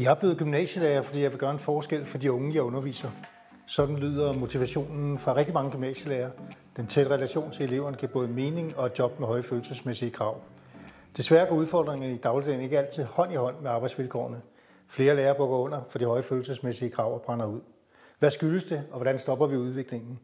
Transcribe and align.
Jeg 0.00 0.10
er 0.10 0.14
blevet 0.14 0.38
gymnasielærer, 0.38 1.02
fordi 1.02 1.22
jeg 1.22 1.30
vil 1.30 1.38
gøre 1.38 1.50
en 1.50 1.58
forskel 1.58 2.06
for 2.06 2.18
de 2.18 2.32
unge, 2.32 2.54
jeg 2.54 2.62
underviser. 2.62 3.10
Sådan 3.66 3.96
lyder 3.96 4.32
motivationen 4.32 5.18
fra 5.18 5.34
rigtig 5.34 5.54
mange 5.54 5.70
gymnasielærer. 5.70 6.30
Den 6.76 6.86
tætte 6.86 7.10
relation 7.10 7.50
til 7.50 7.64
eleverne 7.64 7.96
giver 7.96 8.12
både 8.12 8.28
mening 8.28 8.78
og 8.78 8.86
et 8.86 8.98
job 8.98 9.20
med 9.20 9.26
høje 9.26 9.42
følelsesmæssige 9.42 10.10
krav. 10.10 10.40
Desværre 11.16 11.46
går 11.46 11.56
udfordringerne 11.56 12.14
i 12.14 12.16
dagligdagen 12.16 12.60
ikke 12.60 12.78
altid 12.78 13.04
hånd 13.04 13.32
i 13.32 13.36
hånd 13.36 13.56
med 13.62 13.70
arbejdsvilkårene. 13.70 14.40
Flere 14.88 15.16
lærere 15.16 15.34
bukker 15.34 15.56
under, 15.56 15.80
for 15.88 15.98
de 15.98 16.04
høje 16.04 16.22
følelsesmæssige 16.22 16.90
krav 16.90 17.14
og 17.14 17.22
brænder 17.22 17.46
ud. 17.46 17.60
Hvad 18.18 18.30
skyldes 18.30 18.64
det, 18.64 18.82
og 18.90 18.96
hvordan 18.96 19.18
stopper 19.18 19.46
vi 19.46 19.56
udviklingen? 19.56 20.18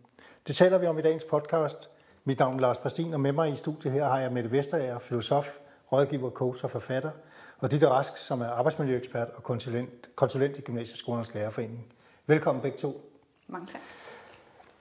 Det 0.47 0.57
taler 0.57 0.79
vi 0.79 0.87
om 0.87 0.99
i 0.99 1.03
dagens 1.03 1.25
podcast. 1.25 1.91
Mit 2.25 2.39
navn 2.39 2.57
er 2.57 2.61
Lars 2.61 2.79
Præstin, 2.79 3.15
og 3.15 3.21
med 3.21 3.33
mig 3.33 3.53
i 3.53 3.57
studiet 3.57 3.93
her 3.93 4.05
har 4.05 4.19
jeg 4.21 4.33
Mette 4.33 4.51
Vesterager, 4.51 4.99
filosof, 4.99 5.59
rådgiver, 5.93 6.31
coach 6.31 6.65
og 6.65 6.71
forfatter, 6.71 7.11
og 7.61 7.71
Ditte 7.71 7.89
Rask, 7.89 8.17
som 8.17 8.41
er 8.41 8.49
arbejdsmiljøekspert 8.49 9.29
og 9.37 9.43
konsulent, 9.43 10.17
konsulent 10.17 10.57
i 10.57 10.61
Gymnasieskolernes 10.61 11.35
Lærerforening. 11.35 11.85
Velkommen 12.27 12.63
begge 12.63 12.79
to. 12.79 13.11
Mange 13.47 13.67
tak. 13.73 13.81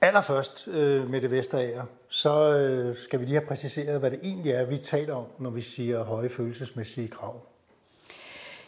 Allerførst, 0.02 0.68
øh, 0.68 1.10
Mette 1.10 1.32
Vesterager, 1.32 1.84
så 2.10 2.54
øh, 2.54 2.98
skal 2.98 3.20
vi 3.20 3.26
lige 3.26 3.36
have 3.36 3.48
præciseret, 3.48 4.00
hvad 4.00 4.12
det 4.12 4.20
egentlig 4.24 4.52
er, 4.52 4.66
vi 4.66 4.78
taler 4.78 5.16
om, 5.16 5.26
når 5.40 5.50
vi 5.50 5.62
siger 5.62 6.04
høje 6.04 6.30
følelsesmæssige 6.30 7.08
krav. 7.08 7.42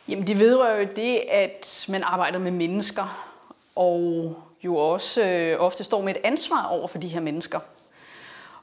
Jamen, 0.08 0.28
det 0.28 0.40
vedrører 0.40 0.80
jo 0.80 0.88
det, 0.96 1.22
at 1.32 1.86
man 1.90 2.04
arbejder 2.04 2.40
med 2.40 2.52
mennesker, 2.52 3.34
og 3.76 4.36
jo 4.64 4.76
også 4.76 5.28
øh, 5.28 5.60
ofte 5.60 5.84
står 5.84 6.02
med 6.02 6.16
et 6.16 6.22
ansvar 6.24 6.68
over 6.68 6.88
for 6.88 6.98
de 6.98 7.08
her 7.08 7.20
mennesker. 7.20 7.60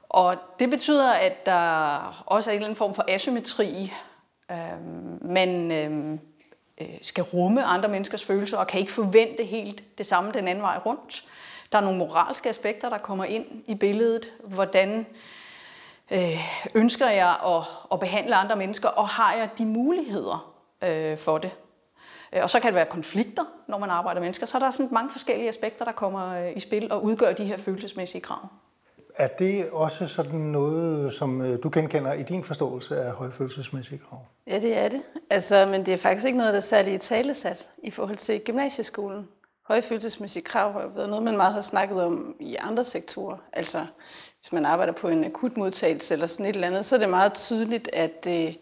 Og 0.08 0.36
det 0.58 0.70
betyder, 0.70 1.12
at 1.12 1.46
der 1.46 2.24
også 2.26 2.50
er 2.50 2.52
en 2.52 2.56
eller 2.56 2.66
anden 2.66 2.76
form 2.76 2.94
for 2.94 3.04
asymmetri. 3.08 3.92
Øhm, 4.50 4.58
øhm, 4.58 5.14
øh, 5.14 5.30
man 5.30 5.70
øhm, 5.70 6.20
skal 7.02 7.24
rumme 7.24 7.64
andre 7.64 7.88
menneskers 7.88 8.24
følelser 8.24 8.58
og 8.58 8.66
kan 8.66 8.80
ikke 8.80 8.92
forvente 8.92 9.44
helt 9.44 9.98
det 9.98 10.06
samme 10.06 10.32
den 10.32 10.48
anden 10.48 10.62
vej 10.62 10.78
rundt. 10.86 11.24
Der 11.72 11.78
er 11.78 11.82
nogle 11.82 11.98
moralske 11.98 12.48
aspekter, 12.48 12.88
der 12.88 12.98
kommer 12.98 13.24
ind 13.24 13.46
i 13.66 13.74
billedet. 13.74 14.32
Hvordan 14.44 15.06
øh, 16.10 16.70
ønsker 16.74 17.08
jeg 17.08 17.36
at, 17.46 17.62
at 17.92 18.00
behandle 18.00 18.34
andre 18.34 18.56
mennesker, 18.56 18.88
og 18.88 19.08
har 19.08 19.34
jeg 19.34 19.50
de 19.58 19.66
muligheder 19.66 20.54
øh, 20.82 21.18
for 21.18 21.38
det? 21.38 21.50
Øh, 22.32 22.42
og 22.42 22.50
så 22.50 22.60
kan 22.60 22.66
det 22.66 22.74
være 22.74 22.86
konflikter, 22.86 23.44
når 23.66 23.78
man 23.78 23.90
arbejder 23.90 24.20
med 24.20 24.26
mennesker. 24.26 24.46
Så 24.46 24.58
er 24.58 24.62
der 24.62 24.70
sådan 24.70 24.88
mange 24.92 25.10
forskellige 25.10 25.48
aspekter, 25.48 25.84
der 25.84 25.92
kommer 25.92 26.28
øh, 26.28 26.56
i 26.56 26.60
spil 26.60 26.92
og 26.92 27.04
udgør 27.04 27.32
de 27.32 27.44
her 27.44 27.58
følelsesmæssige 27.58 28.20
krav. 28.20 28.48
Er 29.18 29.28
det 29.28 29.70
også 29.70 30.06
sådan 30.06 30.40
noget, 30.40 31.14
som 31.14 31.40
øh, 31.40 31.62
du 31.62 31.70
genkender 31.72 32.12
i 32.12 32.22
din 32.22 32.44
forståelse 32.44 33.00
af 33.00 33.12
højfølelsesmæssige 33.12 33.98
krav? 33.98 34.26
Ja, 34.46 34.60
det 34.60 34.78
er 34.78 34.88
det. 34.88 35.02
Altså, 35.30 35.66
men 35.66 35.86
det 35.86 35.94
er 35.94 35.98
faktisk 35.98 36.26
ikke 36.26 36.38
noget, 36.38 36.52
der 36.52 36.56
er 36.56 36.60
særligt 36.60 37.02
talesat 37.02 37.68
i 37.82 37.90
forhold 37.90 38.16
til 38.16 38.40
gymnasieskolen. 38.44 39.28
Højfølelsesmæssige 39.62 40.42
krav 40.42 40.72
har 40.72 40.88
været 40.88 41.08
noget, 41.08 41.24
man 41.24 41.36
meget 41.36 41.54
har 41.54 41.60
snakket 41.60 42.02
om 42.02 42.36
i 42.40 42.56
andre 42.56 42.84
sektorer. 42.84 43.36
Altså, 43.52 43.86
hvis 44.40 44.52
man 44.52 44.64
arbejder 44.64 44.92
på 44.92 45.08
en 45.08 45.24
akutmodtagelse 45.24 46.14
eller 46.14 46.26
sådan 46.26 46.46
et 46.46 46.54
eller 46.54 46.66
andet, 46.66 46.86
så 46.86 46.94
er 46.94 46.98
det 46.98 47.08
meget 47.08 47.34
tydeligt, 47.34 47.90
at 47.92 48.26
øh, 48.28 48.54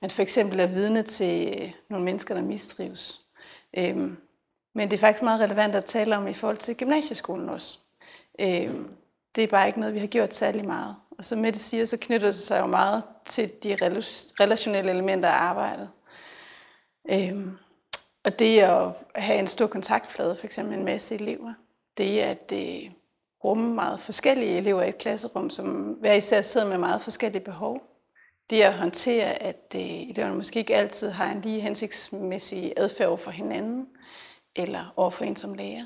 man 0.00 0.10
for 0.10 0.22
eksempel 0.22 0.60
er 0.60 0.66
vidne 0.66 1.02
til 1.02 1.72
nogle 1.90 2.04
mennesker, 2.04 2.34
der 2.34 2.42
mistrives. 2.42 3.20
Øhm, 3.76 4.16
men 4.74 4.90
det 4.90 4.96
er 4.96 5.00
faktisk 5.00 5.22
meget 5.22 5.40
relevant 5.40 5.74
at 5.74 5.84
tale 5.84 6.16
om 6.16 6.26
i 6.26 6.32
forhold 6.32 6.56
til 6.56 6.76
gymnasieskolen 6.76 7.48
også. 7.48 7.78
Øhm, 8.40 8.88
det 9.36 9.44
er 9.44 9.48
bare 9.48 9.66
ikke 9.66 9.80
noget, 9.80 9.94
vi 9.94 9.98
har 9.98 10.06
gjort 10.06 10.34
særlig 10.34 10.64
meget. 10.64 10.96
Og 11.18 11.24
som 11.24 11.38
Mette 11.38 11.58
siger, 11.58 11.84
så 11.84 11.96
knytter 12.00 12.28
det 12.28 12.34
sig 12.34 12.60
jo 12.60 12.66
meget 12.66 13.04
til 13.24 13.52
de 13.62 13.76
relationelle 14.40 14.90
elementer 14.90 15.28
af 15.28 15.42
arbejdet. 15.42 15.90
Øhm, 17.10 17.56
og 18.24 18.38
det 18.38 18.60
at 18.60 18.88
have 19.14 19.38
en 19.38 19.46
stor 19.46 19.66
kontaktflade, 19.66 20.36
f.eks. 20.36 20.58
en 20.58 20.84
masse 20.84 21.14
elever, 21.14 21.54
det 21.98 22.22
er 22.22 22.30
at 22.30 22.50
det 22.50 22.92
rumme 23.44 23.74
meget 23.74 24.00
forskellige 24.00 24.56
elever 24.56 24.82
i 24.82 24.88
et 24.88 24.98
klasserum, 24.98 25.50
som 25.50 25.66
hver 26.00 26.12
især 26.12 26.42
sidder 26.42 26.68
med 26.68 26.78
meget 26.78 27.02
forskellige 27.02 27.44
behov. 27.44 27.82
Det 28.50 28.62
at 28.62 28.74
håndtere, 28.74 29.42
at 29.42 29.74
øh, 29.76 30.10
eleverne 30.10 30.36
måske 30.36 30.58
ikke 30.58 30.76
altid 30.76 31.10
har 31.10 31.32
en 31.32 31.40
lige 31.40 31.60
hensigtsmæssig 31.60 32.72
adfærd 32.76 33.08
over 33.08 33.16
for 33.16 33.30
hinanden, 33.30 33.86
eller 34.56 34.92
over 34.96 35.10
for 35.10 35.24
en 35.24 35.36
som 35.36 35.54
lærer. 35.54 35.84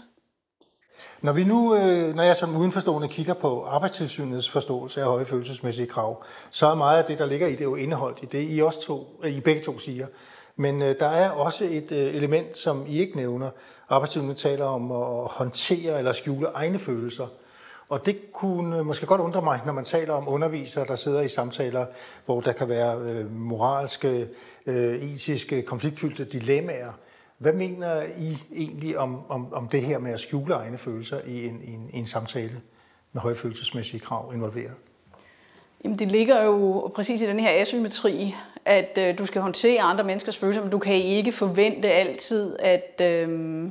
Når 1.23 1.33
vi 1.33 1.45
nu, 1.45 1.75
øh, 1.77 2.15
når 2.15 2.23
jeg 2.23 2.37
som 2.37 2.57
udenforstående 2.57 3.09
kigger 3.09 3.35
på 3.35 3.65
arbejdstilsynets 3.65 4.51
forståelse 4.51 5.01
af 5.01 5.07
høje 5.07 5.25
følelsesmæssige 5.25 5.87
krav, 5.87 6.23
så 6.51 6.67
er 6.67 6.75
meget 6.75 6.99
af 6.99 7.05
det, 7.05 7.19
der 7.19 7.27
ligger 7.27 7.47
i 7.47 7.53
det, 7.53 7.65
jo 7.65 7.75
indeholdt 7.75 8.19
i 8.23 8.27
det, 8.27 8.47
I, 8.51 8.63
også 8.63 8.81
to, 8.81 9.21
øh, 9.25 9.33
I 9.33 9.41
begge 9.41 9.63
to 9.63 9.79
siger. 9.79 10.07
Men 10.57 10.83
øh, 10.83 10.99
der 11.01 11.07
er 11.07 11.31
også 11.31 11.65
et 11.65 11.93
øh, 11.93 12.15
element, 12.15 12.59
som 12.59 12.85
I 12.89 12.99
ikke 12.99 13.17
nævner. 13.17 13.51
Arbejdstilsynet 13.89 14.37
taler 14.37 14.65
om 14.65 14.93
at 14.93 15.29
håndtere 15.31 15.99
eller 15.99 16.13
skjule 16.13 16.49
egne 16.55 16.79
følelser. 16.79 17.27
Og 17.89 18.07
det 18.07 18.33
kunne 18.33 18.79
øh, 18.79 18.87
måske 18.87 19.07
godt 19.07 19.21
undre 19.21 19.43
mig, 19.43 19.61
når 19.67 19.73
man 19.73 19.85
taler 19.85 20.15
om 20.15 20.29
undervisere, 20.29 20.87
der 20.87 20.97
sidder 20.97 21.21
i 21.21 21.29
samtaler, 21.29 21.87
hvor 22.27 22.41
der 22.41 22.53
kan 22.53 22.69
være 22.69 22.99
øh, 22.99 23.37
moralske, 23.37 24.29
øh, 24.67 25.03
etiske, 25.03 25.63
konfliktfyldte 25.63 26.25
dilemmaer. 26.25 26.93
Hvad 27.39 27.53
mener 27.53 28.03
I 28.03 28.39
egentlig 28.57 28.99
om, 28.99 29.21
om, 29.29 29.53
om 29.53 29.69
det 29.69 29.83
her 29.83 29.99
med 29.99 30.13
at 30.13 30.21
skjule 30.21 30.55
egne 30.55 30.79
følelser 30.79 31.21
i 31.27 31.47
en, 31.47 31.63
i 31.63 31.73
en, 31.73 31.91
i 31.93 31.97
en 31.97 32.07
samtale 32.07 32.61
med 33.13 33.23
højfølelsesmæssige 33.23 34.01
krav 34.01 34.31
involveret? 34.35 34.75
Jamen, 35.85 35.99
det 35.99 36.13
ligger 36.13 36.43
jo 36.43 36.91
præcis 36.95 37.23
i 37.23 37.27
den 37.27 37.41
her 37.41 37.61
asymmetri, 37.61 38.35
at 38.65 38.99
øh, 39.01 39.19
du 39.19 39.27
skal 39.27 39.43
håndtere 39.43 39.83
andre 39.83 40.05
menneskers 40.05 40.37
følelser, 40.37 40.63
men 40.63 40.71
du 40.71 40.79
kan 40.79 40.95
ikke 40.95 41.33
forvente 41.33 41.89
altid, 41.89 42.57
at, 42.59 43.01
øh, 43.05 43.71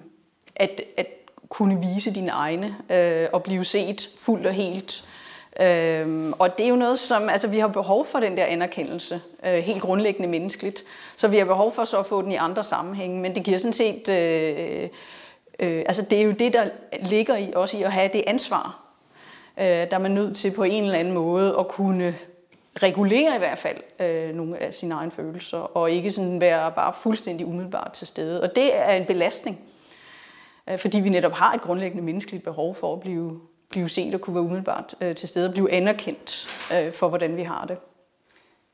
at, 0.55 0.81
at 0.97 1.07
kunne 1.49 1.79
vise 1.79 2.13
dine 2.13 2.31
egne 2.31 2.75
øh, 2.89 3.27
og 3.33 3.43
blive 3.43 3.65
set 3.65 4.09
fuldt 4.19 4.45
og 4.45 4.53
helt. 4.53 5.07
Øhm, 5.61 6.33
og 6.33 6.57
det 6.57 6.65
er 6.65 6.69
jo 6.69 6.75
noget, 6.75 6.99
som 6.99 7.29
altså, 7.29 7.47
vi 7.47 7.59
har 7.59 7.67
behov 7.67 8.05
for 8.05 8.19
den 8.19 8.37
der 8.37 8.45
anerkendelse, 8.45 9.21
øh, 9.45 9.53
helt 9.53 9.81
grundlæggende 9.81 10.29
menneskeligt. 10.29 10.83
Så 11.15 11.27
vi 11.27 11.37
har 11.37 11.45
behov 11.45 11.75
for 11.75 11.85
så 11.85 11.99
at 11.99 12.05
få 12.05 12.21
den 12.21 12.31
i 12.31 12.35
andre 12.35 12.63
sammenhænge, 12.63 13.21
men 13.21 13.35
det 13.35 13.43
giver 13.43 13.57
sådan 13.57 13.73
set, 13.73 14.09
øh, 14.09 14.89
øh, 15.59 15.83
altså 15.85 16.01
det 16.01 16.19
er 16.19 16.23
jo 16.23 16.31
det, 16.31 16.53
der 16.53 16.69
ligger 17.01 17.37
i 17.37 17.53
også 17.55 17.77
i 17.77 17.83
at 17.83 17.91
have 17.91 18.09
det 18.13 18.23
ansvar. 18.27 18.83
Øh, 19.57 19.65
der 19.65 19.87
er 19.91 19.99
man 19.99 20.11
nødt 20.11 20.37
til 20.37 20.51
på 20.51 20.63
en 20.63 20.83
eller 20.83 20.99
anden 20.99 21.13
måde 21.13 21.55
at 21.59 21.67
kunne 21.67 22.15
regulere 22.83 23.35
i 23.35 23.37
hvert 23.37 23.57
fald 23.57 23.77
øh, 23.99 24.35
nogle 24.35 24.57
af 24.57 24.73
sine 24.73 24.95
egne 24.95 25.11
følelser, 25.11 25.57
og 25.57 25.91
ikke 25.91 26.11
sådan 26.11 26.41
være 26.41 26.71
bare 26.71 26.93
fuldstændig 26.97 27.45
umiddelbart 27.47 27.91
til 27.91 28.07
stede. 28.07 28.41
Og 28.41 28.55
det 28.55 28.77
er 28.77 28.93
en 28.93 29.05
belastning, 29.05 29.59
øh, 30.69 30.79
fordi 30.79 30.99
vi 30.99 31.09
netop 31.09 31.33
har 31.33 31.53
et 31.53 31.61
grundlæggende 31.61 32.03
menneskeligt 32.03 32.43
behov 32.43 32.75
for 32.75 32.93
at 32.93 32.99
blive 32.99 33.41
blive 33.69 33.89
set 33.89 34.13
og 34.15 34.21
kunne 34.21 34.33
være 34.33 34.43
umiddelbart 34.43 34.95
øh, 35.01 35.15
til 35.15 35.27
stede 35.27 35.47
og 35.47 35.51
blive 35.51 35.71
anerkendt 35.71 36.47
øh, 36.73 36.93
for, 36.93 37.09
hvordan 37.09 37.37
vi 37.37 37.43
har 37.43 37.65
det. 37.65 37.77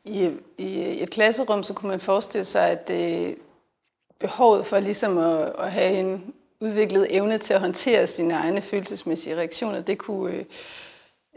I, 0.05 0.31
I 0.57 1.03
et 1.03 1.09
klasserum, 1.09 1.63
så 1.63 1.73
kunne 1.73 1.89
man 1.89 1.99
forestille 1.99 2.45
sig, 2.45 2.69
at 2.69 2.89
øh, 2.89 3.35
behovet 4.19 4.65
for 4.65 4.79
ligesom 4.79 5.17
at, 5.17 5.53
at 5.59 5.71
have 5.71 5.99
en 5.99 6.33
udviklet 6.59 7.15
evne 7.15 7.37
til 7.37 7.53
at 7.53 7.59
håndtere 7.59 8.07
sine 8.07 8.33
egne 8.33 8.61
følelsesmæssige 8.61 9.35
reaktioner, 9.35 9.79
det 9.79 9.97
kunne 9.97 10.33
øh, 10.33 10.45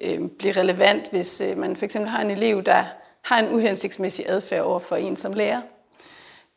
øh, 0.02 0.28
blive 0.28 0.52
relevant, 0.52 1.10
hvis 1.10 1.40
øh, 1.40 1.58
man 1.58 1.76
fx 1.76 1.94
har 1.94 2.20
en 2.20 2.30
elev, 2.30 2.62
der 2.62 2.84
har 3.22 3.38
en 3.38 3.54
uhensigtsmæssig 3.54 4.24
adfærd 4.28 4.62
over 4.62 4.78
for 4.78 4.96
en 4.96 5.16
som 5.16 5.32
lærer, 5.32 5.62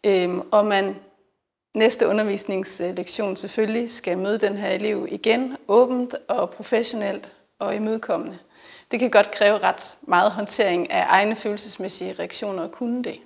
øh, 0.06 0.38
og 0.52 0.66
man 0.66 0.96
næste 1.74 2.08
undervisningslektion 2.08 3.36
selvfølgelig 3.36 3.92
skal 3.92 4.18
møde 4.18 4.38
den 4.38 4.58
her 4.58 4.70
elev 4.70 5.08
igen, 5.12 5.58
åbent 5.68 6.16
og 6.28 6.50
professionelt 6.50 7.32
og 7.60 7.76
imødekommende. 7.76 8.38
Det 8.92 9.00
kan 9.00 9.10
godt 9.10 9.32
kræve 9.32 9.58
ret 9.58 9.98
meget 10.02 10.32
håndtering 10.32 10.92
af 10.92 11.06
egne 11.08 11.36
følelsesmæssige 11.36 12.16
reaktioner 12.20 12.64
at 12.64 12.72
kunne 12.72 13.04
det. 13.04 13.20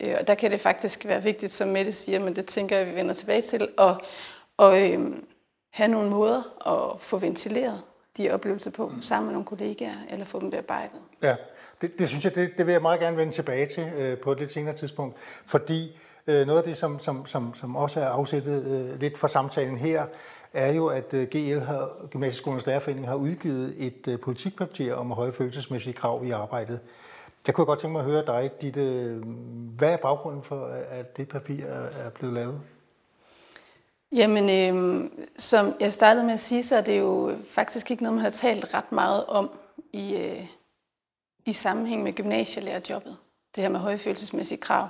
Øh, 0.00 0.14
og 0.20 0.26
der 0.26 0.34
kan 0.34 0.50
det 0.50 0.60
faktisk 0.60 1.06
være 1.06 1.22
vigtigt, 1.22 1.52
som 1.52 1.68
Mette 1.68 1.92
siger, 1.92 2.18
men 2.18 2.36
det 2.36 2.46
tænker 2.46 2.76
jeg, 2.76 2.86
vi 2.86 2.94
vender 2.94 3.14
tilbage 3.14 3.42
til, 3.42 3.68
at, 3.78 3.94
at 4.58 4.92
øhm, 4.92 5.26
have 5.72 5.88
nogle 5.88 6.10
måder 6.10 6.42
at 6.66 7.00
få 7.00 7.18
ventileret 7.18 7.82
de 8.16 8.30
oplevelser 8.30 8.70
på, 8.70 8.92
sammen 9.00 9.26
med 9.26 9.32
nogle 9.32 9.46
kollegaer, 9.46 9.96
eller 10.10 10.24
få 10.24 10.40
dem 10.40 10.50
bearbejdet. 10.50 11.00
Ja, 11.22 11.36
det, 11.80 11.98
det 11.98 12.08
synes 12.08 12.24
jeg, 12.24 12.34
det, 12.34 12.58
det 12.58 12.66
vil 12.66 12.72
jeg 12.72 12.82
meget 12.82 13.00
gerne 13.00 13.16
vende 13.16 13.32
tilbage 13.32 13.66
til 13.66 13.84
øh, 13.84 14.18
på 14.18 14.32
et 14.32 14.38
lidt 14.38 14.52
senere 14.52 14.76
tidspunkt, 14.76 15.16
fordi 15.46 15.98
Øh, 16.28 16.46
noget 16.46 16.58
af 16.58 16.64
det, 16.64 16.76
som, 16.76 16.98
som, 16.98 17.26
som, 17.26 17.54
som 17.54 17.76
også 17.76 18.00
er 18.00 18.08
afsættet 18.08 18.64
øh, 18.64 19.00
lidt 19.00 19.18
for 19.18 19.26
samtalen 19.26 19.78
her, 19.78 20.06
er 20.52 20.72
jo, 20.72 20.86
at 20.86 21.14
øh, 21.14 21.28
GL, 21.28 21.58
har, 21.58 22.06
Gymnasieskolernes 22.10 22.66
Lærerforening, 22.66 23.08
har 23.08 23.14
udgivet 23.14 23.74
et 23.78 24.08
øh, 24.08 24.20
politikpapir 24.20 24.94
om 24.94 25.10
høje 25.10 25.32
følelsesmæssige 25.32 25.94
krav 25.94 26.24
i 26.24 26.30
arbejdet. 26.30 26.80
Der 27.46 27.52
kunne 27.52 27.62
jeg 27.62 27.66
godt 27.66 27.78
tænke 27.78 27.92
mig 27.92 28.00
at 28.00 28.10
høre 28.10 28.26
dig, 28.26 28.50
dit, 28.60 28.76
øh, 28.76 29.22
hvad 29.76 29.92
er 29.92 29.96
baggrunden 29.96 30.42
for, 30.42 30.66
at 30.90 31.16
det 31.16 31.28
papir 31.28 31.64
er, 31.64 32.06
er 32.06 32.10
blevet 32.10 32.34
lavet? 32.34 32.60
Jamen, 34.12 34.50
øh, 34.50 35.04
som 35.38 35.74
jeg 35.80 35.92
startede 35.92 36.24
med 36.24 36.32
at 36.32 36.40
sige, 36.40 36.62
så 36.62 36.76
er 36.76 36.80
det 36.80 36.98
jo 36.98 37.36
faktisk 37.50 37.90
ikke 37.90 38.02
noget, 38.02 38.14
man 38.14 38.24
har 38.24 38.30
talt 38.30 38.74
ret 38.74 38.92
meget 38.92 39.26
om 39.26 39.50
i, 39.92 40.16
øh, 40.16 40.46
i 41.46 41.52
sammenhæng 41.52 42.02
med 42.02 42.12
gymnasielærerjobbet. 42.12 43.16
det 43.54 43.62
her 43.62 43.70
med 43.70 43.80
højfølelsesmæssige 43.80 44.58
krav. 44.58 44.88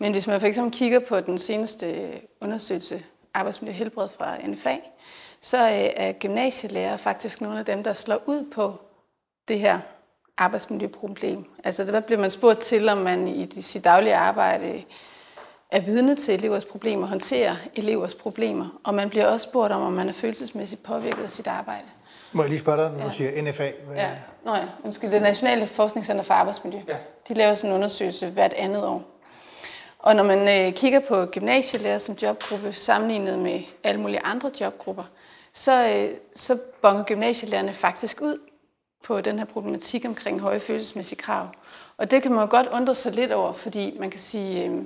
Men 0.00 0.12
hvis 0.12 0.26
man 0.26 0.40
for 0.40 0.46
eksempel 0.46 0.78
kigger 0.78 0.98
på 0.98 1.20
den 1.20 1.38
seneste 1.38 2.12
undersøgelse, 2.40 3.02
arbejdsmiljø 3.34 3.72
og 3.72 3.76
helbred 3.76 4.08
fra 4.08 4.36
NFA, 4.46 4.76
så 5.40 5.56
er 5.96 6.12
gymnasielærer 6.12 6.96
faktisk 6.96 7.40
nogle 7.40 7.58
af 7.58 7.64
dem, 7.64 7.84
der 7.84 7.92
slår 7.92 8.22
ud 8.26 8.50
på 8.54 8.74
det 9.48 9.58
her 9.58 9.78
arbejdsmiljøproblem. 10.38 11.44
Altså 11.64 11.84
der 11.84 12.00
bliver 12.00 12.20
man 12.20 12.30
spurgt 12.30 12.60
til, 12.60 12.88
om 12.88 12.98
man 12.98 13.28
i 13.28 13.62
sit 13.62 13.84
daglige 13.84 14.14
arbejde 14.14 14.82
er 15.70 15.80
vidne 15.80 16.16
til 16.16 16.34
elevers 16.34 16.64
problemer, 16.64 17.06
håndterer 17.06 17.56
elevers 17.74 18.14
problemer, 18.14 18.80
og 18.84 18.94
man 18.94 19.10
bliver 19.10 19.26
også 19.26 19.48
spurgt 19.48 19.72
om, 19.72 19.82
om 19.82 19.92
man 19.92 20.08
er 20.08 20.12
følelsesmæssigt 20.12 20.82
påvirket 20.82 21.22
af 21.22 21.30
sit 21.30 21.46
arbejde. 21.46 21.86
Må 22.32 22.42
jeg 22.42 22.48
lige 22.48 22.58
spørge 22.58 22.82
dig, 22.82 22.90
når 22.90 22.98
ja. 22.98 23.04
du 23.04 23.10
siger 23.10 23.42
NFA? 23.42 23.72
Hvad... 23.86 23.96
Ja, 23.96 24.10
Nå 24.44 24.54
ja. 24.54 24.64
Undskyld, 24.84 25.10
det 25.10 25.22
Nationale 25.22 25.66
Forskningscenter 25.66 26.24
for 26.24 26.34
Arbejdsmiljø. 26.34 26.80
Ja. 26.88 26.96
De 27.28 27.34
laver 27.34 27.54
sådan 27.54 27.70
en 27.70 27.74
undersøgelse 27.74 28.30
hvert 28.30 28.52
andet 28.52 28.84
år. 28.84 29.19
Og 30.02 30.16
når 30.16 30.22
man 30.22 30.66
øh, 30.66 30.74
kigger 30.74 31.00
på 31.00 31.26
gymnasielærer 31.26 31.98
som 31.98 32.14
jobgruppe 32.22 32.72
sammenlignet 32.72 33.38
med 33.38 33.62
alle 33.84 34.00
mulige 34.00 34.20
andre 34.20 34.50
jobgrupper, 34.60 35.04
så, 35.52 35.88
øh, 35.88 36.16
så 36.36 36.58
bonger 36.82 37.04
gymnasielærerne 37.04 37.74
faktisk 37.74 38.20
ud 38.22 38.38
på 39.04 39.20
den 39.20 39.38
her 39.38 39.46
problematik 39.46 40.04
omkring 40.04 40.40
høje 40.40 40.60
følelsesmæssige 40.60 41.18
krav. 41.18 41.48
Og 41.96 42.10
det 42.10 42.22
kan 42.22 42.32
man 42.32 42.40
jo 42.40 42.50
godt 42.50 42.66
undre 42.66 42.94
sig 42.94 43.12
lidt 43.12 43.32
over, 43.32 43.52
fordi 43.52 43.96
man 43.98 44.10
kan 44.10 44.20
sige, 44.20 44.66
øh, 44.66 44.82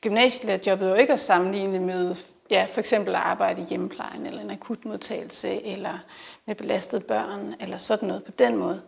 gymnasielærerjobbet 0.00 0.86
er 0.86 0.90
jo 0.90 0.96
ikke 0.96 1.12
at 1.12 1.20
sammenligne 1.20 1.78
med 1.78 2.14
ja, 2.50 2.66
for 2.72 2.80
eksempel 2.80 3.14
at 3.14 3.20
arbejde 3.20 3.62
i 3.62 3.64
hjemmeplejen, 3.64 4.26
eller 4.26 4.40
en 4.40 4.50
akutmodtagelse, 4.50 5.62
eller 5.62 5.98
med 6.46 6.54
belastede 6.54 7.00
børn, 7.00 7.54
eller 7.60 7.78
sådan 7.78 8.08
noget 8.08 8.24
på 8.24 8.30
den 8.30 8.56
måde. 8.56 8.82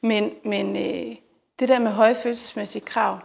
Men, 0.00 0.30
men 0.44 0.76
øh, 0.76 1.16
det 1.58 1.68
der 1.68 1.78
med 1.78 1.90
høje 1.90 2.14
følelsesmæssige 2.14 2.84
krav, 2.84 3.18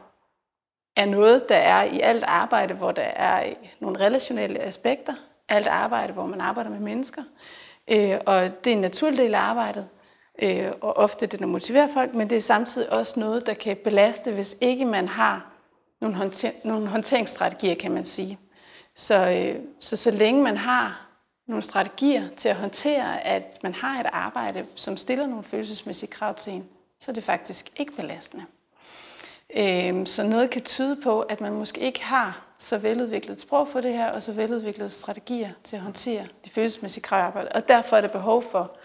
er 1.00 1.06
noget, 1.06 1.50
der 1.50 1.56
er 1.56 1.84
i 1.84 2.00
alt 2.00 2.24
arbejde, 2.24 2.74
hvor 2.74 2.92
der 2.92 3.01
er 3.01 3.54
nogle 3.80 4.00
relationelle 4.00 4.60
aspekter, 4.60 5.13
alt 5.50 5.68
arbejde, 5.68 6.13
hvor 6.13 6.25
man 6.25 6.42
arbejder 6.42 6.69
med 6.69 6.80
mennesker. 6.80 7.24
Øh, 7.88 8.18
og 8.25 8.42
det 8.63 8.72
er 8.72 8.75
en 8.75 8.81
naturlig 8.81 9.18
del 9.18 9.36
af 9.36 9.40
arbejdet, 9.40 9.88
øh, 10.42 10.72
og 10.81 10.98
ofte 10.98 11.25
det, 11.25 11.40
der 11.40 11.46
motiverer 11.46 11.88
folk, 11.94 12.13
men 12.13 12.30
det 12.30 12.38
er 12.38 12.42
samtidig 12.42 12.94
også 12.94 13.19
noget, 13.19 13.46
der 13.46 13.54
kan 13.54 13.78
belaste, 13.84 14.31
hvis 14.31 14.57
ikke 14.62 14.86
man 14.86 15.07
har 15.07 15.51
nogle, 16.01 16.16
håndter- 16.16 16.51
nogle 16.63 16.88
håndteringsstrategier, 16.88 17.75
kan 17.75 17.92
man 17.92 18.06
sige. 18.06 18.40
Så, 18.96 19.30
øh, 19.30 19.62
så 19.80 19.96
så 19.96 20.12
længe 20.12 20.44
man 20.44 20.57
har 20.57 21.10
nogle 21.48 21.63
strategier 21.63 22.24
til 22.38 22.50
at 22.50 22.56
håndtere, 22.56 23.25
at 23.25 23.60
man 23.63 23.74
har 23.74 24.00
et 24.00 24.07
arbejde, 24.13 24.66
som 24.75 24.98
stiller 24.98 25.28
nogle 25.28 25.44
følelsesmæssige 25.44 26.10
krav 26.10 26.36
til 26.36 26.54
en, 26.54 26.66
så 27.00 27.12
er 27.12 27.13
det 27.13 27.24
faktisk 27.24 27.72
ikke 27.78 27.96
belastende. 27.96 28.46
Øh, 29.57 30.06
så 30.06 30.24
noget 30.24 30.50
kan 30.50 30.62
tyde 30.62 30.98
på, 31.04 31.22
at 31.22 31.42
man 31.42 31.54
måske 31.54 31.81
ikke 31.81 32.04
har 32.04 32.46
så 32.57 32.78
veludviklet 32.78 33.42
sprog 33.42 33.68
for 33.68 33.81
det 33.81 33.94
her, 33.94 34.12
og 34.12 34.24
så 34.24 34.34
veludviklede 34.34 34.90
strategier 34.90 35.50
til 35.63 35.75
at 35.75 35.81
håndtere 35.81 36.28
de 36.46 36.50
følelsesmæssige 36.50 37.04
krav. 37.04 37.46
Og 37.56 37.68
derfor 37.68 37.98
er 37.98 38.01
der 38.01 38.07
behov 38.07 38.44
for, 38.51 38.78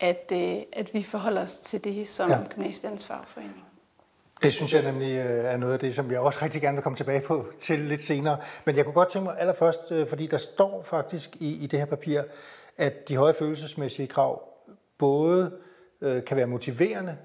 at, 0.00 0.32
øh, 0.32 0.56
at 0.72 0.94
vi 0.94 1.02
forholder 1.02 1.42
os 1.42 1.56
til 1.56 1.84
det 1.84 2.08
som 2.08 2.30
ja. 2.30 2.38
Gymnasiets 2.54 3.06
Fagforening. 3.06 3.64
Det 4.42 4.52
synes 4.52 4.72
jeg 4.74 4.82
nemlig 4.82 5.12
øh, 5.12 5.44
er 5.44 5.56
noget 5.56 5.72
af 5.72 5.78
det, 5.78 5.94
som 5.94 6.10
jeg 6.10 6.20
også 6.20 6.38
rigtig 6.42 6.62
gerne 6.62 6.74
vil 6.74 6.82
komme 6.82 6.96
tilbage 6.96 7.20
på 7.20 7.46
til 7.60 7.78
lidt 7.78 8.02
senere. 8.02 8.38
Men 8.64 8.76
jeg 8.76 8.84
kunne 8.84 8.94
godt 8.94 9.08
tænke 9.08 9.24
mig 9.24 9.34
allerførst, 9.38 9.92
øh, 9.92 10.08
fordi 10.08 10.26
der 10.26 10.38
står 10.38 10.82
faktisk 10.82 11.36
i, 11.40 11.54
i 11.64 11.66
det 11.66 11.78
her 11.78 11.86
papir, 11.86 12.22
at 12.76 13.08
de 13.08 13.16
høje 13.16 13.34
følelsesmæssige 13.34 14.08
krav 14.08 14.48
både 14.98 15.52
øh, 16.00 16.24
kan 16.24 16.36
være 16.36 16.46
motiverende 16.46 17.16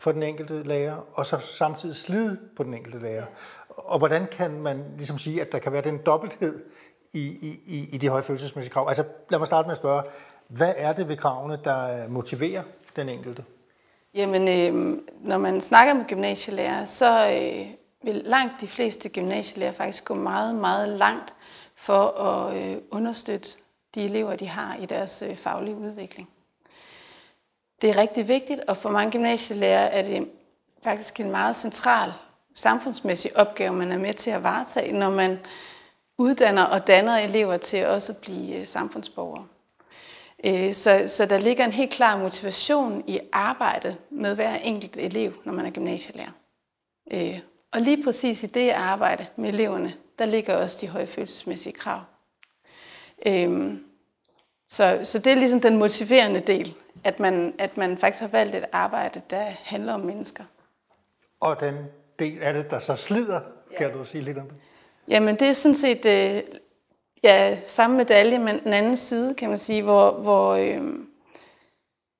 for 0.00 0.12
den 0.12 0.22
enkelte 0.22 0.62
lærer, 0.62 0.96
og 1.12 1.26
så 1.26 1.38
samtidig 1.38 1.96
slide 1.96 2.38
på 2.56 2.62
den 2.62 2.74
enkelte 2.74 2.98
lærer. 2.98 3.26
Og 3.68 3.98
hvordan 3.98 4.26
kan 4.32 4.60
man 4.60 4.84
ligesom 4.96 5.18
sige, 5.18 5.40
at 5.40 5.52
der 5.52 5.58
kan 5.58 5.72
være 5.72 5.82
den 5.82 5.98
dobbelthed 6.06 6.62
i, 7.12 7.20
i, 7.66 7.88
i 7.92 7.98
de 7.98 8.08
høje 8.08 8.22
følelsesmæssige 8.22 8.72
krav? 8.72 8.88
Altså 8.88 9.04
lad 9.30 9.38
mig 9.38 9.46
starte 9.46 9.66
med 9.66 9.72
at 9.72 9.78
spørge, 9.78 10.02
hvad 10.48 10.74
er 10.76 10.92
det 10.92 11.08
ved 11.08 11.16
kravene, 11.16 11.58
der 11.64 12.04
øh, 12.04 12.10
motiverer 12.10 12.62
den 12.96 13.08
enkelte? 13.08 13.44
Jamen, 14.14 14.48
øh, 14.48 14.98
når 15.20 15.38
man 15.38 15.60
snakker 15.60 15.94
med 15.94 16.04
gymnasielærer, 16.04 16.84
så 16.84 17.30
øh, 17.30 17.66
vil 18.02 18.22
langt 18.24 18.60
de 18.60 18.66
fleste 18.66 19.08
gymnasielærer 19.08 19.72
faktisk 19.72 20.04
gå 20.04 20.14
meget, 20.14 20.54
meget 20.54 20.88
langt 20.88 21.34
for 21.74 22.20
at 22.20 22.56
øh, 22.56 22.76
understøtte 22.90 23.48
de 23.94 24.04
elever, 24.04 24.36
de 24.36 24.48
har 24.48 24.76
i 24.76 24.86
deres 24.86 25.22
øh, 25.28 25.36
faglige 25.36 25.76
udvikling. 25.76 26.28
Det 27.82 27.90
er 27.90 27.96
rigtig 27.96 28.28
vigtigt, 28.28 28.60
og 28.60 28.76
for 28.76 28.90
mange 28.90 29.12
gymnasielærer 29.12 29.86
er 29.86 30.02
det 30.02 30.28
faktisk 30.82 31.20
en 31.20 31.30
meget 31.30 31.56
central 31.56 32.12
samfundsmæssig 32.54 33.36
opgave, 33.36 33.72
man 33.72 33.92
er 33.92 33.98
med 33.98 34.14
til 34.14 34.30
at 34.30 34.42
varetage, 34.42 34.92
når 34.92 35.10
man 35.10 35.38
uddanner 36.18 36.62
og 36.62 36.86
danner 36.86 37.16
elever 37.16 37.56
til 37.56 37.86
også 37.86 38.12
at 38.12 38.18
blive 38.22 38.60
øh, 38.60 38.66
samfundsborgere. 38.66 39.46
Øh, 40.44 40.74
så, 40.74 41.04
så 41.06 41.26
der 41.26 41.38
ligger 41.38 41.64
en 41.64 41.72
helt 41.72 41.90
klar 41.90 42.18
motivation 42.18 43.04
i 43.06 43.20
arbejdet 43.32 43.96
med 44.10 44.34
hver 44.34 44.54
enkelt 44.54 44.96
elev, 44.96 45.34
når 45.44 45.52
man 45.52 45.66
er 45.66 45.70
gymnasielærer. 45.70 46.30
Øh, 47.12 47.40
og 47.72 47.80
lige 47.80 48.04
præcis 48.04 48.42
i 48.42 48.46
det 48.46 48.70
arbejde 48.70 49.26
med 49.36 49.48
eleverne, 49.48 49.94
der 50.18 50.26
ligger 50.26 50.56
også 50.56 50.78
de 50.80 50.88
høje 50.88 51.06
følelsesmæssige 51.06 51.72
krav. 51.72 52.00
Øh, 53.26 53.74
så, 54.70 55.00
så 55.02 55.18
det 55.18 55.32
er 55.32 55.36
ligesom 55.36 55.60
den 55.60 55.78
motiverende 55.78 56.40
del, 56.40 56.74
at 57.04 57.20
man, 57.20 57.54
at 57.58 57.76
man 57.76 57.98
faktisk 57.98 58.20
har 58.20 58.28
valgt 58.28 58.54
et 58.54 58.64
arbejde, 58.72 59.20
der 59.30 59.42
handler 59.42 59.94
om 59.94 60.00
mennesker. 60.00 60.44
Og 61.40 61.60
den 61.60 61.74
del 62.18 62.42
af 62.42 62.54
det, 62.54 62.70
der 62.70 62.78
så 62.78 62.96
slider, 62.96 63.40
kan 63.76 63.88
ja. 63.88 63.92
du 63.92 64.04
sige 64.04 64.24
lidt 64.24 64.38
om 64.38 64.44
det? 64.44 64.56
Jamen 65.08 65.34
det 65.34 65.48
er 65.48 65.52
sådan 65.52 65.74
set 65.74 66.06
Ja, 67.22 67.58
samme 67.66 67.96
medalje, 67.96 68.38
men 68.38 68.64
den 68.64 68.72
anden 68.72 68.96
side, 68.96 69.34
kan 69.34 69.48
man 69.48 69.58
sige, 69.58 69.82
hvor, 69.82 70.10
hvor, 70.10 70.54
øh, 70.54 70.94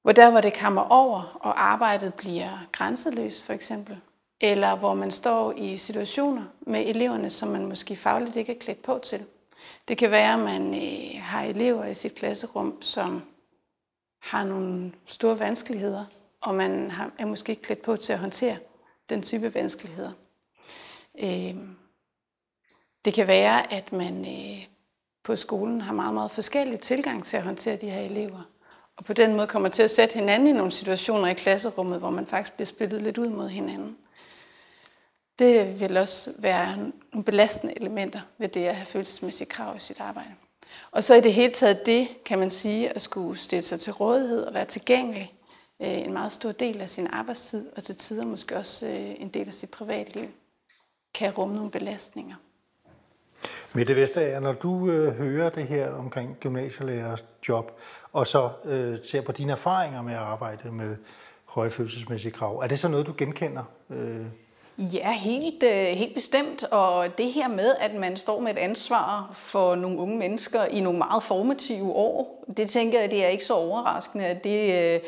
hvor 0.03 0.13
der, 0.13 0.31
hvor 0.31 0.41
det 0.41 0.59
kommer 0.61 0.83
over, 0.83 1.39
og 1.41 1.63
arbejdet 1.63 2.15
bliver 2.15 2.67
grænseløst, 2.73 3.45
for 3.45 3.53
eksempel. 3.53 3.99
Eller 4.41 4.77
hvor 4.77 4.95
man 4.95 5.11
står 5.11 5.53
i 5.57 5.77
situationer 5.77 6.45
med 6.61 6.87
eleverne, 6.87 7.31
som 7.31 7.49
man 7.49 7.67
måske 7.67 7.97
fagligt 7.97 8.37
ikke 8.37 8.55
er 8.55 8.59
klædt 8.59 8.83
på 8.83 9.01
til. 9.05 9.25
Det 9.91 9.99
kan 9.99 10.11
være, 10.11 10.33
at 10.33 10.39
man 10.39 10.75
øh, 10.75 11.23
har 11.23 11.43
elever 11.43 11.85
i 11.85 11.95
sit 11.95 12.15
klasserum, 12.15 12.83
som 12.83 13.23
har 14.23 14.45
nogle 14.45 14.93
store 15.07 15.39
vanskeligheder, 15.39 16.05
og 16.41 16.55
man 16.55 16.91
har, 16.91 17.13
er 17.19 17.27
måske 17.27 17.51
ikke 17.51 17.63
klædt 17.63 17.83
på 17.83 17.97
til 17.97 18.13
at 18.13 18.19
håndtere 18.19 18.57
den 19.09 19.23
type 19.23 19.55
vanskeligheder. 19.55 20.13
Øh, 21.23 21.55
det 23.05 23.15
kan 23.15 23.27
være, 23.27 23.73
at 23.73 23.93
man 23.93 24.21
øh, 24.21 24.67
på 25.25 25.37
skolen 25.37 25.81
har 25.81 25.93
meget, 25.93 26.15
meget 26.15 26.31
forskellig 26.31 26.81
tilgang 26.81 27.25
til 27.25 27.37
at 27.37 27.43
håndtere 27.43 27.77
de 27.77 27.91
her 27.91 28.01
elever. 28.01 28.43
Og 28.97 29.05
på 29.05 29.13
den 29.13 29.37
måde 29.37 29.47
kommer 29.47 29.69
til 29.69 29.83
at 29.83 29.91
sætte 29.91 30.15
hinanden 30.15 30.49
i 30.49 30.53
nogle 30.53 30.73
situationer 30.73 31.29
i 31.29 31.35
klasserummet, 31.35 31.99
hvor 31.99 32.11
man 32.11 32.27
faktisk 32.27 32.55
bliver 32.55 32.67
spillet 32.67 33.03
lidt 33.03 33.19
ud 33.19 33.29
mod 33.29 33.49
hinanden. 33.49 33.97
Det 35.41 35.81
vil 35.81 35.97
også 35.97 36.33
være 36.39 36.77
nogle 37.13 37.25
belastende 37.25 37.77
elementer 37.77 38.21
ved 38.39 38.49
det 38.49 38.65
at 38.65 38.77
have 38.77 38.87
følelsesmæssige 38.87 39.49
krav 39.49 39.77
i 39.77 39.81
sit 39.81 40.01
arbejde. 40.01 40.31
Og 40.91 41.05
så 41.05 41.15
i 41.15 41.21
det 41.21 41.35
hele 41.35 41.53
taget 41.53 41.87
det, 41.87 42.09
kan 42.25 42.39
man 42.39 42.51
sige, 42.51 42.91
at 42.91 43.03
skulle 43.03 43.39
stille 43.39 43.63
sig 43.63 43.81
til 43.81 43.93
rådighed 43.93 44.43
og 44.43 44.55
være 44.55 44.65
tilgængelig 44.65 45.33
øh, 45.83 45.89
en 45.89 46.13
meget 46.13 46.33
stor 46.33 46.53
del 46.53 46.81
af 46.81 46.91
sin 46.91 47.07
arbejdstid, 47.13 47.67
og 47.77 47.83
til 47.83 47.97
tider 47.97 48.25
måske 48.25 48.57
også 48.57 48.87
øh, 48.87 49.23
en 49.23 49.29
del 49.29 49.47
af 49.47 49.55
sit 49.55 49.71
privatliv, 49.71 50.29
kan 51.15 51.31
rumme 51.31 51.55
nogle 51.55 51.71
belastninger. 51.71 52.35
Mette 53.75 53.97
Vestager, 53.97 54.41
når 54.41 54.53
du 54.53 54.91
øh, 54.91 55.15
hører 55.15 55.51
det 55.51 55.67
her 55.67 55.91
omkring 55.91 56.37
gymnasielærers 56.41 57.25
job, 57.49 57.81
og 58.13 58.27
så 58.27 58.51
øh, 58.65 58.99
ser 59.05 59.21
på 59.21 59.33
dine 59.33 59.53
erfaringer 59.53 60.03
med 60.03 60.15
at 60.15 60.21
arbejde 60.21 60.71
med 60.71 60.97
høje 61.45 61.71
følelsesmæssige 61.71 62.33
krav, 62.33 62.59
er 62.59 62.67
det 62.67 62.79
så 62.79 62.89
noget, 62.89 63.07
du 63.07 63.15
genkender? 63.19 63.65
Øh? 63.91 64.27
Ja, 64.83 65.13
helt, 65.13 65.63
øh, 65.63 65.87
helt 65.87 66.15
bestemt. 66.15 66.65
Og 66.65 67.19
det 67.19 67.33
her 67.33 67.49
med, 67.49 67.75
at 67.81 67.95
man 67.95 68.17
står 68.17 68.41
med 68.41 68.51
et 68.51 68.59
ansvar 68.59 69.31
for 69.35 69.75
nogle 69.75 69.99
unge 69.99 70.17
mennesker 70.17 70.65
i 70.65 70.81
nogle 70.81 70.99
meget 70.99 71.23
formative 71.23 71.93
år, 71.93 72.45
det 72.57 72.71
tænker 72.71 73.01
jeg, 73.01 73.11
det 73.11 73.25
er 73.25 73.29
ikke 73.29 73.45
så 73.45 73.55
overraskende, 73.55 74.27
at 74.27 74.45
det, 74.45 74.95
øh, 74.95 75.01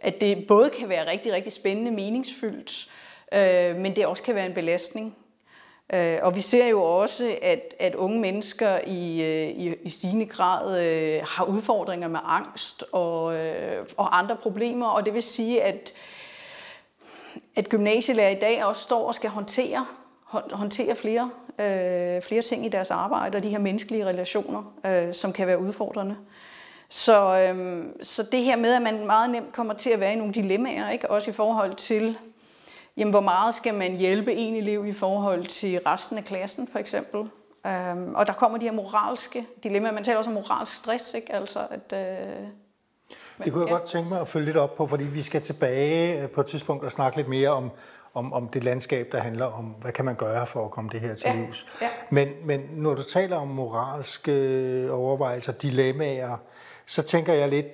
at 0.00 0.20
det 0.20 0.46
både 0.46 0.70
kan 0.70 0.88
være 0.88 1.10
rigtig, 1.10 1.32
rigtig 1.32 1.52
spændende, 1.52 1.90
meningsfyldt, 1.90 2.90
øh, 3.32 3.76
men 3.76 3.96
det 3.96 4.06
også 4.06 4.22
kan 4.22 4.34
være 4.34 4.46
en 4.46 4.54
belastning. 4.54 5.16
Og 6.22 6.34
vi 6.34 6.40
ser 6.40 6.66
jo 6.66 6.82
også, 6.82 7.34
at, 7.42 7.74
at 7.78 7.94
unge 7.94 8.20
mennesker 8.20 8.78
i, 8.86 9.22
i, 9.50 9.74
i 9.82 9.90
stigende 9.90 10.26
grad 10.26 10.84
øh, 10.84 11.22
har 11.26 11.44
udfordringer 11.44 12.08
med 12.08 12.20
angst 12.24 12.84
og, 12.92 13.36
øh, 13.36 13.86
og 13.96 14.18
andre 14.18 14.36
problemer, 14.36 14.86
og 14.86 15.06
det 15.06 15.14
vil 15.14 15.22
sige, 15.22 15.62
at, 15.62 15.92
at 17.56 17.68
gymnasielærer 17.68 18.30
i 18.30 18.40
dag 18.40 18.64
også 18.64 18.82
står 18.82 19.08
og 19.08 19.14
skal 19.14 19.30
håndtere, 19.30 19.86
håndtere 20.52 20.96
flere, 20.96 21.30
øh, 21.58 22.22
flere 22.22 22.42
ting 22.42 22.66
i 22.66 22.68
deres 22.68 22.90
arbejde, 22.90 23.36
og 23.36 23.42
de 23.42 23.48
her 23.48 23.58
menneskelige 23.58 24.06
relationer, 24.06 24.62
øh, 24.86 25.14
som 25.14 25.32
kan 25.32 25.46
være 25.46 25.60
udfordrende. 25.60 26.16
Så, 26.88 27.40
øh, 27.40 27.84
så 28.02 28.22
det 28.22 28.42
her 28.42 28.56
med, 28.56 28.74
at 28.74 28.82
man 28.82 29.06
meget 29.06 29.30
nemt 29.30 29.52
kommer 29.52 29.74
til 29.74 29.90
at 29.90 30.00
være 30.00 30.12
i 30.12 30.16
nogle 30.16 30.32
dilemmaer, 30.32 30.90
ikke? 30.90 31.10
også 31.10 31.30
i 31.30 31.34
forhold 31.34 31.74
til 31.74 32.18
jamen, 32.96 33.10
hvor 33.10 33.20
meget 33.20 33.54
skal 33.54 33.74
man 33.74 33.96
hjælpe 33.96 34.34
en 34.34 34.54
elev 34.54 34.86
i 34.86 34.92
forhold 34.92 35.46
til 35.46 35.80
resten 35.86 36.18
af 36.18 36.24
klassen, 36.24 36.68
for 36.72 36.78
eksempel. 36.78 37.20
Øh, 37.66 38.12
og 38.14 38.26
der 38.26 38.32
kommer 38.32 38.58
de 38.58 38.66
her 38.66 38.72
moralske 38.72 39.46
dilemmaer. 39.62 39.92
Man 39.92 40.04
taler 40.04 40.18
også 40.18 40.30
om 40.30 40.34
moralsk 40.34 40.74
stress, 40.74 41.14
ikke? 41.14 41.32
Altså, 41.32 41.66
at, 41.70 41.92
øh, 41.92 42.46
det 43.44 43.52
kunne 43.52 43.64
jeg 43.64 43.72
ja. 43.72 43.76
godt 43.78 43.88
tænke 43.88 44.08
mig 44.08 44.20
at 44.20 44.28
følge 44.28 44.46
lidt 44.46 44.56
op 44.56 44.74
på, 44.74 44.86
fordi 44.86 45.04
vi 45.04 45.22
skal 45.22 45.42
tilbage 45.42 46.22
øh, 46.22 46.28
på 46.28 46.40
et 46.40 46.46
tidspunkt 46.46 46.84
og 46.84 46.92
snakke 46.92 47.16
lidt 47.16 47.28
mere 47.28 47.48
om, 47.48 47.70
om, 48.14 48.32
om 48.32 48.48
det 48.48 48.64
landskab, 48.64 49.08
der 49.12 49.18
handler 49.18 49.46
om, 49.46 49.64
hvad 49.64 49.92
kan 49.92 50.04
man 50.04 50.14
gøre 50.14 50.46
for 50.46 50.64
at 50.64 50.70
komme 50.70 50.90
det 50.92 51.00
her 51.00 51.14
til 51.14 51.26
ja. 51.26 51.34
livs. 51.34 51.66
Ja. 51.82 51.88
Men, 52.10 52.28
men 52.44 52.60
når 52.72 52.94
du 52.94 53.02
taler 53.02 53.36
om 53.36 53.48
moralske 53.48 54.32
overvejelser, 54.92 55.52
dilemmaer, 55.52 56.36
så 56.86 57.02
tænker 57.02 57.32
jeg 57.32 57.48
lidt, 57.48 57.66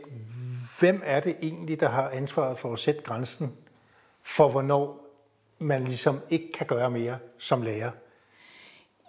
hvem 0.81 1.03
er 1.05 1.21
det 1.21 1.37
egentlig, 1.43 1.81
der 1.81 1.89
har 1.89 2.09
ansvaret 2.09 2.59
for 2.59 2.73
at 2.73 2.79
sætte 2.79 3.03
grænsen 3.03 3.57
for, 4.23 4.49
hvornår 4.49 5.07
man 5.59 5.85
ligesom 5.85 6.21
ikke 6.31 6.53
kan 6.53 6.67
gøre 6.67 6.91
mere 6.91 7.19
som 7.39 7.63
lærer? 7.63 7.91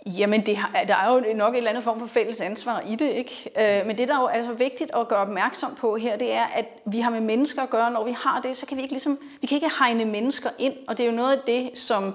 Jamen, 0.07 0.45
det 0.45 0.57
har, 0.57 0.83
der 0.87 0.95
er 0.95 1.13
jo 1.13 1.33
nok 1.35 1.53
et 1.53 1.57
eller 1.57 1.69
andet 1.69 1.83
form 1.83 1.99
for 1.99 2.07
fælles 2.07 2.41
ansvar 2.41 2.79
i 2.79 2.95
det, 2.95 3.09
ikke? 3.09 3.49
Øh, 3.59 3.87
men 3.87 3.97
det, 3.97 4.07
der 4.07 4.15
er 4.15 4.21
jo 4.21 4.27
altså 4.27 4.53
vigtigt 4.53 4.91
at 4.95 5.07
gøre 5.07 5.19
opmærksom 5.19 5.75
på 5.75 5.95
her, 5.95 6.17
det 6.17 6.33
er, 6.33 6.45
at 6.55 6.65
vi 6.85 6.99
har 6.99 7.09
med 7.09 7.21
mennesker 7.21 7.61
at 7.61 7.69
gøre. 7.69 7.91
Når 7.91 8.05
vi 8.05 8.11
har 8.11 8.41
det, 8.41 8.57
så 8.57 8.65
kan 8.65 8.77
vi 8.77 8.81
ikke 8.81 8.93
ligesom, 8.93 9.19
vi 9.41 9.47
kan 9.47 9.55
ikke 9.55 9.69
hegne 9.79 10.05
mennesker 10.05 10.49
ind, 10.59 10.73
og 10.87 10.97
det 10.97 11.03
er 11.03 11.09
jo 11.09 11.15
noget 11.15 11.35
af 11.35 11.41
det, 11.47 11.71
som 11.73 12.13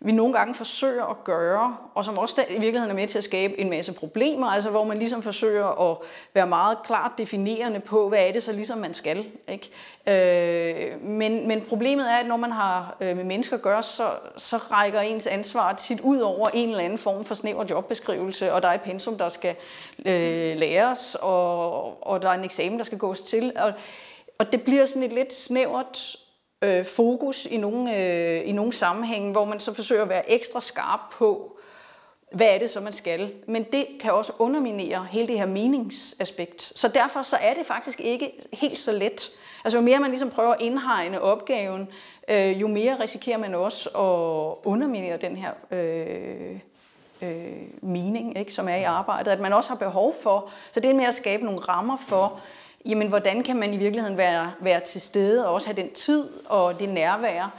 vi 0.00 0.12
nogle 0.12 0.32
gange 0.32 0.54
forsøger 0.54 1.04
at 1.04 1.24
gøre, 1.24 1.76
og 1.94 2.04
som 2.04 2.18
også 2.18 2.44
i 2.50 2.52
virkeligheden 2.52 2.90
er 2.90 2.94
med 2.94 3.08
til 3.08 3.18
at 3.18 3.24
skabe 3.24 3.60
en 3.60 3.70
masse 3.70 3.92
problemer, 3.92 4.46
altså 4.46 4.70
hvor 4.70 4.84
man 4.84 4.98
ligesom 4.98 5.22
forsøger 5.22 5.90
at 5.90 5.96
være 6.34 6.46
meget 6.46 6.78
klart 6.84 7.12
definerende 7.18 7.80
på, 7.80 8.08
hvad 8.08 8.18
er 8.18 8.32
det 8.32 8.42
så 8.42 8.52
ligesom 8.52 8.78
man 8.78 8.94
skal. 8.94 9.26
Ikke? 9.48 9.70
Øh, 10.06 11.02
men, 11.02 11.48
men 11.48 11.60
problemet 11.60 12.10
er, 12.10 12.16
at 12.16 12.26
når 12.26 12.36
man 12.36 12.52
har 12.52 12.96
øh, 13.00 13.16
med 13.16 13.24
mennesker 13.24 13.56
at 13.56 13.62
gøre, 13.62 13.82
så, 13.82 14.10
så 14.36 14.56
rækker 14.56 15.00
ens 15.00 15.26
ansvar 15.26 15.72
tit 15.72 16.00
ud 16.00 16.18
over 16.18 16.48
en 16.54 16.68
eller 16.68 16.84
anden 16.84 16.98
form 16.98 17.24
for 17.24 17.34
snæver 17.34 17.64
jobbeskrivelse, 17.70 18.52
og 18.52 18.62
der 18.62 18.68
er 18.68 18.74
et 18.74 18.80
pensum, 18.80 19.18
der 19.18 19.28
skal 19.28 19.54
øh, 19.98 20.56
læres, 20.58 21.16
og, 21.20 22.06
og 22.06 22.22
der 22.22 22.28
er 22.28 22.34
en 22.34 22.44
eksamen, 22.44 22.78
der 22.78 22.84
skal 22.84 22.98
gås 22.98 23.22
til. 23.22 23.52
Og, 23.56 23.72
og 24.38 24.52
det 24.52 24.62
bliver 24.62 24.86
sådan 24.86 25.02
et 25.02 25.12
lidt 25.12 25.32
snævert 25.32 26.16
øh, 26.62 26.84
fokus 26.84 27.46
i 27.46 27.56
nogle, 27.56 27.96
øh, 27.96 28.48
i 28.48 28.52
nogle 28.52 28.72
sammenhænge, 28.72 29.32
hvor 29.32 29.44
man 29.44 29.60
så 29.60 29.74
forsøger 29.74 30.02
at 30.02 30.08
være 30.08 30.30
ekstra 30.30 30.60
skarp 30.60 31.00
på, 31.12 31.58
hvad 32.32 32.46
er 32.46 32.58
det 32.58 32.70
så, 32.70 32.80
man 32.80 32.92
skal. 32.92 33.32
Men 33.46 33.66
det 33.72 33.86
kan 34.00 34.12
også 34.12 34.32
underminere 34.38 35.06
hele 35.10 35.28
det 35.28 35.38
her 35.38 35.46
meningsaspekt. 35.46 36.62
Så 36.62 36.88
derfor 36.88 37.22
så 37.22 37.36
er 37.36 37.54
det 37.54 37.66
faktisk 37.66 38.00
ikke 38.00 38.32
helt 38.52 38.78
så 38.78 38.92
let. 38.92 39.30
Altså 39.64 39.78
jo 39.78 39.82
mere 39.82 40.00
man 40.00 40.10
ligesom 40.10 40.30
prøver 40.30 40.52
at 40.52 40.60
indhegne 40.62 41.20
opgaven, 41.20 41.88
øh, 42.28 42.60
jo 42.60 42.68
mere 42.68 43.00
risikerer 43.00 43.38
man 43.38 43.54
også 43.54 43.88
at 43.88 44.68
underminere 44.68 45.16
den 45.16 45.36
her 45.36 45.52
øh, 45.70 46.58
øh, 47.22 47.62
mening, 47.80 48.38
ikke, 48.38 48.54
som 48.54 48.68
er 48.68 48.76
i 48.76 48.82
arbejdet. 48.82 49.30
At 49.30 49.40
man 49.40 49.52
også 49.52 49.70
har 49.70 49.76
behov 49.76 50.14
for, 50.22 50.50
så 50.72 50.80
det 50.80 50.90
er 50.90 50.94
med 50.94 51.04
at 51.04 51.14
skabe 51.14 51.44
nogle 51.44 51.60
rammer 51.60 51.96
for, 51.96 52.40
jamen 52.88 53.08
hvordan 53.08 53.42
kan 53.42 53.56
man 53.56 53.74
i 53.74 53.76
virkeligheden 53.76 54.16
være, 54.16 54.52
være 54.60 54.80
til 54.80 55.00
stede 55.00 55.46
og 55.46 55.54
også 55.54 55.68
have 55.68 55.76
den 55.76 55.92
tid 55.92 56.28
og 56.48 56.78
det 56.80 56.88
nærvær, 56.88 57.50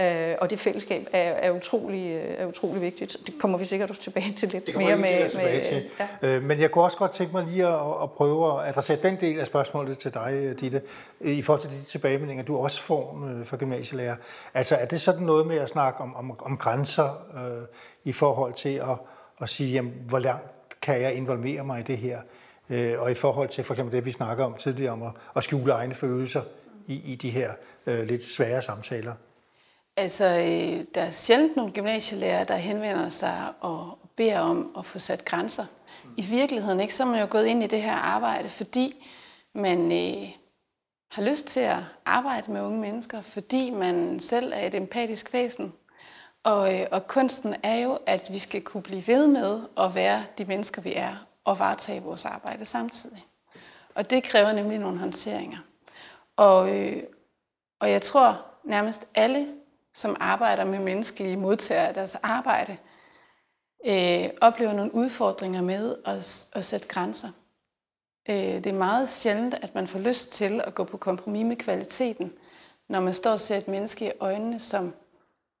øh, 0.00 0.34
og 0.40 0.50
det 0.50 0.60
fællesskab 0.60 1.06
er, 1.12 1.18
er, 1.18 1.50
utrolig, 1.50 2.10
øh, 2.10 2.34
er 2.38 2.46
utrolig 2.46 2.82
vigtigt. 2.82 3.16
Det 3.26 3.34
kommer 3.38 3.58
vi 3.58 3.64
sikkert 3.64 3.90
også 3.90 4.02
tilbage 4.02 4.32
til 4.32 4.48
lidt 4.48 4.66
det 4.66 4.76
mere 4.76 4.96
med. 4.96 5.34
med 5.34 5.64
til. 5.64 5.84
Ja. 6.22 6.28
Øh, 6.28 6.42
men 6.42 6.60
jeg 6.60 6.70
kunne 6.70 6.84
også 6.84 6.96
godt 6.96 7.12
tænke 7.12 7.32
mig 7.32 7.46
lige 7.46 7.66
at, 7.66 8.02
at 8.02 8.10
prøve 8.10 8.60
at 8.60 8.68
adressere 8.68 8.96
den 9.02 9.20
del 9.20 9.40
af 9.40 9.46
spørgsmålet 9.46 9.98
til 9.98 10.14
dig, 10.14 10.54
Ditte, 10.60 10.82
i 11.20 11.42
forhold 11.42 11.60
til 11.60 11.70
de 11.70 11.84
tilbagemeldinger, 11.84 12.44
du 12.44 12.56
også 12.56 12.82
får 12.82 13.28
øh, 13.30 13.44
for 13.44 13.56
gymnasielærer. 13.56 14.16
Altså 14.54 14.76
er 14.76 14.86
det 14.86 15.00
sådan 15.00 15.22
noget 15.22 15.46
med 15.46 15.56
at 15.56 15.68
snakke 15.68 16.00
om, 16.00 16.16
om, 16.16 16.40
om 16.40 16.56
grænser 16.56 17.26
øh, 17.36 17.66
i 18.04 18.12
forhold 18.12 18.52
til 18.52 18.74
at, 18.74 18.98
at 19.42 19.48
sige, 19.48 19.72
jamen, 19.72 19.92
hvor 20.08 20.18
langt 20.18 20.80
kan 20.82 21.02
jeg 21.02 21.14
involvere 21.14 21.64
mig 21.64 21.80
i 21.80 21.82
det 21.82 21.98
her? 21.98 22.18
Øh, 22.70 23.00
og 23.00 23.10
i 23.10 23.14
forhold 23.14 23.48
til 23.48 23.64
for 23.64 23.74
eksempel 23.74 23.96
det, 23.96 24.04
vi 24.04 24.12
snakker 24.12 24.44
om 24.44 24.54
tidligere, 24.54 24.92
om 24.92 25.02
at, 25.02 25.12
at 25.36 25.44
skjule 25.44 25.72
egne 25.72 25.94
følelser 25.94 26.42
i, 26.86 26.94
i 26.94 27.14
de 27.14 27.30
her 27.30 27.52
øh, 27.86 28.06
lidt 28.06 28.24
svære 28.24 28.62
samtaler? 28.62 29.14
Altså, 29.96 30.24
øh, 30.24 30.84
der 30.94 31.00
er 31.00 31.10
sjældent 31.10 31.56
nogle 31.56 31.72
gymnasielærer, 31.72 32.44
der 32.44 32.56
henvender 32.56 33.08
sig 33.08 33.52
og 33.60 33.98
beder 34.16 34.38
om 34.38 34.74
at 34.78 34.86
få 34.86 34.98
sat 34.98 35.24
grænser. 35.24 35.64
I 36.16 36.22
virkeligheden 36.22 36.80
ikke, 36.80 36.94
så 36.94 37.02
er 37.02 37.06
man 37.06 37.20
jo 37.20 37.26
gået 37.30 37.46
ind 37.46 37.62
i 37.62 37.66
det 37.66 37.82
her 37.82 37.94
arbejde, 37.94 38.48
fordi 38.48 39.06
man 39.52 39.92
øh, 39.92 40.28
har 41.10 41.22
lyst 41.22 41.46
til 41.46 41.60
at 41.60 41.78
arbejde 42.04 42.52
med 42.52 42.62
unge 42.62 42.80
mennesker, 42.80 43.20
fordi 43.20 43.70
man 43.70 44.20
selv 44.20 44.52
er 44.54 44.66
et 44.66 44.74
empatisk 44.74 45.32
væsen. 45.32 45.72
Og, 46.44 46.74
øh, 46.74 46.86
og 46.90 47.08
kunsten 47.08 47.54
er 47.62 47.76
jo, 47.76 47.98
at 48.06 48.28
vi 48.30 48.38
skal 48.38 48.62
kunne 48.62 48.82
blive 48.82 49.06
ved 49.06 49.26
med 49.26 49.60
at 49.78 49.94
være 49.94 50.22
de 50.38 50.44
mennesker, 50.44 50.82
vi 50.82 50.92
er, 50.96 51.26
og 51.46 51.58
varetage 51.58 52.02
vores 52.02 52.24
arbejde 52.24 52.64
samtidig. 52.64 53.24
Og 53.94 54.10
det 54.10 54.24
kræver 54.24 54.52
nemlig 54.52 54.78
nogle 54.78 54.98
håndteringer. 54.98 55.58
Og, 56.36 56.76
øh, 56.76 57.02
og 57.80 57.90
jeg 57.90 58.02
tror 58.02 58.46
nærmest 58.64 59.06
alle, 59.14 59.46
som 59.94 60.16
arbejder 60.20 60.64
med 60.64 60.78
menneskelige 60.78 61.36
modtagere 61.36 61.88
af 61.88 61.94
deres 61.94 62.14
arbejde, 62.14 62.76
øh, 63.86 64.30
oplever 64.40 64.72
nogle 64.72 64.94
udfordringer 64.94 65.62
med 65.62 65.96
at, 66.04 66.46
at 66.52 66.64
sætte 66.64 66.88
grænser. 66.88 67.28
Øh, 68.28 68.36
det 68.36 68.66
er 68.66 68.72
meget 68.72 69.08
sjældent, 69.08 69.54
at 69.54 69.74
man 69.74 69.86
får 69.86 69.98
lyst 69.98 70.32
til 70.32 70.60
at 70.64 70.74
gå 70.74 70.84
på 70.84 70.96
kompromis 70.96 71.46
med 71.46 71.56
kvaliteten, 71.56 72.32
når 72.88 73.00
man 73.00 73.14
står 73.14 73.30
og 73.30 73.40
ser 73.40 73.56
et 73.56 73.68
menneske 73.68 74.06
i 74.06 74.12
øjnene, 74.20 74.60
som, 74.60 74.94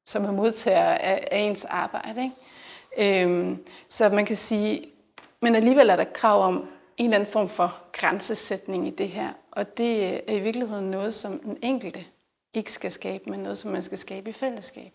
som 0.06 0.24
er 0.24 0.32
modtager 0.32 0.94
af, 0.94 1.28
af 1.30 1.38
ens 1.38 1.64
arbejde. 1.64 2.22
Ikke? 2.22 3.24
Øh, 3.24 3.56
så 3.88 4.08
man 4.08 4.26
kan 4.26 4.36
sige, 4.36 4.95
men 5.46 5.54
alligevel 5.54 5.90
er 5.90 5.96
der 5.96 6.04
krav 6.04 6.44
om 6.44 6.68
en 6.96 7.04
eller 7.04 7.16
anden 7.16 7.32
form 7.32 7.48
for 7.48 7.78
grænsesætning 7.92 8.86
i 8.86 8.90
det 8.90 9.08
her. 9.08 9.32
Og 9.52 9.76
det 9.76 10.04
er 10.30 10.36
i 10.36 10.40
virkeligheden 10.40 10.90
noget, 10.90 11.14
som 11.14 11.38
den 11.38 11.58
enkelte 11.62 12.04
ikke 12.54 12.72
skal 12.72 12.92
skabe, 12.92 13.30
men 13.30 13.40
noget, 13.40 13.58
som 13.58 13.70
man 13.70 13.82
skal 13.82 13.98
skabe 13.98 14.30
i 14.30 14.32
fællesskab. 14.32 14.92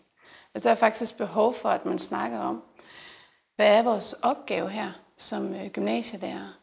Altså, 0.54 0.68
der 0.68 0.74
er 0.74 0.78
faktisk 0.78 1.16
behov 1.16 1.54
for, 1.54 1.68
at 1.68 1.86
man 1.86 1.98
snakker 1.98 2.38
om, 2.38 2.62
hvad 3.56 3.78
er 3.78 3.82
vores 3.82 4.12
opgave 4.12 4.70
her 4.70 4.92
som 5.18 5.54
øh, 5.54 5.66
gymnasielærer? 5.66 6.58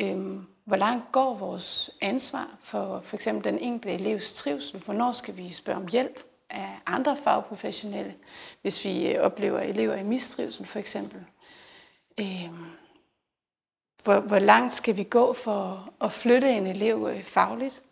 Øhm, 0.00 0.46
hvor 0.64 0.76
langt 0.76 1.12
går 1.12 1.34
vores 1.34 1.90
ansvar 2.00 2.48
for 2.62 3.00
for 3.00 3.16
eksempel 3.16 3.44
den 3.44 3.58
enkelte 3.58 3.94
elevs 3.94 4.32
trivsel? 4.32 4.80
Hvornår 4.80 5.12
skal 5.12 5.36
vi 5.36 5.52
spørge 5.52 5.78
om 5.78 5.88
hjælp 5.88 6.24
af 6.50 6.80
andre 6.86 7.16
fagprofessionelle, 7.16 8.14
hvis 8.62 8.84
vi 8.84 9.12
øh, 9.12 9.22
oplever 9.22 9.58
elever 9.58 9.94
i 9.94 10.02
mistrivsel 10.02 10.66
for 10.66 10.78
eksempel? 10.78 11.24
Øhm, 12.20 12.81
hvor, 14.04 14.20
hvor 14.20 14.38
langt 14.38 14.74
skal 14.74 14.96
vi 14.96 15.02
gå 15.02 15.32
for 15.32 15.88
at 16.00 16.12
flytte 16.12 16.50
en 16.50 16.66
elev 16.66 17.08
øh, 17.10 17.22
fagligt? 17.22 17.82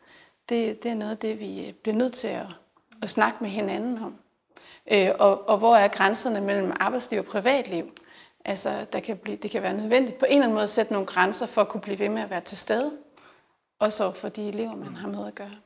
Det, 0.48 0.82
det 0.82 0.90
er 0.90 0.94
noget 0.94 1.12
af 1.12 1.18
det, 1.18 1.40
vi 1.40 1.68
øh, 1.68 1.72
bliver 1.72 1.96
nødt 1.96 2.12
til 2.12 2.28
at, 2.28 2.46
at 3.02 3.10
snakke 3.10 3.38
med 3.40 3.50
hinanden 3.50 3.98
om. 3.98 4.14
Øh, 4.92 5.10
og, 5.18 5.48
og 5.48 5.58
hvor 5.58 5.76
er 5.76 5.88
grænserne 5.88 6.40
mellem 6.40 6.72
arbejdsliv 6.80 7.18
og 7.18 7.26
privatliv? 7.26 7.92
Altså, 8.44 8.86
der 8.92 9.00
kan 9.00 9.16
blive, 9.16 9.36
det 9.36 9.50
kan 9.50 9.62
være 9.62 9.76
nødvendigt 9.76 10.18
på 10.18 10.24
en 10.24 10.32
eller 10.32 10.42
anden 10.42 10.54
måde 10.54 10.62
at 10.62 10.70
sætte 10.70 10.92
nogle 10.92 11.06
grænser 11.06 11.46
for 11.46 11.60
at 11.60 11.68
kunne 11.68 11.80
blive 11.80 11.98
ved 11.98 12.08
med 12.08 12.22
at 12.22 12.30
være 12.30 12.40
til 12.40 12.58
stede. 12.58 12.92
Også 13.78 14.12
for 14.12 14.28
de 14.28 14.48
elever, 14.48 14.76
man 14.76 14.94
har 14.94 15.08
med 15.08 15.26
at 15.26 15.34
gøre. 15.34 15.56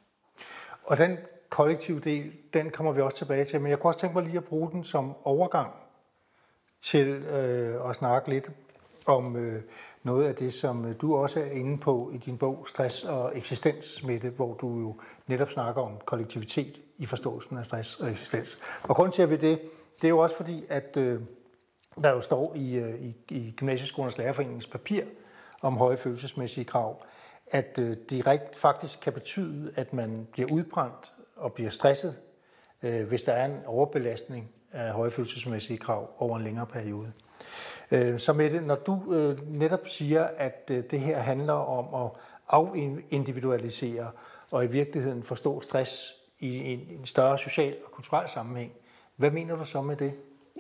Og 0.85 0.99
den 0.99 1.19
kollektive 1.49 2.01
del, 2.01 2.33
den 2.55 2.71
kommer 2.71 2.93
vi 2.93 3.01
også 3.01 3.19
tilbage 3.19 3.45
til. 3.45 3.61
Men 3.61 3.71
jeg 3.71 3.79
kunne 3.79 3.91
også 3.91 4.01
tænke 4.01 4.15
mig 4.15 4.25
lige 4.25 4.37
at 4.37 4.45
bruge 4.45 4.71
den 4.71 4.85
som 4.85 5.15
overgang 5.25 5.71
til 6.83 7.07
øh, 7.09 7.91
at 7.91 7.97
snakke 7.97 8.31
lidt 8.31 8.51
om 9.07 9.37
øh, 9.37 9.63
noget 10.03 10.29
af 10.29 10.35
det, 10.35 10.53
som 10.53 10.85
øh, 10.85 10.95
du 11.01 11.17
også 11.17 11.41
er 11.41 11.51
inde 11.51 11.79
på 11.79 12.11
i 12.15 12.19
din 12.19 12.39
bog 12.39 12.65
Stress 12.69 13.05
og 13.05 13.37
eksistens, 13.37 14.03
Mette, 14.03 14.29
hvor 14.29 14.55
du 14.55 14.79
jo 14.79 14.97
netop 15.27 15.51
snakker 15.51 15.83
om 15.83 15.93
kollektivitet 16.05 16.81
i 16.99 17.07
forståelsen 17.07 17.59
af 17.59 17.67
stress 17.67 18.01
og 18.01 18.11
eksistens. 18.11 18.59
Og 18.83 18.97
grunden 18.97 19.13
til, 19.13 19.23
at 19.23 19.31
vi 19.31 19.37
det, 19.37 19.61
det 19.97 20.05
er 20.05 20.09
jo 20.09 20.19
også 20.19 20.37
fordi, 20.37 20.65
at 20.69 20.97
øh, 20.97 21.21
der 22.03 22.11
jo 22.11 22.21
står 22.21 22.53
i, 22.55 22.75
øh, 22.75 23.01
i, 23.01 23.17
i 23.31 23.55
Gymnasieskolens 23.57 24.19
Lærerforeningens 24.19 24.67
papir 24.67 25.05
om 25.63 25.77
høje 25.77 25.97
følelsesmæssige 25.97 26.65
krav, 26.65 27.03
at 27.47 27.79
øh, 27.79 27.97
det 28.11 28.27
rigt 28.27 28.57
faktisk 28.57 29.01
kan 29.01 29.13
betyde, 29.13 29.73
at 29.77 29.93
man 29.93 30.29
bliver 30.33 30.53
udbrændt 30.53 31.13
og 31.37 31.53
bliver 31.53 31.71
stresset, 31.71 32.21
øh, 32.83 33.09
hvis 33.09 33.23
der 33.23 33.33
er 33.33 33.45
en 33.45 33.65
overbelastning 33.67 34.51
af 34.73 34.93
høje 34.93 35.11
følelsesmæssige 35.11 35.79
krav 35.79 36.11
over 36.19 36.37
en 36.37 36.45
længere 36.45 36.67
periode. 36.67 37.13
Øh, 37.91 38.19
så 38.19 38.33
Mette, 38.33 38.61
når 38.61 38.75
du 38.75 39.13
øh, 39.13 39.57
netop 39.59 39.89
siger, 39.89 40.29
at 40.39 40.71
øh, 40.71 40.85
det 40.91 41.01
her 41.01 41.19
handler 41.19 41.53
om 41.53 42.05
at 42.05 42.11
afindividualisere 42.49 44.11
og 44.51 44.65
i 44.65 44.67
virkeligheden 44.67 45.23
forstå 45.23 45.61
stress 45.61 46.15
i 46.41 46.57
en 46.73 47.07
større 47.07 47.39
social 47.39 47.75
og 47.85 47.93
kulturel 47.93 48.29
sammenhæng, 48.29 48.73
hvad 49.17 49.31
mener 49.31 49.57
du 49.57 49.65
så 49.65 49.83
med 49.83 49.97
det? 49.97 50.13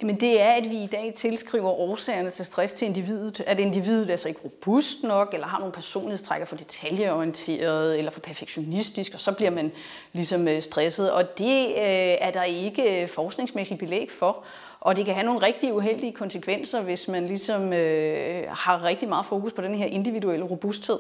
Jamen 0.03 0.21
det 0.21 0.41
er, 0.43 0.53
at 0.53 0.71
vi 0.71 0.77
i 0.77 0.87
dag 0.87 1.13
tilskriver 1.17 1.71
årsagerne 1.71 2.31
til 2.31 2.45
stress 2.45 2.75
til 2.75 2.89
individet. 2.89 3.41
At 3.41 3.61
individet 3.61 4.07
er 4.07 4.11
altså 4.13 4.29
ikke 4.29 4.41
robust 4.45 5.03
nok, 5.03 5.35
eller 5.35 5.47
har 5.47 5.59
nogle 5.59 5.73
personlighedstræk 5.73 6.47
for 6.47 6.57
detaljeorienteret, 6.57 7.99
eller 7.99 8.11
for 8.11 8.21
perfektionistisk, 8.21 9.15
og 9.15 9.21
så 9.21 9.33
bliver 9.33 9.51
man 9.51 9.73
ligesom 10.13 10.49
øh, 10.49 10.63
stresset. 10.63 11.13
Og 11.13 11.39
det 11.39 11.67
øh, 11.67 12.17
er 12.21 12.31
der 12.31 12.43
ikke 12.43 13.09
forskningsmæssigt 13.09 13.81
belæg 13.81 14.11
for. 14.19 14.45
Og 14.85 14.97
det 14.97 15.05
kan 15.05 15.15
have 15.15 15.27
nogle 15.27 15.47
rigtig 15.47 15.75
uheldige 15.75 16.13
konsekvenser, 16.13 16.81
hvis 16.83 17.09
man 17.09 17.27
ligesom 17.27 17.73
øh, 17.73 18.45
har 18.51 18.85
rigtig 18.85 19.09
meget 19.09 19.27
fokus 19.27 19.53
på 19.53 19.63
den 19.63 19.75
her 19.75 19.87
individuelle 19.87 20.45
robusthed. 20.45 20.99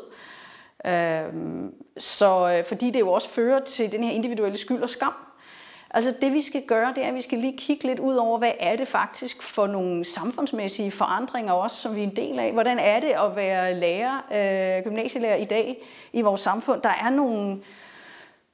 Øhm, 0.86 1.66
øh, 1.66 1.72
så 1.98 2.62
fordi 2.68 2.90
det 2.90 3.00
jo 3.00 3.12
også 3.12 3.28
fører 3.28 3.60
til 3.64 3.92
den 3.92 4.04
her 4.04 4.10
individuelle 4.10 4.56
skyld 4.56 4.82
og 4.82 4.88
skam. 4.88 5.12
Altså 5.90 6.14
det 6.20 6.32
vi 6.32 6.42
skal 6.42 6.62
gøre, 6.66 6.92
det 6.94 7.04
er, 7.04 7.08
at 7.08 7.14
vi 7.14 7.22
skal 7.22 7.38
lige 7.38 7.56
kigge 7.56 7.86
lidt 7.86 8.00
ud 8.00 8.14
over, 8.14 8.38
hvad 8.38 8.52
er 8.60 8.76
det 8.76 8.88
faktisk 8.88 9.42
for 9.42 9.66
nogle 9.66 10.04
samfundsmæssige 10.04 10.90
forandringer 10.90 11.52
også, 11.52 11.76
som 11.76 11.96
vi 11.96 12.00
er 12.00 12.04
en 12.04 12.16
del 12.16 12.38
af. 12.38 12.52
Hvordan 12.52 12.78
er 12.78 13.00
det 13.00 13.08
at 13.08 13.36
være 13.36 13.74
lærer, 13.74 14.16
øh, 14.78 14.84
gymnasielærer 14.84 15.36
i 15.36 15.44
dag 15.44 15.82
i 16.12 16.22
vores 16.22 16.40
samfund? 16.40 16.82
Der 16.82 16.94
er 17.04 17.10
nogle, 17.10 17.60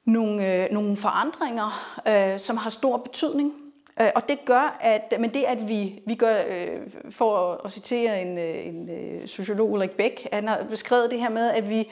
nogle, 0.05 0.63
øh, 0.63 0.71
nogle 0.71 0.97
forandringer, 0.97 1.97
øh, 2.07 2.39
som 2.39 2.57
har 2.57 2.69
stor 2.69 2.97
betydning. 2.97 3.60
Øh, 4.01 4.09
og 4.15 4.29
det 4.29 4.45
gør, 4.45 4.77
at, 4.81 5.13
men 5.19 5.33
det 5.33 5.43
at 5.43 5.67
vi, 5.67 6.01
vi 6.05 6.15
gør, 6.15 6.35
øh, 6.49 6.79
for 7.09 7.61
at 7.65 7.71
citere 7.71 8.21
en, 8.21 8.37
øh, 8.37 8.67
en, 8.67 8.89
en 8.89 9.27
sociolog, 9.27 9.71
Ulrik 9.71 9.91
Bæk, 9.91 10.27
han 10.33 10.47
har 10.47 10.63
beskrevet 10.69 11.11
det 11.11 11.19
her 11.19 11.29
med, 11.29 11.49
at 11.49 11.69
vi 11.69 11.89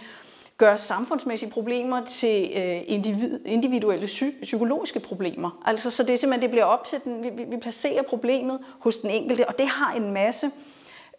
gør 0.58 0.76
samfundsmæssige 0.76 1.52
problemer 1.52 2.06
til 2.06 2.52
øh, 2.56 2.82
individ, 2.88 3.40
individuelle 3.46 4.06
psy- 4.06 4.42
psykologiske 4.42 5.00
problemer. 5.00 5.62
Altså, 5.66 5.92
så 5.92 6.04
det 6.04 6.14
er 6.14 6.18
simpelthen, 6.18 6.42
det 6.42 6.50
bliver 6.50 6.66
op 6.66 6.86
til 6.86 7.00
den, 7.04 7.24
vi, 7.24 7.30
vi 7.44 7.58
placerer 7.58 8.02
problemet 8.02 8.60
hos 8.80 8.98
den 8.98 9.10
enkelte, 9.10 9.48
og 9.48 9.58
det 9.58 9.68
har 9.68 9.94
en 9.94 10.14
masse 10.14 10.52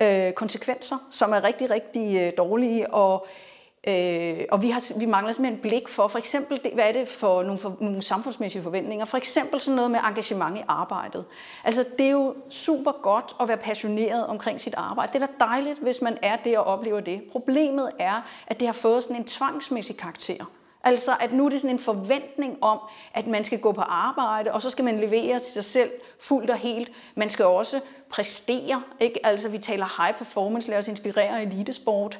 øh, 0.02 0.32
konsekvenser, 0.32 0.96
som 1.10 1.32
er 1.32 1.44
rigtig, 1.44 1.70
rigtig 1.70 2.16
øh, 2.16 2.32
dårlige, 2.38 2.94
og 2.94 3.26
Øh, 3.26 3.49
Øh, 3.86 4.38
og 4.50 4.62
vi, 4.62 4.70
har, 4.70 4.98
vi 4.98 5.06
mangler 5.06 5.32
simpelthen 5.32 5.62
blik 5.62 5.88
for, 5.88 6.08
for 6.08 6.18
eksempel, 6.18 6.60
det, 6.64 6.72
hvad 6.74 6.88
er 6.88 6.92
det 6.92 7.08
for 7.08 7.42
nogle, 7.42 7.58
for 7.58 7.76
nogle 7.80 8.02
samfundsmæssige 8.02 8.62
forventninger? 8.62 9.04
For 9.04 9.16
eksempel 9.16 9.60
sådan 9.60 9.76
noget 9.76 9.90
med 9.90 10.00
engagement 10.08 10.58
i 10.58 10.62
arbejdet. 10.68 11.24
Altså, 11.64 11.84
det 11.98 12.06
er 12.06 12.10
jo 12.10 12.34
super 12.50 12.92
godt 13.02 13.36
at 13.40 13.48
være 13.48 13.56
passioneret 13.56 14.26
omkring 14.26 14.60
sit 14.60 14.74
arbejde. 14.76 15.12
Det 15.12 15.22
er 15.22 15.26
da 15.26 15.32
dejligt, 15.44 15.78
hvis 15.78 16.02
man 16.02 16.18
er 16.22 16.36
det 16.36 16.58
og 16.58 16.64
oplever 16.64 17.00
det. 17.00 17.22
Problemet 17.32 17.90
er, 17.98 18.22
at 18.46 18.60
det 18.60 18.68
har 18.68 18.72
fået 18.72 19.02
sådan 19.02 19.16
en 19.16 19.24
tvangsmæssig 19.24 19.96
karakter. 19.96 20.44
Altså, 20.84 21.16
at 21.20 21.32
nu 21.32 21.46
er 21.46 21.48
det 21.48 21.60
sådan 21.60 21.76
en 21.76 21.82
forventning 21.82 22.58
om, 22.60 22.78
at 23.14 23.26
man 23.26 23.44
skal 23.44 23.60
gå 23.60 23.72
på 23.72 23.80
arbejde, 23.80 24.52
og 24.52 24.62
så 24.62 24.70
skal 24.70 24.84
man 24.84 25.00
levere 25.00 25.40
sig 25.40 25.64
selv 25.64 25.90
fuldt 26.20 26.50
og 26.50 26.56
helt. 26.56 26.92
Man 27.14 27.30
skal 27.30 27.44
også 27.44 27.80
præstere, 28.10 28.82
ikke? 29.00 29.26
Altså, 29.26 29.48
vi 29.48 29.58
taler 29.58 30.02
high 30.02 30.18
performance, 30.18 30.70
lad 30.70 30.78
os 30.78 30.88
inspirere 30.88 31.42
elitesport 31.42 32.18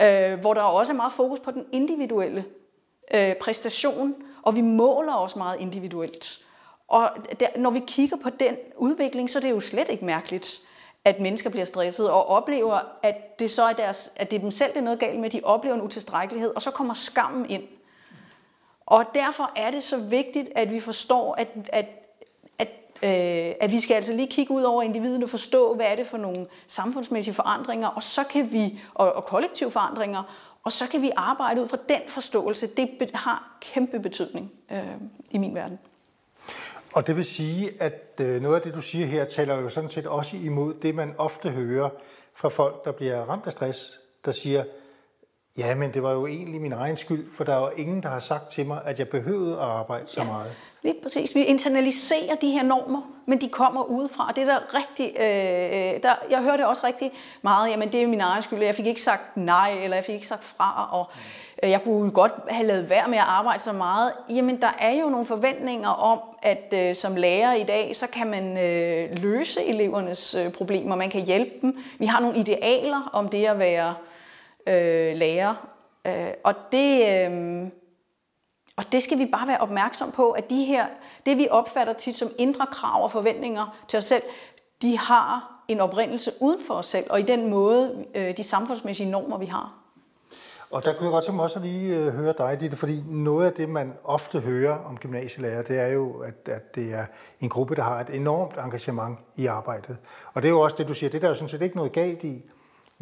øh, 0.00 0.40
hvor 0.40 0.54
der 0.54 0.60
også 0.60 0.92
er 0.92 0.96
meget 0.96 1.12
fokus 1.12 1.40
på 1.40 1.50
den 1.50 1.66
individuelle 1.72 2.44
øh, 3.14 3.34
præstation, 3.34 4.14
og 4.42 4.56
vi 4.56 4.60
måler 4.60 5.12
også 5.12 5.38
meget 5.38 5.60
individuelt. 5.60 6.38
Og 6.88 7.10
der, 7.40 7.46
når 7.56 7.70
vi 7.70 7.82
kigger 7.86 8.16
på 8.16 8.30
den 8.30 8.56
udvikling, 8.76 9.30
så 9.30 9.38
er 9.38 9.40
det 9.40 9.50
jo 9.50 9.60
slet 9.60 9.88
ikke 9.88 10.04
mærkeligt, 10.04 10.60
at 11.04 11.20
mennesker 11.20 11.50
bliver 11.50 11.64
stresset 11.64 12.10
og 12.10 12.28
oplever, 12.28 12.78
at 13.02 13.38
det 13.38 13.50
så 13.50 13.62
er 13.62 13.72
deres, 13.72 14.10
at 14.16 14.30
det 14.30 14.36
er 14.36 14.40
dem 14.40 14.50
selv, 14.50 14.70
det 14.70 14.78
er 14.78 14.84
noget 14.84 14.98
galt 14.98 15.20
med, 15.20 15.30
de 15.30 15.40
oplever 15.44 15.74
en 15.74 15.82
utilstrækkelighed, 15.82 16.54
og 16.54 16.62
så 16.62 16.70
kommer 16.70 16.94
skammen 16.94 17.50
ind. 17.50 17.62
Og 18.86 19.04
derfor 19.14 19.50
er 19.56 19.70
det 19.70 19.82
så 19.82 19.96
vigtigt, 19.96 20.48
at 20.54 20.70
vi 20.72 20.80
forstår, 20.80 21.34
at, 21.34 21.48
at 21.72 21.86
Øh, 23.04 23.54
at 23.60 23.72
vi 23.72 23.80
skal 23.80 23.94
altså 23.94 24.12
lige 24.12 24.28
kigge 24.28 24.54
ud 24.54 24.62
over 24.62 24.82
individet 24.82 25.22
og 25.22 25.30
forstå, 25.30 25.74
hvad 25.74 25.86
er 25.86 25.96
det 25.96 26.06
for 26.06 26.18
nogle 26.18 26.46
samfundsmæssige 26.66 27.34
forandringer, 27.34 27.88
og 27.88 28.02
så 28.02 28.24
kan 28.24 28.52
vi, 28.52 28.80
og, 28.94 29.12
og 29.12 29.24
kollektive 29.24 29.70
forandringer, 29.70 30.22
og 30.64 30.72
så 30.72 30.86
kan 30.86 31.02
vi 31.02 31.10
arbejde 31.16 31.62
ud 31.62 31.68
fra 31.68 31.78
den 31.88 32.00
forståelse. 32.08 32.66
Det 32.66 33.10
har 33.14 33.58
kæmpe 33.60 34.00
betydning 34.00 34.52
øh, 34.72 34.82
i 35.30 35.38
min 35.38 35.54
verden. 35.54 35.78
Og 36.94 37.06
det 37.06 37.16
vil 37.16 37.24
sige, 37.24 37.70
at 37.80 38.20
øh, 38.20 38.42
noget 38.42 38.56
af 38.56 38.62
det, 38.62 38.74
du 38.74 38.82
siger 38.82 39.06
her, 39.06 39.24
taler 39.24 39.54
jo 39.54 39.68
sådan 39.68 39.90
set 39.90 40.06
også 40.06 40.36
imod 40.36 40.74
det, 40.74 40.94
man 40.94 41.14
ofte 41.18 41.50
hører 41.50 41.88
fra 42.34 42.48
folk, 42.48 42.84
der 42.84 42.92
bliver 42.92 43.24
ramt 43.24 43.46
af 43.46 43.52
stress, 43.52 44.00
der 44.24 44.32
siger, 44.32 44.64
ja, 45.58 45.74
men 45.74 45.94
det 45.94 46.02
var 46.02 46.12
jo 46.12 46.26
egentlig 46.26 46.60
min 46.60 46.72
egen 46.72 46.96
skyld, 46.96 47.26
for 47.36 47.44
der 47.44 47.54
er 47.54 47.60
jo 47.60 47.70
ingen, 47.76 48.02
der 48.02 48.08
har 48.08 48.18
sagt 48.18 48.50
til 48.50 48.66
mig, 48.66 48.80
at 48.84 48.98
jeg 48.98 49.08
behøvede 49.08 49.52
at 49.52 49.62
arbejde 49.62 50.04
så 50.06 50.24
meget. 50.24 50.46
Ja. 50.46 50.52
Lige 50.82 50.94
præcis. 51.02 51.34
Vi 51.34 51.44
internaliserer 51.44 52.34
de 52.34 52.50
her 52.50 52.62
normer, 52.62 53.02
men 53.26 53.40
de 53.40 53.48
kommer 53.48 53.82
udefra. 53.82 54.28
Og 54.28 54.36
det 54.36 54.42
er 54.42 54.46
der 54.46 54.74
rigtig, 54.74 55.10
øh, 55.20 56.02
der, 56.02 56.14
jeg 56.30 56.42
hører 56.42 56.56
det 56.56 56.66
også 56.66 56.86
rigtig 56.86 57.12
meget, 57.42 57.70
jamen 57.70 57.92
det 57.92 58.02
er 58.02 58.06
min 58.06 58.20
egen 58.20 58.42
skyld, 58.42 58.62
jeg 58.62 58.74
fik 58.74 58.86
ikke 58.86 59.02
sagt 59.02 59.36
nej, 59.36 59.72
eller 59.82 59.96
jeg 59.96 60.04
fik 60.04 60.14
ikke 60.14 60.26
sagt 60.26 60.44
fra, 60.44 60.88
og 60.92 61.10
øh, 61.62 61.70
jeg 61.70 61.82
kunne 61.82 62.10
godt 62.10 62.32
have 62.48 62.66
lavet 62.66 62.90
værd 62.90 63.08
med 63.08 63.18
at 63.18 63.24
arbejde 63.26 63.62
så 63.62 63.72
meget. 63.72 64.12
Jamen 64.28 64.60
der 64.60 64.76
er 64.78 64.90
jo 64.90 65.08
nogle 65.08 65.26
forventninger 65.26 65.88
om, 65.88 66.18
at 66.42 66.74
øh, 66.74 66.94
som 66.94 67.16
lærer 67.16 67.54
i 67.54 67.62
dag, 67.62 67.96
så 67.96 68.06
kan 68.06 68.26
man 68.26 68.58
øh, 68.58 69.22
løse 69.22 69.64
elevernes 69.64 70.34
øh, 70.34 70.52
problemer, 70.52 70.96
man 70.96 71.10
kan 71.10 71.26
hjælpe 71.26 71.50
dem. 71.62 71.78
Vi 71.98 72.06
har 72.06 72.20
nogle 72.20 72.38
idealer 72.38 73.10
om 73.12 73.28
det 73.28 73.46
at 73.46 73.58
være 73.58 73.88
øh, 73.88 74.11
Øh, 74.66 75.16
lærer, 75.16 75.68
øh, 76.06 76.32
og 76.44 76.54
det... 76.72 77.28
Øh, 77.30 77.68
og 78.76 78.92
det 78.92 79.02
skal 79.02 79.18
vi 79.18 79.26
bare 79.26 79.48
være 79.48 79.58
opmærksom 79.58 80.12
på, 80.12 80.30
at 80.30 80.50
de 80.50 80.64
her, 80.64 80.86
det 81.26 81.38
vi 81.38 81.48
opfatter 81.50 81.92
tit 81.92 82.16
som 82.16 82.28
indre 82.38 82.66
krav 82.72 83.04
og 83.04 83.12
forventninger 83.12 83.78
til 83.88 83.96
os 83.96 84.04
selv, 84.04 84.22
de 84.82 84.98
har 84.98 85.62
en 85.68 85.80
oprindelse 85.80 86.30
uden 86.40 86.60
for 86.66 86.74
os 86.74 86.86
selv, 86.86 87.06
og 87.10 87.20
i 87.20 87.22
den 87.22 87.50
måde, 87.50 88.04
øh, 88.14 88.36
de 88.36 88.44
samfundsmæssige 88.44 89.10
normer, 89.10 89.38
vi 89.38 89.46
har. 89.46 89.82
Og 90.70 90.84
der 90.84 90.92
kunne 90.92 91.04
jeg 91.04 91.12
godt 91.12 91.24
tænke 91.24 91.36
mig 91.36 91.42
også 91.42 91.60
lige 91.60 91.96
øh, 91.96 92.14
høre 92.14 92.34
dig, 92.38 92.60
Ditte, 92.60 92.76
fordi 92.76 93.02
noget 93.08 93.46
af 93.46 93.52
det, 93.52 93.68
man 93.68 93.92
ofte 94.04 94.40
hører 94.40 94.78
om 94.78 94.96
gymnasielærer, 94.96 95.62
det 95.62 95.80
er 95.80 95.86
jo, 95.86 96.18
at, 96.18 96.48
at 96.48 96.74
det 96.74 96.94
er 96.94 97.06
en 97.40 97.48
gruppe, 97.48 97.74
der 97.74 97.82
har 97.82 98.00
et 98.00 98.10
enormt 98.10 98.56
engagement 98.56 99.18
i 99.36 99.46
arbejdet. 99.46 99.96
Og 100.34 100.42
det 100.42 100.48
er 100.48 100.52
jo 100.52 100.60
også 100.60 100.76
det, 100.76 100.88
du 100.88 100.94
siger, 100.94 101.10
det 101.10 101.22
der 101.22 101.28
er 101.28 101.32
jo 101.32 101.34
sådan 101.34 101.48
set 101.48 101.62
ikke 101.62 101.76
noget 101.76 101.92
galt 101.92 102.24
i, 102.24 102.42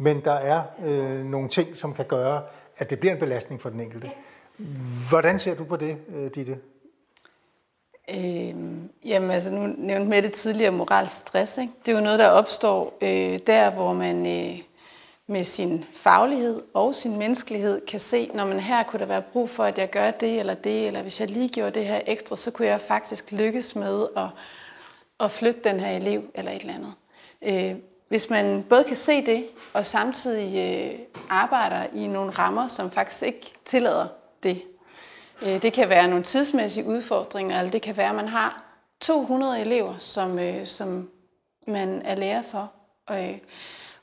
men 0.01 0.21
der 0.25 0.33
er 0.33 0.61
øh, 0.85 1.25
nogle 1.25 1.49
ting, 1.49 1.77
som 1.77 1.93
kan 1.93 2.05
gøre, 2.05 2.41
at 2.77 2.89
det 2.89 2.99
bliver 2.99 3.13
en 3.13 3.19
belastning 3.19 3.61
for 3.61 3.69
den 3.69 3.79
enkelte. 3.79 4.11
Hvordan 5.09 5.39
ser 5.39 5.55
du 5.55 5.63
på 5.63 5.75
det, 5.75 5.97
øh, 6.15 6.29
Ditte? 6.35 6.57
Øh, 8.09 8.55
jamen 9.05 9.31
altså, 9.31 9.51
nu 9.51 9.73
nævnte 9.77 10.09
med 10.09 10.21
det 10.21 10.31
tidligere 10.31 10.71
moralsk 10.71 11.17
stress. 11.17 11.57
Ikke? 11.57 11.73
Det 11.85 11.91
er 11.91 11.95
jo 11.95 12.03
noget, 12.03 12.19
der 12.19 12.27
opstår 12.27 12.97
øh, 13.01 13.39
der, 13.47 13.71
hvor 13.71 13.93
man 13.93 14.17
øh, 14.27 14.59
med 15.27 15.43
sin 15.43 15.85
faglighed 15.93 16.61
og 16.73 16.95
sin 16.95 17.17
menneskelighed 17.17 17.85
kan 17.85 17.99
se, 17.99 18.31
når 18.33 18.45
man 18.45 18.59
her 18.59 18.83
kunne 18.83 18.99
der 18.99 19.05
være 19.05 19.21
brug 19.21 19.49
for, 19.49 19.63
at 19.63 19.77
jeg 19.77 19.89
gør 19.89 20.11
det 20.11 20.39
eller 20.39 20.53
det, 20.53 20.87
eller 20.87 21.01
hvis 21.01 21.19
jeg 21.19 21.29
lige 21.29 21.49
gjorde 21.49 21.79
det 21.79 21.85
her 21.85 22.01
ekstra, 22.07 22.35
så 22.35 22.51
kunne 22.51 22.67
jeg 22.67 22.81
faktisk 22.81 23.31
lykkes 23.31 23.75
med 23.75 24.07
at, 24.17 24.27
at 25.19 25.31
flytte 25.31 25.59
den 25.63 25.79
her 25.79 25.97
elev 25.97 26.23
eller 26.35 26.51
et 26.51 26.61
eller 26.61 26.73
andet. 26.73 26.93
Øh, 27.41 27.75
hvis 28.11 28.29
man 28.29 28.65
både 28.69 28.83
kan 28.83 28.95
se 28.95 29.25
det, 29.25 29.47
og 29.73 29.85
samtidig 29.85 30.57
øh, 30.57 30.99
arbejder 31.29 31.85
i 31.93 32.07
nogle 32.07 32.31
rammer, 32.31 32.67
som 32.67 32.91
faktisk 32.91 33.23
ikke 33.23 33.53
tillader 33.65 34.07
det. 34.43 34.61
Øh, 35.41 35.61
det 35.61 35.73
kan 35.73 35.89
være 35.89 36.07
nogle 36.07 36.23
tidsmæssige 36.23 36.85
udfordringer, 36.85 37.59
eller 37.59 37.71
det 37.71 37.81
kan 37.81 37.97
være, 37.97 38.09
at 38.09 38.15
man 38.15 38.27
har 38.27 38.63
200 38.99 39.61
elever, 39.61 39.97
som, 39.97 40.39
øh, 40.39 40.65
som 40.65 41.09
man 41.67 42.01
er 42.05 42.15
lærer 42.15 42.41
for, 42.41 42.71
øh, 43.11 43.37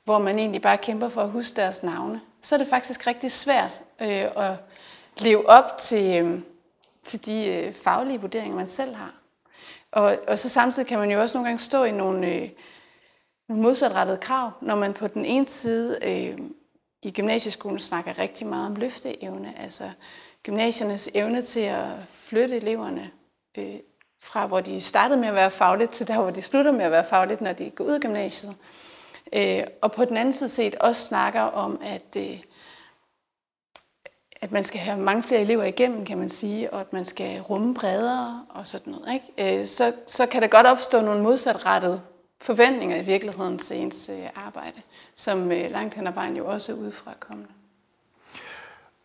hvor 0.04 0.18
man 0.18 0.38
egentlig 0.38 0.62
bare 0.62 0.78
kæmper 0.78 1.08
for 1.08 1.20
at 1.20 1.30
huske 1.30 1.56
deres 1.56 1.82
navne. 1.82 2.20
Så 2.42 2.54
er 2.54 2.58
det 2.58 2.66
faktisk 2.66 3.06
rigtig 3.06 3.32
svært 3.32 3.82
øh, 4.00 4.24
at 4.36 4.54
leve 5.18 5.48
op 5.48 5.78
til, 5.78 6.24
øh, 6.24 6.40
til 7.04 7.24
de 7.24 7.46
øh, 7.46 7.72
faglige 7.72 8.20
vurderinger, 8.20 8.56
man 8.56 8.68
selv 8.68 8.94
har. 8.94 9.14
Og, 9.92 10.18
og 10.28 10.38
så 10.38 10.48
samtidig 10.48 10.88
kan 10.88 10.98
man 10.98 11.10
jo 11.10 11.20
også 11.20 11.36
nogle 11.36 11.48
gange 11.48 11.64
stå 11.64 11.84
i 11.84 11.90
nogle, 11.90 12.26
Øh, 12.26 12.48
modsatrettede 13.48 14.18
krav, 14.18 14.50
når 14.60 14.76
man 14.76 14.94
på 14.94 15.08
den 15.08 15.24
ene 15.24 15.46
side 15.46 15.98
øh, 16.02 16.38
i 17.02 17.10
gymnasieskolen 17.10 17.78
snakker 17.78 18.18
rigtig 18.18 18.46
meget 18.46 18.66
om 18.66 18.76
løfteevne, 18.76 19.58
altså 19.58 19.90
gymnasiernes 20.42 21.08
evne 21.14 21.42
til 21.42 21.60
at 21.60 21.86
flytte 22.10 22.56
eleverne 22.56 23.10
øh, 23.58 23.76
fra 24.20 24.46
hvor 24.46 24.60
de 24.60 24.80
startede 24.80 25.20
med 25.20 25.28
at 25.28 25.34
være 25.34 25.50
fagligt, 25.50 25.90
til 25.92 26.08
der 26.08 26.20
hvor 26.20 26.30
de 26.30 26.42
slutter 26.42 26.72
med 26.72 26.84
at 26.84 26.90
være 26.90 27.04
fagligt, 27.04 27.40
når 27.40 27.52
de 27.52 27.70
går 27.70 27.84
ud 27.84 27.92
af 27.92 28.00
gymnasiet. 28.00 28.54
Øh, 29.32 29.64
og 29.82 29.92
på 29.92 30.04
den 30.04 30.16
anden 30.16 30.34
side 30.34 30.48
set 30.48 30.74
også 30.74 31.04
snakker 31.04 31.40
om, 31.40 31.80
at, 31.82 32.16
øh, 32.16 32.40
at 34.40 34.52
man 34.52 34.64
skal 34.64 34.80
have 34.80 34.98
mange 34.98 35.22
flere 35.22 35.40
elever 35.40 35.64
igennem, 35.64 36.04
kan 36.04 36.18
man 36.18 36.28
sige, 36.28 36.72
og 36.72 36.80
at 36.80 36.92
man 36.92 37.04
skal 37.04 37.40
rumme 37.40 37.74
bredere 37.74 38.46
og 38.48 38.66
sådan 38.66 38.92
noget. 38.92 39.14
Ikke? 39.14 39.60
Øh, 39.60 39.66
så, 39.66 39.92
så 40.06 40.26
kan 40.26 40.42
der 40.42 40.48
godt 40.48 40.66
opstå 40.66 41.00
nogle 41.00 41.22
modsatrettede 41.22 42.02
forventninger 42.40 42.96
i 42.96 43.04
virkeligheden 43.04 43.58
til 43.58 43.76
ens 43.76 44.08
øh, 44.08 44.26
arbejde, 44.34 44.82
som 45.14 45.52
øh, 45.52 45.70
langt 45.70 45.94
hen 45.94 46.06
ad 46.06 46.12
vejen 46.12 46.36
jo 46.36 46.46
også 46.46 46.72
er 46.72 46.76
udefra 46.76 47.14
kommende. 47.20 47.50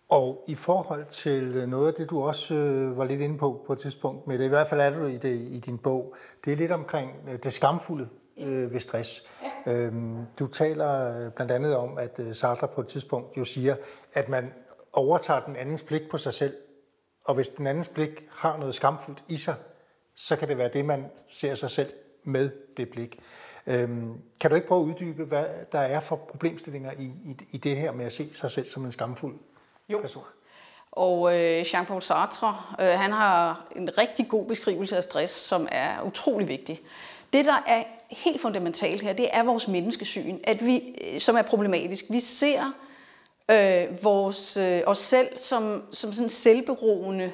Og 0.10 0.43
i 0.48 0.56
forhold 0.56 1.06
til 1.06 1.69
noget 1.69 1.88
af 1.88 1.93
det, 1.93 2.10
du 2.10 2.24
også 2.24 2.54
øh, 2.54 2.98
var 2.98 3.06
lidt 3.06 3.22
inde 3.22 3.38
på 3.38 3.63
på 3.67 3.74
et 3.74 3.80
tidspunkt, 3.80 4.28
med 4.28 4.38
det, 4.38 4.46
i 4.46 4.48
hvert 4.48 4.67
fald 4.67 4.82
er 4.82 4.89
du 4.89 5.06
i, 5.06 5.17
det, 5.17 5.36
i 5.36 5.60
din 5.60 5.78
bog, 5.78 6.15
det 6.46 6.54
er 6.54 6.58
lidt 6.58 6.72
omkring 6.72 7.12
øh, 7.30 7.39
det 7.43 7.54
skamfulde 7.54 8.08
øh, 8.38 8.74
ved 8.74 8.80
stress. 8.80 9.30
Ja. 9.65 9.72
Øhm, 9.74 10.26
du 10.39 10.48
taler 10.48 11.19
øh, 11.26 11.32
blandt 11.32 11.52
andet 11.52 11.76
om, 11.76 11.98
at 11.98 12.19
øh, 12.19 12.36
Sartre 12.36 12.67
på 12.67 12.82
et 12.82 12.88
tidspunkt 12.88 13.38
jo 13.38 13.46
siger, 13.46 13.76
at 14.13 14.30
man 14.30 14.54
overtager 14.93 15.39
den 15.39 15.56
andens 15.56 15.84
blik 15.84 16.10
på 16.12 16.17
sig 16.17 16.34
selv, 16.34 16.54
og 17.26 17.36
hvis 17.36 17.50
den 17.50 17.67
andens 17.67 17.88
blik 17.88 18.24
har 18.30 18.58
noget 18.58 18.76
skamfuldt 18.76 19.24
i 19.28 19.38
sig, 19.38 19.56
så 20.15 20.36
kan 20.36 20.48
det 20.48 20.58
være 20.58 20.69
det, 20.74 20.86
man 20.86 21.06
ser 21.28 21.56
sig 21.56 21.69
selv 21.69 21.89
med 22.24 22.50
det 22.78 22.90
blik. 22.90 23.20
Øhm, 23.68 24.14
kan 24.40 24.50
du 24.50 24.56
ikke 24.56 24.68
prøve 24.68 24.82
at 24.82 24.86
uddybe, 24.86 25.24
hvad 25.24 25.46
der 25.72 25.80
er 25.80 26.00
for 26.00 26.16
problemstillinger 26.16 26.92
i, 26.92 27.04
i, 27.04 27.36
i 27.52 27.58
det 27.58 27.78
her 27.78 27.92
med 27.92 28.06
at 28.06 28.14
se 28.14 28.30
sig 28.36 28.52
selv 28.52 28.70
som 28.70 28.86
en 28.86 28.92
skamfuld 28.92 29.36
jo. 29.90 30.00
person? 30.02 30.24
Og 30.92 31.40
øh, 31.40 31.62
Jean-Paul 31.62 32.00
Sartre, 32.00 32.58
øh, 32.80 32.88
han 32.88 33.12
har 33.12 33.66
en 33.76 33.98
rigtig 33.98 34.28
god 34.28 34.46
beskrivelse 34.46 34.98
af 34.98 35.04
stress, 35.04 35.34
som 35.34 35.68
er 35.72 36.02
utrolig 36.02 36.48
vigtig. 36.48 36.82
Det, 37.34 37.46
der 37.46 37.64
er 37.68 37.84
helt 38.12 38.42
fundamentalt 38.42 39.02
her, 39.02 39.14
det 39.14 39.28
er 39.32 39.44
vores 39.44 39.68
menneskesyn, 39.68 40.38
at 40.44 40.66
vi, 40.66 40.96
øh, 41.14 41.22
som 41.22 41.36
er 41.36 41.42
problematisk. 41.42 42.06
Vi 42.10 42.20
ser 42.20 42.72
øh, 43.52 44.04
vores, 44.04 44.58
øh, 44.58 44.82
os 44.86 44.98
selv 44.98 45.38
som, 45.38 45.84
som 45.92 46.14
sådan 46.14 46.30
selvberoende 46.30 47.32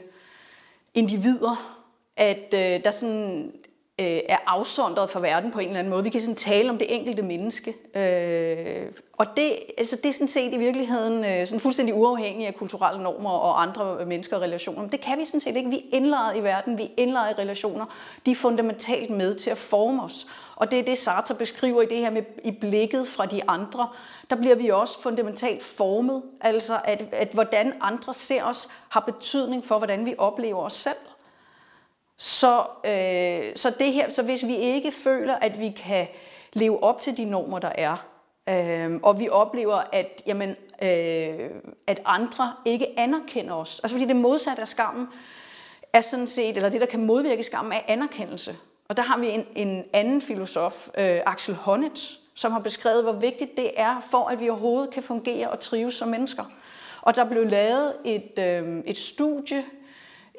individer, 0.93 1.79
at 2.17 2.53
øh, 2.53 2.83
der 2.83 2.91
sådan 2.91 3.53
øh, 3.99 4.19
er 4.29 4.37
afsondret 4.47 5.09
fra 5.09 5.19
verden 5.19 5.51
på 5.51 5.59
en 5.59 5.67
eller 5.67 5.79
anden 5.79 5.91
måde. 5.91 6.03
Vi 6.03 6.09
kan 6.09 6.21
sådan 6.21 6.35
tale 6.35 6.69
om 6.69 6.77
det 6.77 6.95
enkelte 6.95 7.21
menneske. 7.21 7.75
Øh, 7.95 8.91
og 9.17 9.25
det, 9.37 9.59
altså 9.77 9.95
det 9.95 10.09
er 10.09 10.13
sådan 10.13 10.27
set 10.27 10.53
i 10.53 10.57
virkeligheden 10.57 11.25
øh, 11.25 11.47
sådan 11.47 11.59
fuldstændig 11.59 11.95
uafhængigt 11.95 12.47
af 12.47 12.55
kulturelle 12.55 13.03
normer 13.03 13.29
og 13.29 13.61
andre 13.61 14.05
mennesker 14.05 14.35
og 14.35 14.41
relationer. 14.41 14.81
Men 14.81 14.91
det 14.91 15.01
kan 15.01 15.17
vi 15.17 15.25
sådan 15.25 15.39
set 15.39 15.55
ikke. 15.55 15.69
Vi 15.69 15.77
er 15.77 15.95
indlejret 15.97 16.37
i 16.37 16.43
verden, 16.43 16.77
vi 16.77 16.83
er 16.83 16.89
indlejret 16.97 17.31
i 17.31 17.41
relationer. 17.41 17.85
De 18.25 18.31
er 18.31 18.35
fundamentalt 18.35 19.09
med 19.09 19.35
til 19.35 19.49
at 19.49 19.57
forme 19.57 20.03
os. 20.03 20.27
Og 20.55 20.71
det 20.71 20.79
er 20.79 20.83
det, 20.83 20.97
Sartre 20.97 21.35
beskriver 21.35 21.81
i 21.81 21.85
det 21.85 21.97
her 21.97 22.09
med 22.09 22.23
i 22.43 22.51
blikket 22.51 23.07
fra 23.07 23.25
de 23.25 23.41
andre. 23.47 23.89
Der 24.29 24.35
bliver 24.35 24.55
vi 24.55 24.69
også 24.69 25.01
fundamentalt 25.01 25.63
formet. 25.63 26.23
Altså 26.41 26.79
at, 26.83 27.03
at 27.11 27.29
hvordan 27.33 27.73
andre 27.81 28.13
ser 28.13 28.43
os 28.43 28.69
har 28.89 28.99
betydning 28.99 29.65
for, 29.65 29.77
hvordan 29.77 30.05
vi 30.05 30.15
oplever 30.17 30.63
os 30.63 30.73
selv. 30.73 30.95
Så, 32.21 32.65
øh, 32.85 33.55
så, 33.55 33.73
det 33.79 33.93
her, 33.93 34.09
så 34.09 34.23
hvis 34.23 34.45
vi 34.47 34.55
ikke 34.55 34.91
føler, 34.91 35.35
at 35.35 35.59
vi 35.59 35.69
kan 35.69 36.07
leve 36.53 36.83
op 36.83 37.01
til 37.01 37.17
de 37.17 37.25
normer, 37.25 37.59
der 37.59 37.71
er, 37.75 38.07
øh, 38.49 38.99
og 39.03 39.19
vi 39.19 39.29
oplever, 39.29 39.81
at, 39.91 40.23
jamen, 40.27 40.55
øh, 40.81 41.49
at 41.87 42.01
andre 42.05 42.53
ikke 42.65 42.99
anerkender 42.99 43.53
os, 43.53 43.79
altså 43.83 43.95
fordi 43.95 44.05
det 44.05 44.15
modsatte 44.15 44.61
af 44.61 44.67
skammen, 44.67 45.07
er 45.93 46.01
sådan 46.01 46.27
set, 46.27 46.55
eller 46.55 46.69
det, 46.69 46.81
der 46.81 46.87
kan 46.87 47.05
modvirke 47.05 47.43
skammen, 47.43 47.73
er 47.73 47.81
anerkendelse. 47.87 48.57
Og 48.87 48.97
der 48.97 49.03
har 49.03 49.17
vi 49.17 49.29
en, 49.29 49.45
en 49.55 49.83
anden 49.93 50.21
filosof, 50.21 50.87
øh, 50.97 51.21
Axel 51.25 51.55
Honneth, 51.55 52.01
som 52.35 52.51
har 52.51 52.59
beskrevet, 52.59 53.03
hvor 53.03 53.13
vigtigt 53.13 53.57
det 53.57 53.71
er, 53.75 54.07
for 54.11 54.27
at 54.27 54.39
vi 54.39 54.49
overhovedet 54.49 54.89
kan 54.89 55.03
fungere 55.03 55.49
og 55.49 55.59
trives 55.59 55.95
som 55.95 56.07
mennesker. 56.07 56.43
Og 57.01 57.15
der 57.15 57.23
blev 57.23 57.47
lavet 57.47 57.93
et, 58.05 58.39
øh, 58.39 58.83
et 58.85 58.97
studie 58.97 59.65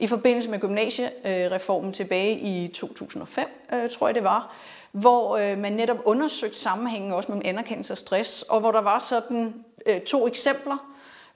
i 0.01 0.07
forbindelse 0.07 0.51
med 0.51 0.59
gymnasiereformen 0.59 1.93
tilbage 1.93 2.39
i 2.39 2.69
2005, 2.69 3.49
øh, 3.73 3.91
tror 3.91 4.09
jeg 4.09 4.15
det 4.15 4.25
var, 4.25 4.55
hvor 4.93 5.37
øh, 5.37 5.59
man 5.59 5.73
netop 5.73 5.99
undersøgte 6.05 6.59
sammenhængen 6.59 7.13
også 7.13 7.33
mellem 7.33 7.49
anerkendelse 7.49 7.93
og 7.93 7.99
stress, 7.99 8.43
og 8.43 8.61
hvor 8.61 8.73
der 8.73 8.81
var 8.81 8.99
sådan 8.99 9.55
øh, 9.87 10.01
to 10.01 10.27
eksempler, 10.27 10.77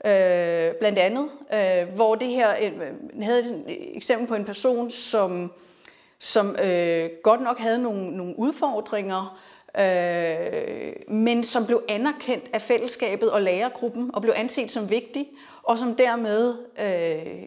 øh, 0.05 0.74
blandt 0.74 0.98
andet, 0.98 1.29
øh, 1.55 1.94
hvor 1.94 2.14
det 2.14 2.29
her 2.29 2.55
øh, 2.62 2.72
havde 3.22 3.40
et 3.40 3.96
eksempel 3.96 4.27
på 4.29 4.35
en 4.35 4.44
person, 4.44 4.90
som, 4.90 5.53
som 6.18 6.57
øh, 6.64 7.11
godt 7.22 7.40
nok 7.40 7.59
havde 7.59 7.83
nogle, 7.83 8.16
nogle 8.16 8.38
udfordringer, 8.38 9.38
øh, 9.79 10.92
men 11.14 11.44
som 11.44 11.66
blev 11.66 11.83
anerkendt 11.88 12.50
af 12.53 12.62
fællesskabet 12.62 13.31
og 13.31 13.42
lærergruppen 13.42 14.11
og 14.14 14.22
blev 14.22 14.35
anset 14.37 14.70
som 14.70 14.90
vigtig, 14.90 15.29
og 15.62 15.79
som 15.79 15.94
dermed 15.94 16.55
øh, 16.81 17.46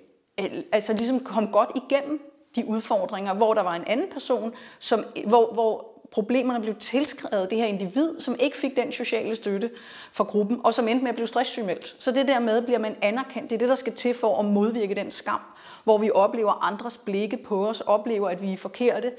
altså 0.71 0.93
ligesom 0.93 1.19
kom 1.19 1.51
godt 1.51 1.69
igennem 1.75 2.31
de 2.55 2.65
udfordringer, 2.67 3.33
hvor 3.33 3.53
der 3.53 3.61
var 3.61 3.75
en 3.75 3.83
anden 3.87 4.09
person, 4.11 4.53
som, 4.79 5.05
hvor, 5.25 5.53
hvor 5.53 5.97
problemerne 6.11 6.61
blev 6.61 6.75
tilskrevet 6.75 7.49
det 7.49 7.57
her 7.57 7.65
individ, 7.65 8.19
som 8.19 8.35
ikke 8.39 8.57
fik 8.57 8.75
den 8.75 8.91
sociale 8.91 9.35
støtte 9.35 9.71
fra 10.11 10.23
gruppen, 10.23 10.61
og 10.63 10.73
som 10.73 10.87
endte 10.87 11.03
med 11.03 11.09
at 11.09 11.15
blive 11.15 11.27
stresssygemeldt. 11.27 11.95
Så 11.99 12.11
det 12.11 12.27
der 12.27 12.39
med, 12.39 12.61
bliver 12.61 12.79
man 12.79 12.95
anerkendt, 13.01 13.49
det 13.49 13.55
er 13.55 13.59
det, 13.59 13.69
der 13.69 13.75
skal 13.75 13.93
til 13.93 14.13
for 14.13 14.39
at 14.39 14.45
modvirke 14.45 14.95
den 14.95 15.11
skam, 15.11 15.39
hvor 15.83 15.97
vi 15.97 16.11
oplever 16.13 16.65
andres 16.65 16.97
blikke 16.97 17.37
på 17.37 17.67
os, 17.67 17.81
oplever, 17.81 18.29
at 18.29 18.41
vi 18.41 18.53
er 18.53 18.57
forkerte, 18.57 19.11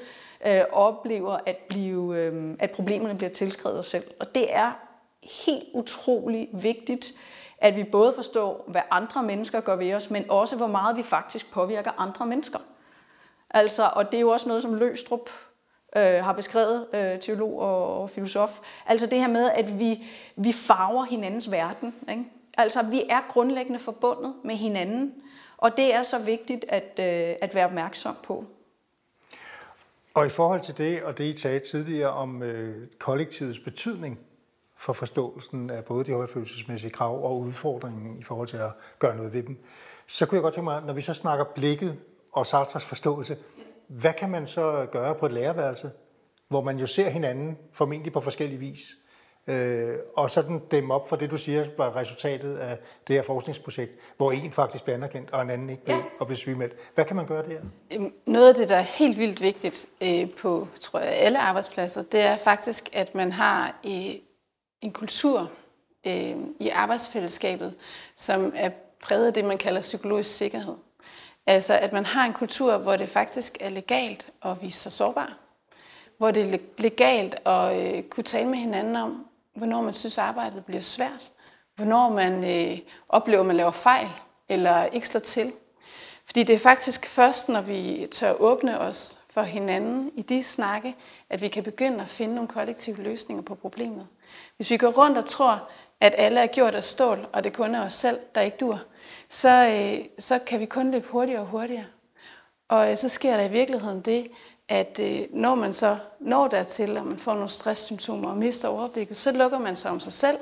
øh, 0.47 0.61
oplever, 0.73 1.39
at, 1.47 1.57
blive, 1.57 2.17
øh, 2.17 2.55
at 2.59 2.71
problemerne 2.71 3.15
bliver 3.15 3.31
tilskrevet 3.31 3.79
os 3.79 3.87
selv. 3.87 4.05
Og 4.21 4.35
det 4.35 4.55
er 4.55 4.73
helt 5.23 5.65
utrolig 5.75 6.49
vigtigt, 6.53 7.13
at 7.61 7.77
vi 7.77 7.85
både 7.85 8.13
forstår, 8.13 8.65
hvad 8.67 8.81
andre 8.91 9.23
mennesker 9.23 9.61
gør 9.61 9.77
ved 9.77 9.95
os, 9.95 10.11
men 10.11 10.31
også 10.31 10.57
hvor 10.57 10.67
meget 10.67 10.97
vi 10.97 11.03
faktisk 11.03 11.53
påvirker 11.53 11.91
andre 11.99 12.27
mennesker. 12.27 12.59
Altså, 13.51 13.91
og 13.93 14.11
det 14.11 14.17
er 14.17 14.21
jo 14.21 14.29
også 14.29 14.49
noget, 14.49 14.63
som 14.63 14.75
Løstrup 14.75 15.31
øh, 15.97 16.25
har 16.25 16.33
beskrevet, 16.33 16.87
øh, 16.95 17.21
teolog 17.21 17.59
og, 17.59 18.03
og 18.03 18.11
filosof. 18.11 18.59
Altså 18.87 19.07
det 19.07 19.19
her 19.19 19.29
med, 19.29 19.51
at 19.51 19.79
vi, 19.79 20.05
vi 20.37 20.53
farver 20.53 21.05
hinandens 21.05 21.51
verden. 21.51 21.95
Ikke? 22.11 22.25
Altså, 22.59 22.83
vi 22.83 23.03
er 23.09 23.21
grundlæggende 23.29 23.79
forbundet 23.79 24.35
med 24.45 24.57
hinanden, 24.57 25.15
og 25.57 25.77
det 25.77 25.95
er 25.95 26.03
så 26.03 26.19
vigtigt 26.19 26.65
at, 26.69 26.93
øh, 26.99 27.37
at 27.41 27.55
være 27.55 27.67
opmærksom 27.67 28.17
på. 28.23 28.45
Og 30.15 30.27
i 30.27 30.29
forhold 30.29 30.61
til 30.61 30.79
det, 30.79 31.03
og 31.03 31.19
det 31.19 31.25
I 31.25 31.39
sagde 31.39 31.61
tidligere 31.61 32.11
om 32.11 32.43
øh, 32.43 32.89
kollektivets 32.99 33.59
betydning, 33.59 34.19
for 34.79 34.93
forståelsen 34.93 35.71
af 35.71 35.85
både 35.85 36.05
de 36.05 36.13
højfølelsesmæssige 36.13 36.91
krav 36.91 37.25
og 37.25 37.39
udfordringen 37.39 38.19
i 38.19 38.23
forhold 38.23 38.49
til 38.49 38.57
at 38.57 38.71
gøre 38.99 39.17
noget 39.17 39.33
ved 39.33 39.43
dem. 39.43 39.65
Så 40.07 40.27
kunne 40.27 40.37
jeg 40.37 40.43
godt 40.43 40.55
tænke 40.55 40.65
mig, 40.65 40.83
når 40.87 40.93
vi 40.93 41.01
så 41.01 41.15
snakker 41.15 41.45
blikket 41.45 41.99
og 42.33 42.47
Sartres 42.47 42.85
forståelse, 42.85 43.37
hvad 43.89 44.13
kan 44.13 44.31
man 44.31 44.47
så 44.47 44.87
gøre 44.93 45.15
på 45.15 45.27
et 45.27 45.33
lærerværelse, 45.33 45.91
hvor 46.49 46.61
man 46.61 46.79
jo 46.79 46.87
ser 46.87 47.09
hinanden 47.09 47.59
formentlig 47.73 48.13
på 48.13 48.21
forskellige 48.21 48.59
vis, 48.59 48.97
øh, 49.47 49.95
og 50.17 50.31
sådan 50.31 50.63
dem 50.71 50.91
op 50.91 51.09
for 51.09 51.17
det, 51.17 51.31
du 51.31 51.39
siger, 51.39 51.67
var 51.77 51.97
resultatet 51.97 52.57
af 52.57 52.79
det 53.09 53.17
her 53.17 53.23
forskningsprojekt, 53.23 53.93
hvor 54.17 54.33
en 54.33 54.53
faktisk 54.53 54.85
bliver 54.85 54.97
anerkendt, 54.97 55.31
og 55.31 55.43
en 55.43 55.51
anden 55.51 55.71
ikke 55.71 55.85
blev, 55.85 55.97
ja. 55.97 56.03
og 56.21 56.27
blev 56.27 56.37
sygemeldt. 56.37 56.75
Hvad 56.95 57.05
kan 57.05 57.17
man 57.17 57.27
gøre 57.27 57.43
der? 57.49 57.61
Noget 58.27 58.49
af 58.49 58.55
det, 58.55 58.69
der 58.69 58.77
er 58.77 58.81
helt 58.81 59.19
vildt 59.19 59.41
vigtigt 59.41 59.87
øh, 60.01 60.31
på, 60.43 60.69
tror 60.81 61.01
jeg, 61.01 61.09
alle 61.09 61.41
arbejdspladser, 61.41 62.03
det 62.03 62.21
er 62.21 62.37
faktisk, 62.37 62.89
at 62.93 63.15
man 63.15 63.33
har 63.33 63.81
øh, 63.87 64.15
en 64.81 64.93
kultur 64.93 65.51
øh, 66.07 66.37
i 66.61 66.69
arbejdsfællesskabet, 66.69 67.75
som 68.17 68.53
er 68.55 68.71
præget 69.03 69.27
af 69.27 69.35
det, 69.35 69.45
man 69.45 69.59
kalder 69.59 69.81
psykologisk 69.81 70.37
sikkerhed. 70.37 70.75
Altså, 71.47 71.75
at 71.75 71.93
man 71.93 72.07
har 72.07 72.27
en 72.27 72.33
kultur, 72.33 72.79
hvor 72.79 72.97
det 72.97 73.09
faktisk 73.09 73.57
er 73.61 73.69
legalt 73.69 74.27
at 74.43 74.63
vise 74.63 74.79
sig 74.79 74.93
sårbar. 74.93 75.39
Hvor 76.19 76.31
det 76.31 76.55
er 76.55 76.59
legalt 76.79 77.35
at 77.47 77.97
øh, 77.97 78.03
kunne 78.03 78.25
tale 78.25 78.49
med 78.49 78.59
hinanden 78.59 78.97
om, 78.97 79.27
hvornår 79.55 79.83
man 79.83 79.95
synes, 79.95 80.19
arbejdet 80.19 80.65
bliver 80.65 80.81
svært. 80.81 81.31
Hvornår 81.77 82.09
man 82.09 82.45
øh, 82.45 82.79
oplever, 83.09 83.41
at 83.41 83.47
man 83.47 83.57
laver 83.57 83.71
fejl, 83.71 84.09
eller 84.49 84.85
ikke 84.85 85.07
slår 85.07 85.21
til. 85.21 85.53
Fordi 86.25 86.43
det 86.43 86.55
er 86.55 86.59
faktisk 86.59 87.07
først, 87.07 87.49
når 87.49 87.61
vi 87.61 88.09
tør 88.11 88.33
åbne 88.33 88.81
os 88.81 89.21
for 89.31 89.43
hinanden 89.43 90.11
i 90.17 90.23
de 90.23 90.45
snakke, 90.45 90.97
at 91.31 91.41
vi 91.41 91.49
kan 91.49 91.63
begynde 91.63 92.01
at 92.01 92.09
finde 92.09 92.35
nogle 92.35 92.49
kollektive 92.49 92.97
løsninger 92.97 93.43
på 93.43 93.55
problemet. 93.55 94.07
Hvis 94.59 94.71
vi 94.71 94.77
går 94.77 94.89
rundt 94.89 95.19
og 95.19 95.27
tror, 95.27 95.69
at 96.01 96.15
alle 96.19 96.41
er 96.41 96.47
gjort 96.47 96.75
af 96.75 96.85
stål, 96.85 97.27
og 97.33 97.45
det 97.45 97.53
kun 97.53 97.75
er 97.75 97.85
os 97.85 97.93
selv, 97.93 98.19
der 98.35 98.41
ikke 98.41 98.57
dur, 98.61 98.81
så, 99.29 99.49
øh, 99.49 100.07
så 100.19 100.39
kan 100.39 100.61
vi 100.61 100.67
kun 100.67 100.91
løbe 100.91 101.09
hurtigere 101.09 101.41
og 101.41 101.47
hurtigere. 101.47 101.85
Og 102.69 102.91
øh, 102.91 102.97
så 102.97 103.09
sker 103.09 103.37
der 103.37 103.45
i 103.45 103.51
virkeligheden 103.51 104.01
det, 104.01 104.31
at 104.69 104.99
øh, 105.03 105.21
når 105.31 105.55
man 105.55 105.73
så 105.73 105.97
når 106.21 106.49
dertil, 106.49 106.99
og 106.99 107.07
man 107.07 107.19
får 107.19 107.35
nogle 107.35 107.49
stresssymptomer 107.51 108.31
og 108.31 108.37
mister 108.37 108.69
overblikket, 108.69 109.17
så 109.17 109.33
lukker 109.33 109.59
man 109.59 109.77
sig 109.77 109.91
om 109.91 110.01
sig 110.01 110.13
selv. 110.13 110.39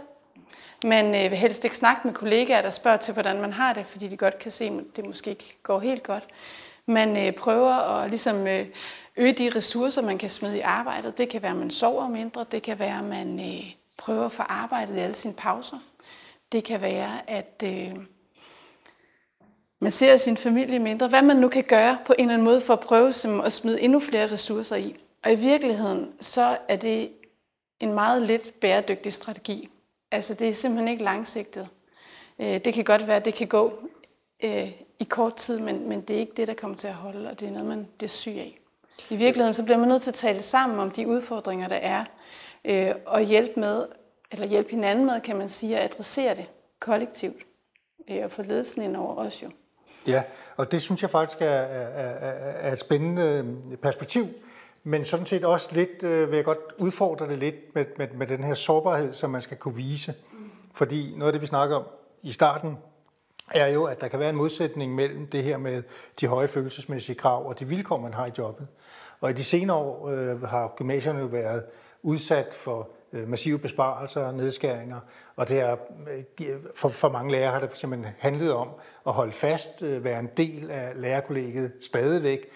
Man 0.85 1.07
øh, 1.07 1.31
vil 1.31 1.39
helst 1.39 1.65
ikke 1.65 1.77
snakke 1.77 2.01
med 2.05 2.15
kollegaer, 2.15 2.63
der 2.63 2.71
spørger 2.71 2.97
til, 2.97 3.15
hvordan 3.15 3.41
man 3.41 3.53
har 3.53 3.73
det, 3.73 3.87
fordi 3.87 4.09
de 4.09 4.17
godt 4.17 4.39
kan 4.39 4.53
se, 4.53 4.65
at 4.65 4.97
det 4.97 5.07
måske 5.07 5.31
ikke 5.31 5.57
går 5.63 5.81
helt 5.81 6.03
godt. 6.03 6.25
Man 6.87 7.27
øh, 7.27 7.33
prøver 7.33 8.01
at 8.01 8.11
ligesom, 8.11 8.47
øh, 8.47 8.67
øge 9.17 9.33
de 9.33 9.51
ressourcer, 9.57 10.03
man 10.03 10.19
kan 10.19 10.31
smide 10.31 10.59
i 10.59 10.61
arbejdet. 10.61 11.19
Det 11.19 11.29
kan 11.29 11.43
være, 11.43 11.51
at 11.51 11.57
man 11.57 11.71
sover 11.71 12.09
mindre. 12.09 12.45
Det 12.53 12.63
kan 12.63 12.79
være, 12.79 12.99
at 12.99 13.05
man 13.05 13.41
øh, 13.41 13.73
prøver 14.07 14.25
at 14.25 14.33
få 14.33 14.43
arbejdet 14.43 14.97
i 14.97 14.99
alle 14.99 15.15
sine 15.15 15.35
pauser. 15.35 15.79
Det 16.53 16.65
kan 16.65 16.81
være, 16.81 17.31
at 17.31 17.63
øh, 17.65 17.97
man 19.81 19.93
ser 19.93 20.17
sin 20.17 20.37
familie 20.37 20.79
mindre. 20.79 21.09
Hvad 21.09 21.23
man 21.23 21.37
nu 21.37 21.49
kan 21.49 21.65
gøre 21.65 21.99
på 22.07 22.15
en 22.19 22.25
eller 22.25 22.35
anden 22.35 22.45
måde 22.45 22.61
for 22.61 22.73
at 22.73 22.81
prøve 22.81 23.09
at 23.45 23.53
smide 23.53 23.81
endnu 23.81 24.01
flere 24.01 24.33
ressourcer 24.33 24.77
i. 24.77 24.97
Og 25.25 25.33
i 25.33 25.35
virkeligheden, 25.35 26.13
så 26.21 26.59
er 26.69 26.77
det 26.77 27.13
en 27.81 27.93
meget 27.93 28.23
lidt 28.23 28.61
bæredygtig 28.61 29.13
strategi. 29.13 29.69
Altså 30.11 30.35
det 30.35 30.49
er 30.49 30.53
simpelthen 30.53 30.89
ikke 30.89 31.05
langsigtet. 31.05 31.69
Øh, 32.39 32.59
det 32.65 32.75
kan 32.75 32.85
godt 32.85 33.07
være, 33.07 33.17
at 33.17 33.25
det 33.25 33.35
kan 33.35 33.49
gå 33.49 33.73
øh, 34.43 34.71
i 35.01 35.05
kort 35.05 35.37
tid, 35.37 35.61
men, 35.61 35.89
men 35.89 36.01
det 36.01 36.17
er 36.17 36.21
ikke 36.21 36.37
det, 36.37 36.49
der 36.49 36.55
kommer 36.55 36.77
til 36.77 36.89
at 36.89 36.95
holde, 36.95 37.31
og 37.31 37.41
det 37.41 37.49
er 37.49 37.53
noget, 37.53 37.67
man 37.67 37.89
bliver 37.99 38.09
syg 38.09 38.35
af. 38.39 38.59
I 39.11 39.17
virkeligheden 39.17 39.55
så 39.55 39.65
bliver 39.65 39.79
man 39.79 39.89
nødt 39.89 40.03
til 40.03 40.11
at 40.11 40.15
tale 40.15 40.43
sammen 40.43 40.79
om 40.79 40.91
de 40.91 41.09
udfordringer, 41.09 41.69
der 41.69 41.77
er, 41.77 42.05
øh, 42.67 42.95
og 43.07 43.21
hjælpe 43.21 43.61
med, 43.61 43.87
eller 44.31 44.47
hjælpe 44.47 44.71
hinanden 44.71 45.07
med, 45.07 45.21
kan 45.21 45.37
man 45.37 45.49
sige, 45.49 45.79
at 45.79 45.85
adressere 45.85 46.35
det 46.35 46.51
kollektivt, 46.81 47.43
øh, 48.11 48.25
og 48.25 48.31
få 48.31 48.43
ledelsen 48.43 48.83
ind 48.83 48.97
over 48.97 49.17
os 49.17 49.43
jo. 49.43 49.51
Ja, 50.07 50.23
og 50.57 50.73
det 50.73 50.83
synes 50.83 51.03
jeg 51.03 51.11
faktisk 51.11 51.41
er, 51.41 51.47
er, 51.47 52.09
er, 52.09 52.69
er 52.69 52.73
et 52.73 52.79
spændende 52.79 53.23
øh, 53.23 53.77
perspektiv, 53.77 54.27
men 54.85 55.05
sådan 55.05 55.27
set 55.27 55.45
også 55.45 55.75
lidt, 55.75 56.03
øh, 56.03 56.31
vil 56.31 56.37
jeg 56.37 56.45
godt 56.45 56.59
udfordre 56.79 57.29
det 57.29 57.39
lidt 57.39 57.75
med, 57.75 57.85
med, 57.97 58.09
med 58.09 58.27
den 58.27 58.45
her 58.45 58.55
sårbarhed, 58.55 59.13
som 59.13 59.31
man 59.31 59.41
skal 59.41 59.57
kunne 59.57 59.75
vise. 59.75 60.15
Fordi 60.75 61.15
noget 61.17 61.29
af 61.29 61.33
det, 61.33 61.43
vi 61.43 61.47
snakker 61.47 61.77
om 61.77 61.85
i 62.23 62.33
starten, 62.33 62.77
er 63.55 63.67
jo, 63.67 63.85
at 63.85 64.01
der 64.01 64.09
kan 64.09 64.21
være 64.21 64.31
en 64.31 64.37
modsætning 64.37 64.95
mellem 64.95 65.27
det 65.27 65.43
her 65.43 65.57
med 65.57 65.83
de 66.21 66.27
høje 66.27 66.49
følelsesmæssige 66.49 67.17
krav 67.17 67.47
og 67.47 67.59
de 67.59 67.69
vilkår, 67.69 68.01
man 68.01 68.15
har 68.15 68.27
i 68.27 68.31
jobbet. 68.39 68.69
Og 69.21 69.31
i 69.31 69.33
de 69.33 69.45
senere 69.45 69.77
år 69.77 70.09
øh, 70.09 70.43
har 70.43 70.75
gymnasierne 70.77 71.19
jo 71.19 71.27
været 71.27 71.65
udsat 72.07 72.55
for 72.55 72.89
øh, 73.13 73.29
massive 73.29 73.59
besparelser 73.59 74.21
og 74.21 74.35
nedskæringer, 74.35 75.01
og 75.37 75.49
det 75.49 75.61
er, 75.61 75.77
øh, 76.41 76.55
for, 76.75 76.89
for 76.89 77.09
mange 77.09 77.33
lærere 77.33 77.53
har 77.53 77.61
det 77.61 77.71
simpelthen 77.75 78.15
handlet 78.19 78.53
om 78.53 78.69
at 79.07 79.13
holde 79.13 79.33
fast, 79.33 79.83
øh, 79.83 80.05
være 80.05 80.21
en 80.21 80.29
del 80.37 80.71
af 80.71 80.93
lærerkollegiet 80.95 81.73
stadigvæk, 81.81 82.47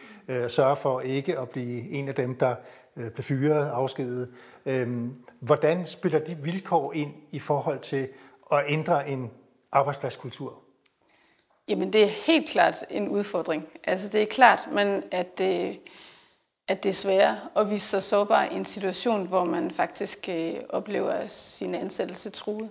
sørge 0.48 0.76
for 0.76 1.00
ikke 1.00 1.38
at 1.38 1.48
blive 1.48 1.90
en 1.90 2.08
af 2.08 2.14
dem, 2.14 2.34
der 2.34 2.54
blev 2.94 3.10
bliver 3.10 3.22
fyret, 3.22 3.70
afskedet. 3.70 4.28
Øhm, 4.66 5.14
hvordan 5.40 5.86
spiller 5.86 6.18
de 6.18 6.36
vilkår 6.36 6.92
ind 6.92 7.10
i 7.30 7.38
forhold 7.38 7.78
til 7.78 8.08
at 8.52 8.64
ændre 8.68 9.08
en 9.08 9.30
arbejdspladskultur? 9.72 10.58
Jamen, 11.68 11.92
det 11.92 12.02
er 12.02 12.26
helt 12.26 12.48
klart 12.48 12.76
en 12.90 13.08
udfordring. 13.08 13.68
Altså, 13.84 14.08
det 14.08 14.22
er 14.22 14.26
klart, 14.26 14.68
men 14.72 15.02
at 15.10 15.40
Øh 15.40 15.74
at 16.70 16.82
det 16.82 16.88
er 16.88 16.92
sværere 16.92 17.38
at 17.56 17.70
vise 17.70 17.86
sig 17.86 18.02
sårbar 18.02 18.44
i 18.44 18.54
en 18.54 18.64
situation, 18.64 19.26
hvor 19.26 19.44
man 19.44 19.70
faktisk 19.70 20.28
øh, 20.28 20.54
oplever 20.68 21.26
sin 21.26 21.74
ansættelse 21.74 22.30
truet. 22.30 22.70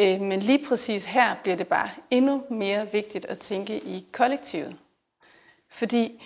Øh, 0.00 0.20
men 0.20 0.40
lige 0.40 0.66
præcis 0.68 1.04
her 1.04 1.34
bliver 1.42 1.56
det 1.56 1.68
bare 1.68 1.90
endnu 2.10 2.42
mere 2.50 2.92
vigtigt 2.92 3.26
at 3.26 3.38
tænke 3.38 3.76
i 3.78 4.06
kollektivet. 4.12 4.76
Fordi 5.70 6.22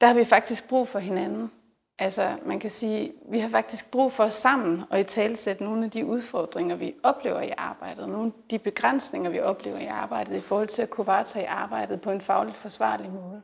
der 0.00 0.06
har 0.06 0.14
vi 0.14 0.24
faktisk 0.24 0.68
brug 0.68 0.88
for 0.88 0.98
hinanden. 0.98 1.50
Altså, 1.98 2.36
man 2.46 2.60
kan 2.60 2.70
sige, 2.70 3.12
vi 3.30 3.38
har 3.38 3.48
faktisk 3.48 3.90
brug 3.90 4.12
for 4.12 4.28
sammen 4.28 4.84
at 4.90 5.00
i 5.00 5.04
talesætte 5.04 5.64
nogle 5.64 5.84
af 5.84 5.90
de 5.90 6.06
udfordringer, 6.06 6.76
vi 6.76 6.94
oplever 7.02 7.40
i 7.40 7.52
arbejdet, 7.56 8.08
nogle 8.08 8.26
af 8.26 8.42
de 8.50 8.58
begrænsninger, 8.58 9.30
vi 9.30 9.40
oplever 9.40 9.78
i 9.78 9.86
arbejdet, 9.86 10.36
i 10.36 10.40
forhold 10.40 10.68
til 10.68 10.82
at 10.82 10.90
kunne 10.90 11.06
varetage 11.06 11.48
arbejdet 11.48 12.00
på 12.00 12.10
en 12.10 12.20
fagligt 12.20 12.56
forsvarlig 12.56 13.10
måde. 13.10 13.42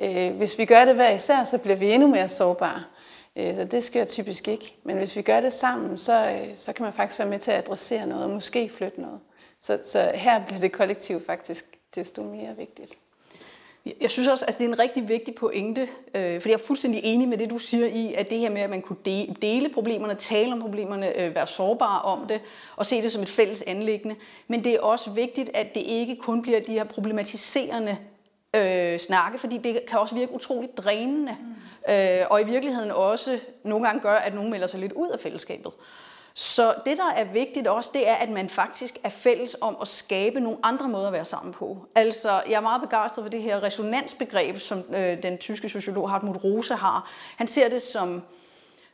Øh, 0.00 0.36
hvis 0.36 0.58
vi 0.58 0.64
gør 0.64 0.84
det 0.84 0.94
hver 0.94 1.10
især, 1.10 1.44
så 1.44 1.58
bliver 1.58 1.76
vi 1.76 1.92
endnu 1.92 2.08
mere 2.08 2.28
sårbare. 2.28 2.82
Øh, 3.36 3.54
så 3.54 3.64
det 3.64 3.84
sker 3.84 4.04
typisk 4.04 4.48
ikke. 4.48 4.74
Men 4.84 4.96
hvis 4.96 5.16
vi 5.16 5.22
gør 5.22 5.40
det 5.40 5.52
sammen, 5.52 5.98
så, 5.98 6.30
øh, 6.30 6.56
så 6.56 6.72
kan 6.72 6.84
man 6.84 6.92
faktisk 6.92 7.18
være 7.18 7.28
med 7.28 7.38
til 7.38 7.50
at 7.50 7.58
adressere 7.58 8.06
noget 8.06 8.24
og 8.24 8.30
måske 8.30 8.68
flytte 8.68 9.00
noget. 9.00 9.20
Så, 9.60 9.78
så 9.84 10.10
her 10.14 10.44
bliver 10.46 10.60
det 10.60 10.72
kollektiv 10.72 11.26
faktisk 11.26 11.64
desto 11.94 12.22
mere 12.22 12.56
vigtigt. 12.56 12.94
Jeg 14.00 14.10
synes 14.10 14.28
også, 14.28 14.44
at 14.44 14.48
altså, 14.48 14.58
det 14.58 14.64
er 14.64 14.72
en 14.72 14.78
rigtig 14.78 15.08
vigtig 15.08 15.34
pointe, 15.34 15.88
øh, 16.14 16.40
fordi 16.40 16.50
jeg 16.50 16.58
er 16.58 16.66
fuldstændig 16.66 17.00
enig 17.04 17.28
med 17.28 17.38
det, 17.38 17.50
du 17.50 17.58
siger 17.58 17.86
i, 17.86 18.14
at 18.14 18.30
det 18.30 18.38
her 18.38 18.50
med, 18.50 18.60
at 18.60 18.70
man 18.70 18.82
kunne 18.82 18.98
dele 19.42 19.68
problemerne, 19.68 20.14
tale 20.14 20.52
om 20.52 20.60
problemerne, 20.60 21.20
øh, 21.20 21.34
være 21.34 21.46
sårbare 21.46 22.02
om 22.02 22.26
det, 22.26 22.40
og 22.76 22.86
se 22.86 23.02
det 23.02 23.12
som 23.12 23.22
et 23.22 23.28
fælles 23.28 23.62
anlæggende. 23.62 24.16
Men 24.48 24.64
det 24.64 24.74
er 24.74 24.80
også 24.80 25.10
vigtigt, 25.10 25.50
at 25.54 25.74
det 25.74 25.80
ikke 25.80 26.16
kun 26.16 26.42
bliver 26.42 26.60
de 26.60 26.72
her 26.72 26.84
problematiserende 26.84 27.98
øh, 28.54 28.98
snakke, 28.98 29.38
fordi 29.38 29.58
det 29.58 29.80
kan 29.88 29.98
også 29.98 30.14
virke 30.14 30.32
utroligt 30.32 30.78
drænende, 30.78 31.36
mm. 31.40 31.92
øh, 31.92 32.26
og 32.30 32.40
i 32.40 32.44
virkeligheden 32.44 32.90
også 32.90 33.40
nogle 33.64 33.86
gange 33.86 34.00
gør, 34.00 34.14
at 34.14 34.34
nogen 34.34 34.50
melder 34.50 34.66
sig 34.66 34.80
lidt 34.80 34.92
ud 34.92 35.08
af 35.08 35.20
fællesskabet. 35.20 35.72
Så 36.34 36.74
det, 36.86 36.98
der 36.98 37.10
er 37.16 37.24
vigtigt 37.24 37.66
også, 37.66 37.90
det 37.92 38.08
er, 38.08 38.14
at 38.14 38.30
man 38.30 38.48
faktisk 38.48 38.98
er 39.04 39.08
fælles 39.08 39.56
om 39.60 39.76
at 39.80 39.88
skabe 39.88 40.40
nogle 40.40 40.58
andre 40.62 40.88
måder 40.88 41.06
at 41.06 41.12
være 41.12 41.24
sammen 41.24 41.52
på. 41.52 41.78
Altså, 41.94 42.42
jeg 42.48 42.54
er 42.54 42.60
meget 42.60 42.80
begejstret 42.80 43.24
for 43.24 43.30
det 43.30 43.42
her 43.42 43.62
resonansbegreb, 43.62 44.58
som 44.58 44.84
øh, 44.94 45.22
den 45.22 45.38
tyske 45.38 45.68
sociolog 45.68 46.10
Hartmut 46.10 46.44
Rose 46.44 46.74
har. 46.74 47.10
Han 47.36 47.46
ser 47.46 47.68
det 47.68 47.82
som, 47.82 48.22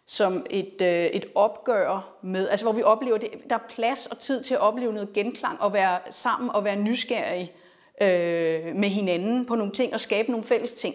som 0.07 0.47
et, 0.51 0.83
øh, 0.83 1.05
et 1.05 1.27
opgør 1.35 2.09
med, 2.23 2.49
altså 2.49 2.65
hvor 2.65 2.73
vi 2.73 2.83
oplever, 2.83 3.19
det, 3.19 3.31
der 3.51 3.55
er 3.55 3.65
plads 3.69 4.07
og 4.07 4.19
tid 4.19 4.45
til 4.45 4.55
at 4.55 4.61
opleve 4.61 4.93
noget 4.93 5.13
genklang 5.13 5.61
og 5.61 5.73
være 5.73 5.99
sammen 6.11 6.51
og 6.51 6.65
være 6.65 6.77
nysgerrig 6.77 7.53
øh, 8.03 8.77
med 8.77 8.89
hinanden 8.89 9.47
på 9.47 9.55
nogle 9.55 9.73
ting 9.73 9.95
og 9.95 10.01
skabe 10.01 10.31
nogle 10.31 10.47
fælles 10.47 10.75
ting. 10.75 10.95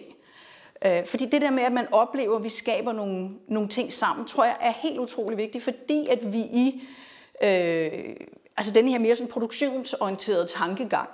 Øh, 0.84 1.06
fordi 1.06 1.26
det 1.26 1.42
der 1.42 1.50
med, 1.50 1.62
at 1.62 1.72
man 1.72 1.92
oplever, 1.92 2.36
at 2.36 2.44
vi 2.44 2.48
skaber 2.48 2.92
nogle, 2.92 3.30
nogle 3.48 3.68
ting 3.68 3.92
sammen, 3.92 4.26
tror 4.26 4.44
jeg 4.44 4.56
er 4.60 4.72
helt 4.72 4.98
utrolig 4.98 5.38
vigtigt, 5.38 5.64
fordi 5.64 6.08
at 6.10 6.32
vi 6.32 6.38
i 6.38 6.82
øh, 7.42 8.16
altså 8.56 8.72
den 8.72 8.88
her 8.88 8.98
mere 8.98 9.16
sådan 9.16 9.32
produktionsorienterede 9.32 10.46
tankegang, 10.46 11.08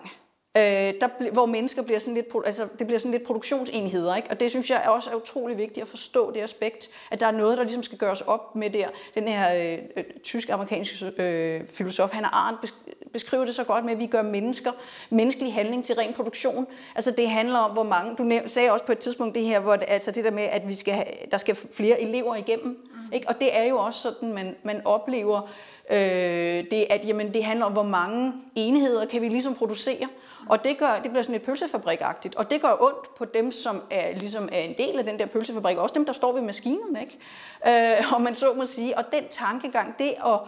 øh, 0.57 0.63
der, 1.01 1.33
hvor 1.33 1.47
mennesker 1.47 1.83
bliver 1.83 1.99
sådan 1.99 2.15
lidt, 2.15 2.27
altså 2.45 2.69
det 2.79 2.87
bliver 2.87 2.99
sådan 2.99 3.13
lidt 3.13 3.27
produktionsenheder, 3.27 4.17
ikke? 4.17 4.31
og 4.31 4.41
det 4.41 4.51
synes 4.51 4.71
jeg 4.71 4.85
også 4.89 5.11
er 5.11 5.15
utrolig 5.15 5.59
vigtigt 5.59 5.83
at 5.83 5.89
forstå 5.89 6.33
det 6.33 6.41
aspekt, 6.41 6.91
at 7.11 7.21
der 7.21 7.27
er 7.27 7.31
noget, 7.31 7.59
der 7.59 7.65
ligesom 7.65 7.83
skal 7.83 7.99
gøres 7.99 8.21
op 8.21 8.57
med 8.57 8.71
der. 8.71 8.89
Den 9.15 9.29
her 9.29 9.55
øh, 9.55 9.79
øh 9.97 10.05
tysk-amerikanske 10.25 11.13
øh, 11.19 11.67
filosof, 11.69 12.11
Hannah 12.11 12.31
Arendt, 12.33 12.75
beskriver 13.17 13.45
det 13.45 13.55
så 13.55 13.65
godt 13.65 13.85
med, 13.85 13.93
at 13.93 13.99
vi 13.99 14.07
gør 14.07 14.23
mennesker, 14.23 14.73
menneskelig 15.11 15.55
handling 15.55 15.85
til 15.85 15.95
ren 15.95 16.13
produktion. 16.13 16.67
Altså 16.95 17.11
det 17.11 17.31
handler 17.31 17.59
om, 17.59 17.71
hvor 17.71 17.83
mange, 17.83 18.17
du 18.17 18.49
sagde 18.49 18.71
også 18.71 18.85
på 18.85 18.93
et 18.93 18.99
tidspunkt 18.99 19.35
det 19.35 19.43
her, 19.43 19.61
hvor 19.61 19.77
det, 19.77 19.85
altså 19.89 20.11
det 20.11 20.25
der 20.25 20.31
med, 20.31 20.43
at 20.43 20.69
vi 20.69 20.75
skal 20.75 20.95
have, 20.95 21.07
der 21.31 21.39
skal 21.39 21.57
flere 21.73 22.01
elever 22.01 22.35
igennem. 22.35 22.67
Mm. 22.67 23.13
Ikke? 23.13 23.29
Og 23.29 23.41
det 23.41 23.59
er 23.59 23.65
jo 23.65 23.79
også 23.79 24.01
sådan, 24.01 24.33
man, 24.33 24.57
man 24.63 24.87
oplever 24.87 25.51
øh, 25.91 26.65
det, 26.71 26.87
at 26.91 27.09
jamen, 27.09 27.35
det 27.35 27.45
handler 27.45 27.67
om, 27.67 27.73
hvor 27.73 27.83
mange 27.83 28.33
enheder 28.55 29.07
kan 29.07 29.23
vi 29.23 29.29
ligesom 29.29 29.55
producere. 29.55 30.09
Og 30.49 30.65
det, 30.65 30.79
gør, 30.79 31.01
det 31.03 31.11
bliver 31.11 31.23
sådan 31.23 31.35
et 31.35 31.43
pølsefabrikagtigt, 31.43 32.35
og 32.35 32.51
det 32.51 32.63
gør 32.63 32.77
ondt 32.81 33.15
på 33.19 33.25
dem, 33.25 33.53
som 33.53 33.83
er, 33.91 34.19
ligesom 34.19 34.49
er 34.53 34.61
en 34.61 34.75
del 34.79 34.99
af 34.99 35.05
den 35.05 35.19
der 35.19 35.27
pølsefabrik, 35.27 35.77
også 35.77 35.95
dem, 35.95 36.05
der 36.05 36.13
står 36.13 36.33
ved 36.33 36.43
maskinerne, 36.43 37.01
ikke? 37.01 37.99
Øh, 37.99 38.13
og 38.13 38.23
man 38.23 38.35
så 38.35 38.53
må 38.57 38.67
sige, 38.67 38.99
og 38.99 39.05
den 39.13 39.25
tankegang, 39.31 39.99
det 39.99 40.15
at 40.27 40.39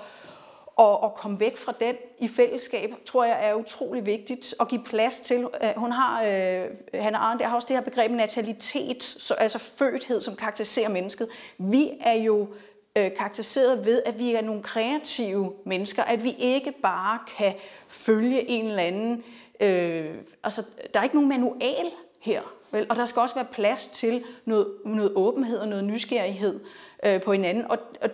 og 0.79 1.05
at 1.05 1.15
komme 1.15 1.41
væk 1.41 1.57
fra 1.57 1.75
den 1.81 1.95
i 2.19 2.29
fællesskab, 2.29 2.95
tror 3.07 3.25
jeg 3.25 3.49
er 3.49 3.55
utrolig 3.55 4.07
vigtigt. 4.07 4.55
At 4.61 4.69
give 4.69 4.83
plads 4.85 5.19
til, 5.19 5.47
øh, 5.65 5.71
hun 5.77 5.93
har, 5.93 6.23
øh, 6.23 6.65
Hannah 6.95 7.23
Arendt, 7.23 7.43
har 7.43 7.57
også 7.57 7.69
det 7.69 7.77
her 7.77 7.85
begreb 7.85 8.11
natalitet, 8.11 9.03
så, 9.03 9.35
altså 9.35 9.59
fødthed, 9.59 10.21
som 10.21 10.37
karakteriserer 10.37 10.89
mennesket. 10.89 11.29
Vi 11.59 11.91
er 12.01 12.15
jo 12.15 12.49
øh, 12.97 13.11
karakteriseret 13.17 13.87
ved, 13.87 14.03
at 14.07 14.19
vi 14.19 14.35
er 14.35 14.43
nogle 14.43 14.63
kreative 14.63 15.53
mennesker, 15.65 16.03
at 16.03 16.25
vi 16.25 16.37
ikke 16.39 16.73
bare 16.83 17.19
kan 17.39 17.55
følge 17.89 18.49
en 18.51 18.67
eller 18.67 18.83
anden, 18.83 19.25
Øh, 19.61 20.15
altså 20.43 20.63
der 20.95 21.01
er 21.01 21.05
ikke 21.05 21.17
nogen 21.17 21.29
manual 21.29 21.91
her, 22.21 22.43
vel? 22.71 22.87
og 22.91 22.97
der 22.97 23.05
skal 23.05 23.21
også 23.21 23.35
være 23.35 23.47
plads 23.53 23.87
til 23.87 24.25
noget, 24.45 24.67
noget 24.85 25.13
åbenhed 25.15 25.59
og 25.59 25.69
noget 25.69 25.85
nysgerrighed 25.85 26.61
øh, 27.05 27.23
på 27.23 27.33
hinanden, 27.33 27.71
og, 27.71 27.79
og, 28.03 28.11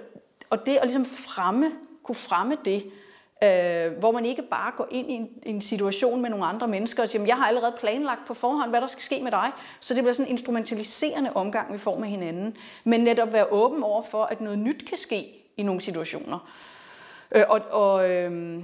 og 0.50 0.66
det 0.66 0.77
at 0.77 0.85
ligesom 0.85 1.07
fremme 1.07 1.72
kunne 2.05 2.14
fremme 2.14 2.57
det, 2.64 2.93
øh, 3.45 3.99
hvor 3.99 4.12
man 4.12 4.25
ikke 4.25 4.43
bare 4.43 4.73
går 4.77 4.88
ind 4.90 5.11
i 5.11 5.14
en, 5.14 5.29
en 5.43 5.61
situation 5.61 6.23
med 6.23 6.31
nogle 6.31 6.45
andre 6.45 6.69
mennesker 6.69 7.03
og 7.03 7.09
siger, 7.09 7.25
jeg 7.27 7.37
har 7.37 7.47
allerede 7.47 7.75
planlagt 7.79 8.21
på 8.27 8.35
forhånd, 8.35 8.71
hvad 8.71 8.81
der 8.81 8.87
skal 8.87 9.03
ske 9.03 9.21
med 9.23 9.31
dig. 9.31 9.51
Så 9.81 9.95
det 9.95 10.03
bliver 10.03 10.12
sådan 10.12 10.27
en 10.27 10.31
instrumentaliserende 10.31 11.33
omgang, 11.35 11.73
vi 11.73 11.79
får 11.79 11.99
med 11.99 12.09
hinanden. 12.09 12.57
Men 12.85 13.01
netop 13.01 13.33
være 13.33 13.53
åben 13.53 13.83
over 13.83 14.03
for, 14.03 14.25
at 14.25 14.40
noget 14.40 14.59
nyt 14.59 14.85
kan 14.88 14.99
ske 14.99 15.27
i 15.57 15.62
nogle 15.62 15.81
situationer. 15.81 16.38
Øh, 17.33 17.45
og, 17.49 17.61
og, 17.71 18.11
øh, 18.11 18.62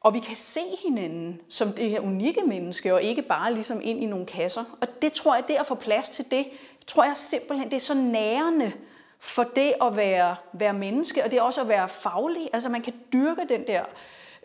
og 0.00 0.14
vi 0.14 0.18
kan 0.18 0.36
se 0.36 0.60
hinanden 0.84 1.40
som 1.48 1.72
det 1.72 1.90
her 1.90 2.00
unikke 2.00 2.40
menneske, 2.46 2.94
og 2.94 3.02
ikke 3.02 3.22
bare 3.22 3.54
ligesom 3.54 3.80
ind 3.84 4.02
i 4.02 4.06
nogle 4.06 4.26
kasser. 4.26 4.64
Og 4.80 5.02
det 5.02 5.12
tror 5.12 5.34
jeg, 5.34 5.44
det 5.48 5.54
at 5.54 5.66
få 5.66 5.74
plads 5.74 6.08
til 6.08 6.24
det, 6.30 6.46
tror 6.86 7.04
jeg 7.04 7.16
simpelthen, 7.16 7.70
det 7.70 7.76
er 7.76 7.80
så 7.80 7.94
nærende 7.94 8.72
for 9.20 9.42
det 9.42 9.74
at 9.82 9.96
være, 9.96 10.36
være 10.52 10.72
menneske, 10.72 11.24
og 11.24 11.30
det 11.30 11.38
er 11.38 11.42
også 11.42 11.60
at 11.60 11.68
være 11.68 11.88
faglig. 11.88 12.50
Altså 12.52 12.68
man 12.68 12.82
kan 12.82 12.92
dyrke 13.12 13.40
den 13.48 13.66
der 13.66 13.82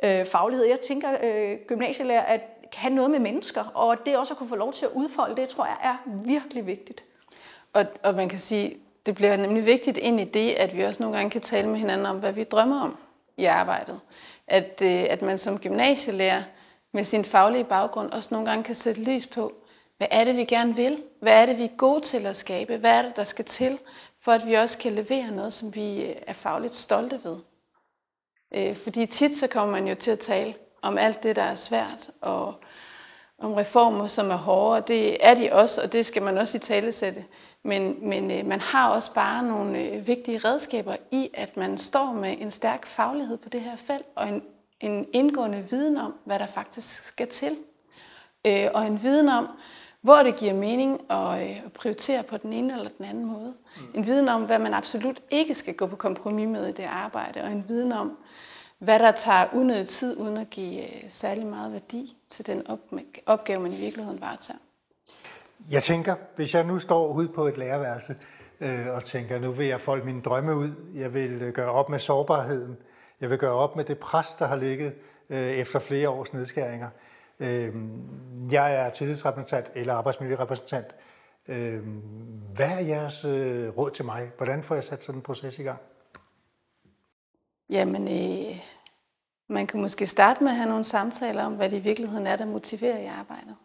øh, 0.04 0.26
faglighed. 0.26 0.66
Jeg 0.66 0.80
tænker, 0.80 1.18
øh, 1.24 1.58
gymnasielærer 1.68 2.22
at 2.22 2.42
kan 2.72 2.92
noget 2.92 3.12
med 3.12 3.20
mennesker, 3.20 3.64
og 3.64 3.98
det 4.06 4.18
også 4.18 4.34
at 4.34 4.38
kunne 4.38 4.50
få 4.50 4.56
lov 4.56 4.74
til 4.74 4.86
at 4.86 4.92
udfolde, 4.92 5.36
det 5.36 5.50
tror 5.50 5.66
jeg 5.66 5.78
er 5.84 5.98
virkelig 6.26 6.68
vigtigt. 6.68 7.04
Og, 7.74 7.86
og 8.04 8.16
man 8.16 8.30
kan 8.30 8.40
sige, 8.40 8.78
det 9.06 9.16
bliver 9.16 9.38
nemlig 9.38 9.66
vigtigt 9.66 9.98
ind 9.98 10.20
i 10.20 10.24
det, 10.24 10.52
at 10.52 10.78
vi 10.78 10.84
også 10.84 11.04
nogle 11.04 11.18
gange 11.18 11.32
kan 11.32 11.42
tale 11.42 11.70
med 11.70 11.80
hinanden 11.80 12.06
om, 12.06 12.18
hvad 12.18 12.32
vi 12.34 12.44
drømmer 12.44 12.82
om 12.82 12.98
i 13.38 13.46
arbejdet. 13.46 14.00
At, 14.48 14.82
øh, 14.84 15.06
at 15.10 15.22
man 15.22 15.38
som 15.38 15.60
gymnasielærer 15.60 16.44
med 16.92 17.04
sin 17.04 17.26
faglige 17.26 17.64
baggrund 17.64 18.12
også 18.12 18.30
nogle 18.32 18.50
gange 18.50 18.64
kan 18.64 18.76
sætte 18.76 19.02
lys 19.02 19.28
på, 19.28 19.54
hvad 19.98 20.08
er 20.12 20.24
det, 20.24 20.38
vi 20.38 20.44
gerne 20.44 20.76
vil? 20.76 21.04
Hvad 21.22 21.42
er 21.42 21.46
det, 21.46 21.58
vi 21.58 21.64
er 21.64 21.78
gode 21.78 22.02
til 22.02 22.26
at 22.26 22.36
skabe? 22.36 22.78
Hvad 22.78 22.92
er 22.92 23.02
det, 23.02 23.16
der 23.16 23.24
skal 23.24 23.46
til, 23.46 23.80
for 24.26 24.32
at 24.32 24.48
vi 24.48 24.54
også 24.54 24.78
kan 24.78 24.92
levere 24.92 25.32
noget, 25.32 25.54
som 25.54 25.76
vi 25.76 26.04
øh, 26.04 26.16
er 26.28 26.34
fagligt 26.34 26.76
stolte 26.76 27.20
ved. 27.24 27.38
Øh, 28.56 28.76
fordi 28.76 29.06
tit 29.06 29.38
så 29.38 29.48
kommer 29.48 29.72
man 29.72 29.88
jo 29.88 29.96
til 29.96 30.12
at 30.12 30.20
tale 30.20 30.56
om 30.82 30.98
alt 30.98 31.24
det, 31.24 31.36
der 31.36 31.42
er 31.42 31.56
svært, 31.56 32.10
og 32.22 32.54
om 33.40 33.54
reformer, 33.54 34.08
som 34.08 34.32
er 34.32 34.36
hårde. 34.36 34.84
Det 34.88 35.28
er 35.28 35.36
de 35.36 35.50
også, 35.52 35.82
og 35.82 35.94
det 35.94 36.06
skal 36.06 36.24
man 36.24 36.38
også 36.38 36.58
i 36.58 36.60
tale 36.60 36.92
sætte. 36.92 37.26
Men, 37.64 38.10
men 38.10 38.32
øh, 38.32 38.46
man 38.46 38.62
har 38.62 38.90
også 38.90 39.14
bare 39.14 39.44
nogle 39.44 40.04
vigtige 40.06 40.38
redskaber 40.38 40.96
i, 41.12 41.30
at 41.34 41.58
man 41.58 41.78
står 41.78 42.14
med 42.14 42.36
en 42.40 42.52
stærk 42.52 42.86
faglighed 42.86 43.38
på 43.38 43.50
det 43.50 43.62
her 43.62 43.76
felt, 43.76 44.06
og 44.16 44.28
en, 44.28 44.44
en 44.80 45.08
indgående 45.14 45.66
viden 45.70 45.98
om, 45.98 46.14
hvad 46.26 46.40
der 46.40 46.48
faktisk 46.48 47.04
skal 47.04 47.28
til. 47.28 47.58
Og 48.74 48.88
en 48.88 49.04
viden 49.04 49.30
om, 49.30 49.48
hvor 50.06 50.24
det 50.24 50.36
giver 50.36 50.54
mening 50.54 51.02
at, 51.10 51.41
øh, 51.41 51.65
at 51.65 51.74
prioritere 51.74 52.24
på 52.24 52.38
den 52.38 52.54
ene 52.54 52.74
eller 52.74 52.89
den 52.98 53.06
anden 53.06 53.26
måde. 53.26 53.54
Mm. 53.78 53.84
En 53.94 54.06
viden 54.06 54.30
om, 54.30 54.46
hvad 54.46 54.60
man 54.60 54.74
absolut 54.74 55.22
ikke 55.30 55.54
skal 55.54 55.74
gå 55.74 55.86
på 55.86 55.96
kompromis 55.96 56.48
med 56.48 56.68
i 56.68 56.72
det 56.72 56.84
arbejde, 56.84 57.44
og 57.44 57.52
en 57.52 57.65
viden 57.68 57.91
om, 57.91 58.18
hvad 58.80 59.00
der 59.00 59.12
tager 59.12 59.46
unødig 59.54 59.88
tid, 59.88 60.18
uden 60.18 60.38
at 60.38 60.50
give 60.50 60.84
øh, 60.84 61.04
særlig 61.10 61.46
meget 61.46 61.74
værdi 61.74 62.18
til 62.30 62.48
den 62.48 62.63
opgave, 63.26 63.60
man 63.60 63.72
i 63.72 63.76
virkeligheden 63.76 64.22
varetager. 64.22 64.60
Jeg 65.72 65.84
tænker, 65.84 66.15
hvis 66.36 66.56
jeg 66.56 66.63
nu 66.63 66.80
står 66.80 67.08
ude 67.08 67.28
på 67.28 67.48
et 67.48 67.58
lærerværelse 67.58 68.15
øh, 68.60 68.88
og 68.88 69.06
tænker, 69.06 69.39
nu 69.39 69.52
vil 69.52 69.68
jeg 69.68 69.82
folde 69.82 70.06
mine 70.06 70.22
drømme 70.22 70.56
ud, 70.56 70.72
jeg 70.96 71.13
vil 71.13 71.32
øh, 71.32 71.54
gøre 71.54 71.72
op 71.72 71.89
med 71.89 72.00
sårbarheden, 72.00 72.78
jeg 73.22 73.30
vil 73.30 73.38
gøre 73.38 73.54
op 73.54 73.76
med 73.76 73.86
det 73.86 73.98
pres, 73.98 74.36
der 74.36 74.46
har 74.46 74.56
ligget 74.56 74.94
øh, 75.30 75.52
efter 75.52 75.80
flere 75.80 76.10
års 76.10 76.34
nedskæringer. 76.34 76.88
Øh, 76.88 77.05
Øhm, 77.39 78.50
jeg 78.52 78.76
er 78.76 78.89
tillidsrepræsentant 78.89 79.71
eller 79.76 79.93
arbejdsmiljørepræsentant. 79.93 80.88
Øh, 81.48 81.84
hvad 82.56 82.69
er 82.69 82.80
jeres 82.80 83.26
øh, 83.26 83.78
råd 83.78 83.91
til 83.91 84.06
mig? 84.06 84.32
Hvordan 84.38 84.63
får 84.63 84.76
jeg 84.76 84.84
sat 84.84 85.04
sådan 85.04 85.19
en 85.19 85.24
proces 85.24 85.60
i 85.60 85.63
gang? 85.63 85.80
Jamen, 87.69 88.04
øh, 88.04 88.58
man 89.48 89.67
kan 89.67 89.82
måske 89.82 90.08
starte 90.08 90.43
med 90.43 90.52
at 90.52 90.58
have 90.58 90.69
nogle 90.69 90.84
samtaler 90.84 91.43
om, 91.43 91.54
hvad 91.54 91.69
det 91.69 91.78
i 91.78 91.80
virkeligheden 91.80 92.28
er, 92.28 92.36
der 92.36 92.45
motiverer 92.45 92.98
i 92.98 93.06
arbejdet. 93.06 93.56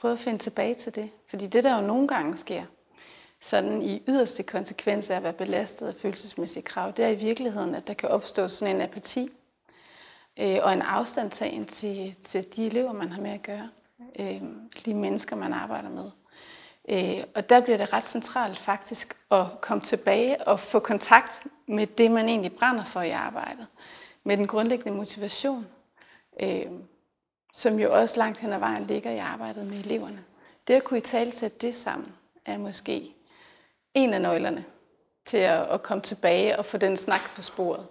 Prøv 0.00 0.12
at 0.12 0.18
finde 0.18 0.38
tilbage 0.38 0.74
til 0.74 0.94
det. 0.94 1.10
Fordi 1.28 1.46
det, 1.46 1.64
der 1.64 1.80
jo 1.80 1.86
nogle 1.86 2.08
gange 2.08 2.36
sker, 2.36 2.64
sådan 3.40 3.82
i 3.82 4.02
yderste 4.08 4.42
konsekvens 4.42 5.10
af 5.10 5.16
at 5.16 5.22
være 5.22 5.32
belastet 5.32 5.86
af 5.86 5.94
følelsesmæssige 5.94 6.62
krav, 6.62 6.92
det 6.96 7.04
er 7.04 7.08
i 7.08 7.14
virkeligheden, 7.14 7.74
at 7.74 7.86
der 7.86 7.94
kan 7.94 8.08
opstå 8.08 8.48
sådan 8.48 8.76
en 8.76 8.82
apati 8.82 9.30
øh, 10.38 10.58
og 10.62 10.72
en 10.72 10.82
afstandtagen 10.82 11.66
til, 11.66 12.16
til 12.22 12.56
de 12.56 12.66
elever, 12.66 12.92
man 12.92 13.12
har 13.12 13.22
med 13.22 13.30
at 13.30 13.42
gøre. 13.42 13.68
Øh, 14.18 14.42
de 14.84 14.94
mennesker, 14.94 15.36
man 15.36 15.52
arbejder 15.52 15.88
med. 15.88 16.10
Øh, 16.88 17.24
og 17.34 17.48
der 17.48 17.60
bliver 17.60 17.76
det 17.76 17.92
ret 17.92 18.04
centralt 18.04 18.58
faktisk 18.58 19.16
at 19.30 19.46
komme 19.60 19.82
tilbage 19.82 20.48
og 20.48 20.60
få 20.60 20.78
kontakt 20.78 21.46
med 21.66 21.86
det, 21.86 22.10
man 22.10 22.28
egentlig 22.28 22.52
brænder 22.52 22.84
for 22.84 23.00
i 23.00 23.10
arbejdet. 23.10 23.66
Med 24.24 24.36
den 24.36 24.46
grundlæggende 24.46 24.96
motivation, 24.98 25.66
øh, 26.40 26.66
som 27.52 27.78
jo 27.78 27.94
også 27.94 28.18
langt 28.18 28.38
hen 28.38 28.52
ad 28.52 28.58
vejen 28.58 28.86
ligger 28.86 29.10
i 29.10 29.18
arbejdet 29.18 29.66
med 29.66 29.78
eleverne. 29.78 30.24
Det 30.68 30.74
at 30.74 30.84
kunne 30.84 30.98
i 30.98 31.00
tale 31.00 31.32
sætte 31.32 31.66
det 31.66 31.74
sammen, 31.74 32.12
er 32.44 32.58
måske 32.58 33.14
en 33.94 34.14
af 34.14 34.20
nøglerne 34.20 34.64
til 35.26 35.36
at, 35.36 35.62
at 35.62 35.82
komme 35.82 36.02
tilbage 36.02 36.58
og 36.58 36.64
få 36.64 36.76
den 36.76 36.96
snak 36.96 37.34
på 37.36 37.42
sporet. 37.42 37.86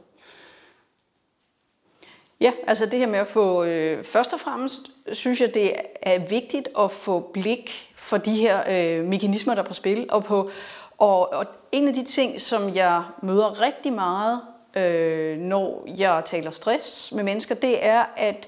Ja, 2.41 2.51
altså 2.67 2.85
det 2.85 2.99
her 2.99 3.07
med 3.07 3.19
at 3.19 3.27
få, 3.27 3.63
øh, 3.63 4.03
først 4.03 4.33
og 4.33 4.39
fremmest 4.39 4.81
synes 5.11 5.41
jeg, 5.41 5.53
det 5.53 5.73
er 6.01 6.19
vigtigt 6.19 6.69
at 6.79 6.91
få 6.91 7.19
blik 7.19 7.93
for 7.95 8.17
de 8.17 8.35
her 8.35 8.63
øh, 8.69 9.05
mekanismer, 9.05 9.55
der 9.55 9.63
er 9.63 9.67
på 9.67 9.73
spil, 9.73 10.05
og 10.09 10.23
på 10.23 10.49
og, 10.97 11.33
og 11.33 11.45
en 11.71 11.87
af 11.87 11.93
de 11.93 12.03
ting, 12.03 12.41
som 12.41 12.75
jeg 12.75 13.03
møder 13.21 13.61
rigtig 13.61 13.93
meget, 13.93 14.41
øh, 14.75 15.37
når 15.37 15.87
jeg 15.97 16.21
taler 16.25 16.51
stress 16.51 17.11
med 17.11 17.23
mennesker, 17.23 17.55
det 17.55 17.85
er, 17.85 18.05
at 18.17 18.47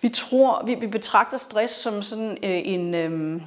vi 0.00 0.08
tror, 0.08 0.62
vi, 0.66 0.74
vi 0.74 0.86
betragter 0.86 1.38
stress 1.38 1.74
som 1.74 2.02
sådan 2.02 2.30
øh, 2.30 2.60
en... 2.64 2.94
Øh, 2.94 3.42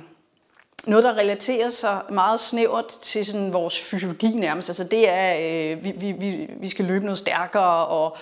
noget, 0.86 1.04
der 1.04 1.18
relaterer 1.18 1.70
sig 1.70 2.02
meget 2.10 2.40
snævert 2.40 2.88
til 2.88 3.26
sådan 3.26 3.54
vores 3.54 3.80
fysiologi 3.80 4.28
nærmest. 4.28 4.70
Altså 4.70 4.84
det 4.84 5.10
er, 5.10 5.36
øh, 5.42 5.84
vi, 5.84 6.12
vi, 6.12 6.50
vi 6.60 6.70
skal 6.70 6.86
løbe 6.86 7.06
noget 7.06 7.18
stærkere, 7.18 7.86
og 7.86 8.18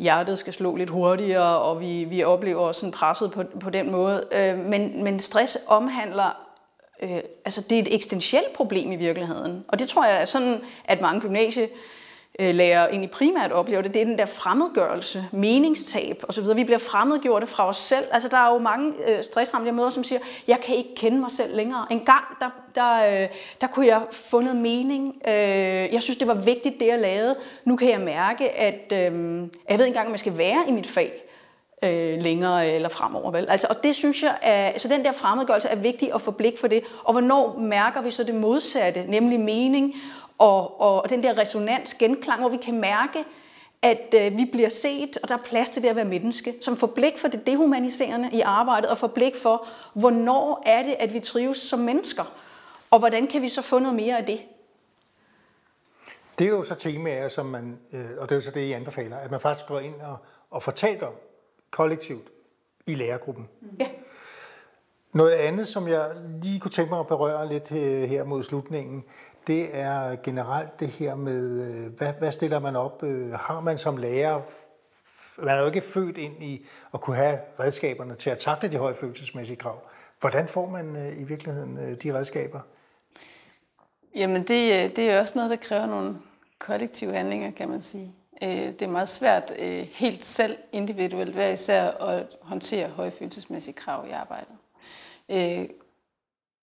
hjertet 0.00 0.38
skal 0.38 0.52
slå 0.52 0.76
lidt 0.76 0.90
hurtigere, 0.90 1.58
og 1.58 1.80
vi, 1.80 2.04
vi 2.04 2.24
oplever 2.24 2.72
sådan 2.72 2.92
presset 2.92 3.30
på, 3.32 3.44
på 3.60 3.70
den 3.70 3.90
måde. 3.90 4.24
Øh, 4.32 4.58
men, 4.58 5.04
men 5.04 5.20
stress 5.20 5.58
omhandler 5.66 6.36
øh, 7.02 7.20
altså 7.44 7.60
det 7.70 7.78
er 7.78 7.82
et 7.82 7.94
eksistentielt 7.94 8.52
problem 8.52 8.92
i 8.92 8.96
virkeligheden. 8.96 9.64
Og 9.68 9.78
det 9.78 9.88
tror 9.88 10.04
jeg 10.04 10.20
er 10.20 10.24
sådan, 10.24 10.60
at 10.84 11.00
mange 11.00 11.20
gymnasie 11.20 11.68
Øh, 12.38 12.54
lærer 12.54 12.88
egentlig 12.88 13.10
primært 13.10 13.52
oplever 13.52 13.82
det, 13.82 13.94
det 13.94 14.02
er 14.02 14.06
den 14.06 14.18
der 14.18 14.26
fremmedgørelse, 14.26 15.24
meningstab 15.32 16.24
osv. 16.28 16.44
Vi 16.56 16.64
bliver 16.64 16.78
fremmedgjorte 16.78 17.46
fra 17.46 17.68
os 17.68 17.76
selv. 17.76 18.04
Altså 18.12 18.28
der 18.28 18.36
er 18.36 18.52
jo 18.52 18.58
mange 18.58 18.92
øh, 19.08 19.24
stressramte, 19.24 19.66
jeg 19.66 19.74
møder, 19.74 19.90
som 19.90 20.04
siger, 20.04 20.20
jeg 20.48 20.60
kan 20.60 20.76
ikke 20.76 20.94
kende 20.94 21.20
mig 21.20 21.30
selv 21.30 21.56
længere. 21.56 21.86
En 21.90 22.00
gang, 22.00 22.24
der, 22.40 22.50
der, 22.74 23.22
øh, 23.22 23.28
der 23.60 23.66
kunne 23.66 23.86
jeg 23.86 24.02
få 24.12 24.40
noget 24.40 24.56
mening. 24.56 25.22
Øh, 25.28 25.32
jeg 25.92 26.02
synes, 26.02 26.18
det 26.18 26.28
var 26.28 26.34
vigtigt, 26.34 26.80
det 26.80 26.86
jeg 26.86 26.98
lavede. 26.98 27.36
Nu 27.64 27.76
kan 27.76 27.90
jeg 27.90 28.00
mærke, 28.00 28.50
at 28.50 28.92
øh, 28.92 28.98
jeg 28.98 29.08
ved 29.08 29.46
ikke 29.68 29.86
engang, 29.86 30.06
om 30.06 30.12
jeg 30.12 30.20
skal 30.20 30.38
være 30.38 30.64
i 30.68 30.72
mit 30.72 30.86
fag 30.86 31.12
øh, 31.84 32.22
længere 32.22 32.70
eller 32.70 32.88
fremover. 32.88 33.30
Vel? 33.30 33.46
Altså, 33.48 33.66
og 33.70 33.82
det 33.82 33.94
synes 33.94 34.22
jeg, 34.22 34.34
er, 34.42 34.78
så 34.78 34.88
den 34.88 35.04
der 35.04 35.12
fremmedgørelse 35.12 35.68
er 35.68 35.76
vigtig 35.76 36.14
at 36.14 36.20
få 36.20 36.30
blik 36.30 36.58
for 36.58 36.66
det. 36.66 36.84
Og 37.04 37.12
hvornår 37.12 37.58
mærker 37.58 38.00
vi 38.02 38.10
så 38.10 38.24
det 38.24 38.34
modsatte, 38.34 39.04
nemlig 39.08 39.40
mening 39.40 39.94
og, 40.40 40.80
og 40.80 41.10
den 41.10 41.22
der 41.22 41.38
resonans, 41.38 41.94
genklang, 41.94 42.40
hvor 42.40 42.48
vi 42.48 42.56
kan 42.56 42.80
mærke, 42.80 43.24
at 43.82 44.14
øh, 44.14 44.38
vi 44.38 44.48
bliver 44.52 44.68
set, 44.68 45.18
og 45.22 45.28
der 45.28 45.34
er 45.34 45.42
plads 45.44 45.70
til 45.70 45.82
det 45.82 45.88
at 45.88 45.96
være 45.96 46.04
menneske, 46.04 46.54
som 46.60 46.76
får 46.76 46.86
blik 46.86 47.18
for 47.18 47.28
det 47.28 47.46
dehumaniserende 47.46 48.30
i 48.32 48.40
arbejdet, 48.40 48.90
og 48.90 48.98
får 48.98 49.06
blik 49.06 49.36
for, 49.36 49.66
hvornår 49.94 50.62
er 50.66 50.82
det, 50.82 50.96
at 50.98 51.14
vi 51.14 51.20
trives 51.20 51.58
som 51.58 51.78
mennesker, 51.78 52.34
og 52.90 52.98
hvordan 52.98 53.26
kan 53.26 53.42
vi 53.42 53.48
så 53.48 53.62
få 53.62 53.78
noget 53.78 53.96
mere 53.96 54.18
af 54.18 54.26
det? 54.26 54.40
Det 56.38 56.44
er 56.44 56.50
jo 56.50 56.62
så 56.62 56.74
temaer, 56.74 57.28
som 57.28 57.46
man, 57.46 57.78
øh, 57.92 58.04
og 58.18 58.28
det 58.28 58.34
er 58.34 58.36
jo 58.36 58.40
så 58.40 58.50
det, 58.50 58.60
I 58.60 58.72
anbefaler, 58.72 59.16
at 59.16 59.30
man 59.30 59.40
faktisk 59.40 59.66
går 59.66 59.80
ind 59.80 59.94
og, 60.00 60.16
og 60.50 60.74
talt 60.74 61.02
om 61.02 61.12
kollektivt 61.70 62.28
i 62.86 62.94
lærergruppen. 62.94 63.48
Ja. 63.80 63.86
Noget 65.12 65.32
andet, 65.32 65.68
som 65.68 65.88
jeg 65.88 66.10
lige 66.42 66.60
kunne 66.60 66.70
tænke 66.70 66.90
mig 66.90 67.00
at 67.00 67.06
berøre 67.06 67.48
lidt 67.48 67.72
øh, 67.72 68.02
her 68.02 68.24
mod 68.24 68.42
slutningen, 68.42 69.04
det 69.46 69.68
er 69.72 70.16
generelt 70.22 70.80
det 70.80 70.88
her 70.88 71.14
med, 71.14 71.60
øh, 71.60 71.86
hvad, 71.86 72.12
hvad 72.18 72.32
stiller 72.32 72.58
man 72.58 72.76
op? 72.76 73.02
Øh, 73.02 73.32
har 73.32 73.60
man 73.60 73.78
som 73.78 73.96
lærer, 73.96 74.40
man 75.38 75.48
er 75.48 75.60
jo 75.60 75.66
ikke 75.66 75.80
født 75.80 76.18
ind 76.18 76.42
i 76.42 76.66
at 76.94 77.00
kunne 77.00 77.16
have 77.16 77.38
redskaberne 77.60 78.14
til 78.14 78.30
at 78.30 78.38
takle 78.38 78.72
de 78.72 78.76
høje 78.76 78.94
følelsesmæssige 78.94 79.56
krav. 79.56 79.82
Hvordan 80.20 80.48
får 80.48 80.66
man 80.66 80.96
øh, 80.96 81.20
i 81.20 81.24
virkeligheden 81.24 81.96
de 82.02 82.14
redskaber? 82.14 82.60
Jamen 84.16 84.42
det, 84.42 84.96
det 84.96 85.10
er 85.10 85.20
også 85.20 85.32
noget, 85.36 85.50
der 85.50 85.56
kræver 85.56 85.86
nogle 85.86 86.16
kollektive 86.58 87.12
handlinger, 87.12 87.50
kan 87.50 87.68
man 87.68 87.80
sige. 87.82 88.14
Det 88.40 88.82
er 88.82 88.88
meget 88.88 89.08
svært 89.08 89.52
helt 89.90 90.24
selv 90.24 90.56
individuelt 90.72 91.34
hver 91.34 91.48
især 91.48 91.90
at 91.90 92.26
håndtere 92.42 92.88
høje 92.88 93.10
følelsesmæssige 93.10 93.74
krav 93.74 94.06
i 94.08 94.10
arbejdet. 94.10 94.56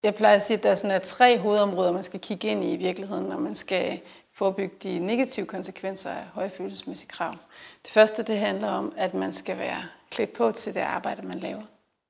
Jeg 0.04 0.16
plejer 0.16 0.36
at 0.36 0.42
sige, 0.42 0.58
at 0.58 0.64
der 0.64 0.90
er 0.90 1.00
tre 1.00 1.38
hovedområder, 1.38 1.92
man 1.92 2.04
skal 2.04 2.20
kigge 2.20 2.48
ind 2.48 2.64
i 2.64 2.74
i 2.74 2.76
virkeligheden, 2.76 3.26
når 3.26 3.40
man 3.40 3.56
skal 3.56 4.02
forebygge 4.34 4.76
de 4.84 5.00
negative 5.00 5.46
konsekvenser 5.46 6.10
af 6.10 6.24
høje 6.34 6.50
følelsesmæssige 6.50 7.10
krav. 7.10 7.36
Det 7.84 7.92
første, 7.92 8.24
det 8.24 8.38
handler 8.38 8.68
om, 8.68 8.94
at 8.98 9.14
man 9.14 9.34
skal 9.34 9.58
være 9.58 9.84
klædt 10.10 10.34
på 10.34 10.52
til 10.52 10.74
det 10.74 10.80
arbejde, 10.80 11.28
man 11.28 11.40
laver. 11.40 11.64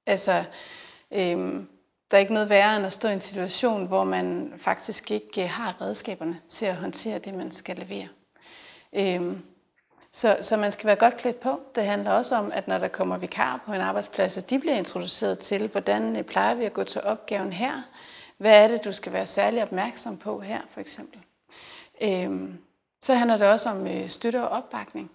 Altså, 0.05 0.43
øhm, 1.11 1.67
der 2.11 2.17
er 2.17 2.21
ikke 2.21 2.33
noget 2.33 2.49
værre 2.49 2.77
end 2.77 2.85
at 2.85 2.93
stå 2.93 3.07
i 3.07 3.13
en 3.13 3.21
situation, 3.21 3.87
hvor 3.87 4.03
man 4.03 4.53
faktisk 4.57 5.11
ikke 5.11 5.43
øh, 5.43 5.49
har 5.49 5.81
redskaberne 5.81 6.39
til 6.47 6.65
at 6.65 6.75
håndtere 6.75 7.19
det, 7.19 7.33
man 7.33 7.51
skal 7.51 7.75
levere. 7.77 8.07
Øhm, 8.93 9.41
så, 10.17 10.37
så 10.41 10.57
man 10.57 10.71
skal 10.71 10.87
være 10.87 10.95
godt 10.95 11.17
klædt 11.17 11.39
på. 11.39 11.61
Det 11.75 11.85
handler 11.85 12.11
også 12.11 12.35
om, 12.35 12.51
at 12.53 12.67
når 12.67 12.77
der 12.77 12.87
kommer 12.87 13.17
vikar 13.17 13.61
på 13.65 13.73
en 13.73 13.81
arbejdsplads, 13.81 14.37
at 14.37 14.49
de 14.49 14.59
bliver 14.59 14.75
introduceret 14.75 15.39
til, 15.39 15.67
hvordan 15.67 16.17
øh, 16.17 16.23
plejer 16.23 16.55
vi 16.55 16.65
at 16.65 16.73
gå 16.73 16.83
til 16.83 17.01
opgaven 17.01 17.53
her? 17.53 17.81
Hvad 18.37 18.63
er 18.63 18.67
det, 18.67 18.85
du 18.85 18.91
skal 18.91 19.13
være 19.13 19.25
særlig 19.25 19.63
opmærksom 19.63 20.17
på 20.17 20.39
her, 20.39 20.61
for 20.69 20.79
eksempel? 20.79 21.19
Øhm, 22.01 22.57
så 23.01 23.13
handler 23.13 23.37
det 23.37 23.47
også 23.47 23.69
om 23.69 23.87
øh, 23.87 24.09
støtte 24.09 24.43
og 24.43 24.49
opbakning. 24.49 25.11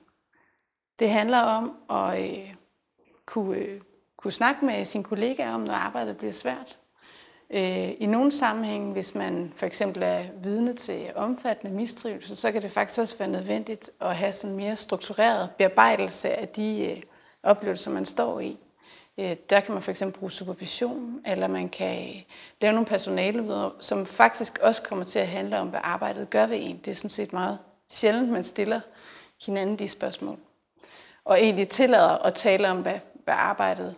Det 0.98 1.10
handler 1.10 1.40
om 1.40 1.76
at 1.90 2.30
øh, 2.30 2.54
kunne, 3.26 3.56
øh, 3.56 3.80
kunne 4.16 4.32
snakke 4.32 4.64
med 4.64 4.84
sine 4.84 5.04
kollegaer 5.04 5.54
om, 5.54 5.60
når 5.60 5.74
arbejdet 5.74 6.16
bliver 6.16 6.32
svært. 6.32 6.78
Øh, 7.54 7.90
I 7.98 8.06
nogle 8.06 8.32
sammenhænge, 8.32 8.92
hvis 8.92 9.14
man 9.14 9.52
for 9.56 9.66
eksempel 9.66 10.02
er 10.02 10.22
vidne 10.42 10.74
til 10.74 11.12
omfattende 11.14 11.76
mistrivelse, 11.76 12.36
så 12.36 12.52
kan 12.52 12.62
det 12.62 12.70
faktisk 12.70 12.98
også 12.98 13.18
være 13.18 13.28
nødvendigt 13.28 13.90
at 14.00 14.16
have 14.16 14.32
sådan 14.32 14.56
mere 14.56 14.76
struktureret 14.76 15.50
bearbejdelse 15.58 16.28
af 16.28 16.48
de 16.48 16.90
øh, 16.90 17.02
oplevelser, 17.42 17.90
man 17.90 18.04
står 18.04 18.40
i. 18.40 18.58
Øh, 19.18 19.36
der 19.50 19.60
kan 19.60 19.74
man 19.74 19.82
for 19.82 19.90
eksempel 19.90 20.18
bruge 20.18 20.32
supervision, 20.32 21.20
eller 21.26 21.46
man 21.46 21.68
kan 21.68 21.98
lave 22.60 22.72
nogle 22.72 22.86
personale, 22.86 23.70
som 23.80 24.06
faktisk 24.06 24.58
også 24.58 24.82
kommer 24.82 25.04
til 25.04 25.18
at 25.18 25.28
handle 25.28 25.58
om, 25.58 25.68
hvad 25.68 25.80
arbejdet 25.82 26.30
gør 26.30 26.46
ved 26.46 26.58
en. 26.60 26.78
Det 26.84 26.90
er 26.90 26.94
sådan 26.94 27.10
set 27.10 27.32
meget 27.32 27.58
sjældent, 27.88 28.30
man 28.30 28.44
stiller 28.44 28.80
hinanden 29.46 29.78
de 29.78 29.88
spørgsmål. 29.88 30.38
Og 31.24 31.40
egentlig 31.40 31.68
tillader 31.68 32.18
at 32.18 32.34
tale 32.34 32.70
om, 32.70 32.82
hvad, 32.82 32.98
hvad 33.24 33.34
arbejdet 33.34 33.94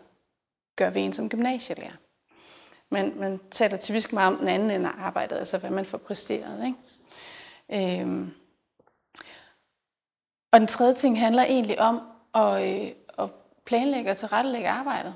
gør 0.77 0.91
ved 0.91 1.03
en 1.03 1.13
som 1.13 1.29
gymnasielærer. 1.29 2.04
Men 2.95 3.21
man 3.21 3.41
taler 3.51 3.77
typisk 3.77 4.13
meget 4.13 4.33
om 4.33 4.39
den 4.39 4.49
anden 4.49 4.71
ende 4.71 4.89
af 4.89 4.93
arbejdet, 4.99 5.37
altså 5.37 5.59
hvad 5.59 5.71
man 5.71 5.85
får 5.85 5.99
præsteret. 5.99 6.67
Ikke? 6.67 8.01
Øhm. 8.01 8.33
Og 10.53 10.61
den 10.61 10.67
tredje 10.67 10.95
ting 10.95 11.21
handler 11.21 11.43
egentlig 11.43 11.81
om 11.81 12.01
at, 12.35 12.83
øh, 12.83 12.91
at 13.19 13.31
planlægge 13.67 14.11
og 14.11 14.17
tilrettelægge 14.17 14.69
arbejdet. 14.69 15.15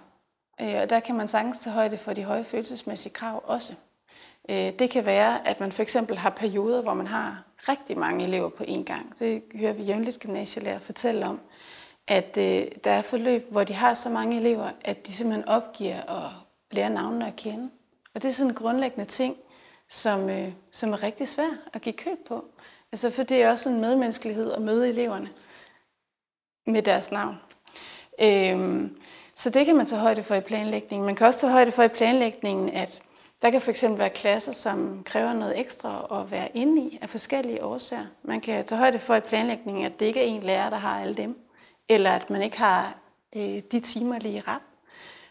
Øh, 0.60 0.74
og 0.82 0.90
der 0.90 1.00
kan 1.00 1.16
man 1.16 1.28
sagtens 1.28 1.58
tage 1.58 1.74
højde 1.74 1.96
for 1.98 2.12
de 2.12 2.24
høje 2.24 2.44
følelsesmæssige 2.44 3.12
krav 3.12 3.42
også. 3.44 3.74
Øh, 4.50 4.72
det 4.78 4.90
kan 4.90 5.06
være, 5.06 5.48
at 5.48 5.60
man 5.60 5.72
for 5.72 5.82
eksempel 5.82 6.18
har 6.18 6.30
perioder, 6.30 6.82
hvor 6.82 6.94
man 6.94 7.06
har 7.06 7.44
rigtig 7.68 7.98
mange 7.98 8.24
elever 8.24 8.48
på 8.48 8.64
én 8.64 8.84
gang. 8.84 9.18
Det 9.18 9.42
hører 9.54 9.72
vi 9.72 9.82
jævnligt 9.82 10.20
gymnasielærer 10.20 10.78
fortælle 10.78 11.26
om, 11.26 11.40
at 12.06 12.36
øh, 12.36 12.66
der 12.84 12.90
er 12.90 13.02
forløb, 13.02 13.50
hvor 13.50 13.64
de 13.64 13.72
har 13.72 13.94
så 13.94 14.08
mange 14.10 14.36
elever, 14.36 14.70
at 14.80 15.06
de 15.06 15.12
simpelthen 15.12 15.48
opgiver 15.48 16.02
at 16.02 16.47
lære 16.70 16.90
navnene 16.90 17.26
at 17.26 17.36
kende. 17.36 17.70
Og 18.14 18.22
det 18.22 18.28
er 18.28 18.32
sådan 18.32 18.50
en 18.50 18.54
grundlæggende 18.54 19.04
ting, 19.04 19.36
som, 19.88 20.28
øh, 20.28 20.52
som 20.70 20.92
er 20.92 21.02
rigtig 21.02 21.28
svært 21.28 21.56
at 21.72 21.80
give 21.80 21.92
køb 21.92 22.18
på. 22.28 22.44
Altså 22.92 23.10
for 23.10 23.22
det 23.22 23.42
er 23.42 23.50
også 23.50 23.68
en 23.68 23.80
medmenneskelighed 23.80 24.52
at 24.52 24.62
møde 24.62 24.88
eleverne 24.88 25.28
med 26.66 26.82
deres 26.82 27.12
navn. 27.12 27.36
Øhm, 28.22 28.96
så 29.34 29.50
det 29.50 29.66
kan 29.66 29.76
man 29.76 29.86
tage 29.86 30.00
højde 30.00 30.22
for 30.22 30.34
i 30.34 30.40
planlægningen. 30.40 31.06
Man 31.06 31.16
kan 31.16 31.26
også 31.26 31.40
tage 31.40 31.52
højde 31.52 31.72
for 31.72 31.82
i 31.82 31.88
planlægningen, 31.88 32.68
at 32.68 33.02
der 33.42 33.50
kan 33.50 33.60
fx 33.60 33.84
være 33.88 34.10
klasser, 34.10 34.52
som 34.52 35.02
kræver 35.04 35.32
noget 35.32 35.60
ekstra 35.60 36.20
at 36.20 36.30
være 36.30 36.56
inde 36.56 36.82
i 36.82 36.98
af 37.02 37.10
forskellige 37.10 37.64
årsager. 37.64 38.06
Man 38.22 38.40
kan 38.40 38.64
tage 38.64 38.78
højde 38.78 38.98
for 38.98 39.14
i 39.14 39.20
planlægningen, 39.20 39.84
at 39.84 40.00
det 40.00 40.06
ikke 40.06 40.20
er 40.20 40.24
en 40.24 40.42
lærer, 40.42 40.70
der 40.70 40.76
har 40.76 41.00
alle 41.00 41.14
dem, 41.14 41.38
eller 41.88 42.10
at 42.10 42.30
man 42.30 42.42
ikke 42.42 42.58
har 42.58 42.94
øh, 43.36 43.62
de 43.72 43.80
timer 43.80 44.18
lige 44.18 44.42
ret. 44.46 44.62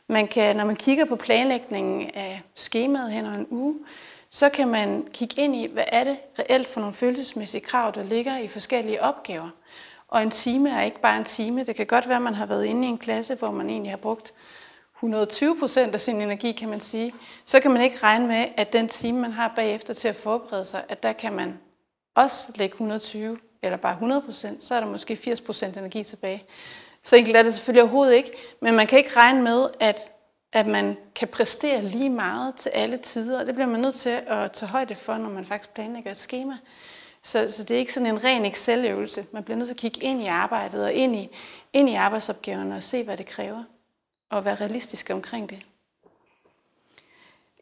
Man 0.08 0.28
kan, 0.28 0.56
når 0.56 0.66
man 0.66 0.76
kigger 0.76 1.06
på 1.06 1.16
planlægningen 1.16 2.12
af 2.14 2.42
skemaet 2.56 3.12
hen 3.12 3.26
over 3.26 3.36
en 3.36 3.48
uge, 3.50 3.76
så 4.30 4.50
kan 4.50 4.68
man 4.68 5.08
kigge 5.14 5.42
ind 5.42 5.56
i, 5.56 5.66
hvad 5.74 5.84
er 5.88 6.04
det 6.04 6.18
reelt 6.40 6.68
for 6.68 6.80
nogle 6.80 6.96
følelsesmæssige 6.96 7.62
krav, 7.62 7.92
der 7.96 8.04
ligger 8.04 8.38
i 8.38 8.48
forskellige 8.48 9.02
opgaver. 9.02 9.50
Og 10.08 10.24
en 10.24 10.32
time 10.32 10.70
er 10.70 10.82
ikke 10.82 11.02
bare 11.02 11.18
en 11.18 11.24
time. 11.24 11.64
Det 11.64 11.76
kan 11.76 11.86
godt 11.86 12.08
være, 12.08 12.16
at 12.16 12.22
man 12.22 12.34
har 12.34 12.46
været 12.46 12.66
inde 12.66 12.88
i 12.88 12.90
en 12.90 12.98
klasse, 12.98 13.36
hvor 13.36 13.52
man 13.52 13.70
egentlig 13.70 13.92
har 13.92 13.98
brugt 13.98 14.34
120 14.96 15.60
procent 15.60 15.94
af 15.94 16.00
sin 16.00 16.22
energi, 16.22 16.52
kan 16.52 16.70
man 16.70 16.80
sige. 16.80 17.14
Så 17.46 17.60
kan 17.60 17.72
man 17.72 17.82
ikke 17.82 17.98
regne 18.04 18.28
med, 18.28 18.46
at 18.58 18.74
den 18.74 18.88
time, 18.88 19.20
man 19.20 19.32
har 19.32 19.54
bagefter 19.56 19.94
til 19.94 20.08
at 20.08 20.16
forberede 20.16 20.66
sig, 20.66 20.84
at 20.90 21.04
der 21.04 21.14
kan 21.14 21.34
man 21.34 21.60
også 22.16 22.48
lægge 22.56 22.74
120 22.74 23.38
eller 23.62 23.78
bare 23.78 23.94
100 23.94 24.22
procent, 24.22 24.64
så 24.64 24.76
er 24.76 24.80
der 24.80 24.88
måske 24.88 25.16
80 25.16 25.42
procent 25.42 25.78
energi 25.78 26.04
tilbage. 26.04 26.44
Så 27.08 27.16
enkelt 27.16 27.38
er 27.38 27.44
det 27.44 27.54
selvfølgelig 27.54 27.84
overhovedet 27.84 28.16
ikke, 28.16 28.32
men 28.60 28.76
man 28.76 28.88
kan 28.88 28.98
ikke 28.98 29.16
regne 29.16 29.42
med, 29.42 29.68
at, 29.80 30.12
at 30.54 30.68
man 30.68 30.98
kan 31.16 31.28
præstere 31.28 31.82
lige 31.82 32.10
meget 32.10 32.56
til 32.56 32.70
alle 32.70 32.98
tider, 32.98 33.40
og 33.40 33.46
det 33.46 33.56
bliver 33.56 33.68
man 33.68 33.80
nødt 33.80 33.96
til 33.96 34.22
at 34.28 34.52
tage 34.52 34.70
højde 34.70 34.96
for, 34.96 35.18
når 35.18 35.30
man 35.30 35.46
faktisk 35.46 35.74
planlægger 35.74 36.12
et 36.12 36.18
schema. 36.18 36.58
Så, 37.24 37.52
så 37.52 37.64
det 37.64 37.76
er 37.76 37.80
ikke 37.80 37.94
sådan 37.94 38.08
en 38.08 38.24
ren 38.24 38.46
Excel-øvelse. 38.46 39.26
Man 39.32 39.44
bliver 39.44 39.58
nødt 39.58 39.68
til 39.68 39.74
at 39.74 39.80
kigge 39.80 40.04
ind 40.04 40.22
i 40.22 40.26
arbejdet 40.26 40.84
og 40.84 40.94
ind 40.94 41.16
i, 41.16 41.30
ind 41.74 41.90
i 41.90 41.94
arbejdsopgaverne 41.94 42.76
og 42.76 42.84
se, 42.84 43.04
hvad 43.04 43.18
det 43.18 43.26
kræver. 43.26 43.64
Og 44.30 44.46
være 44.46 44.56
realistisk 44.56 45.10
omkring 45.14 45.50
det. 45.50 45.60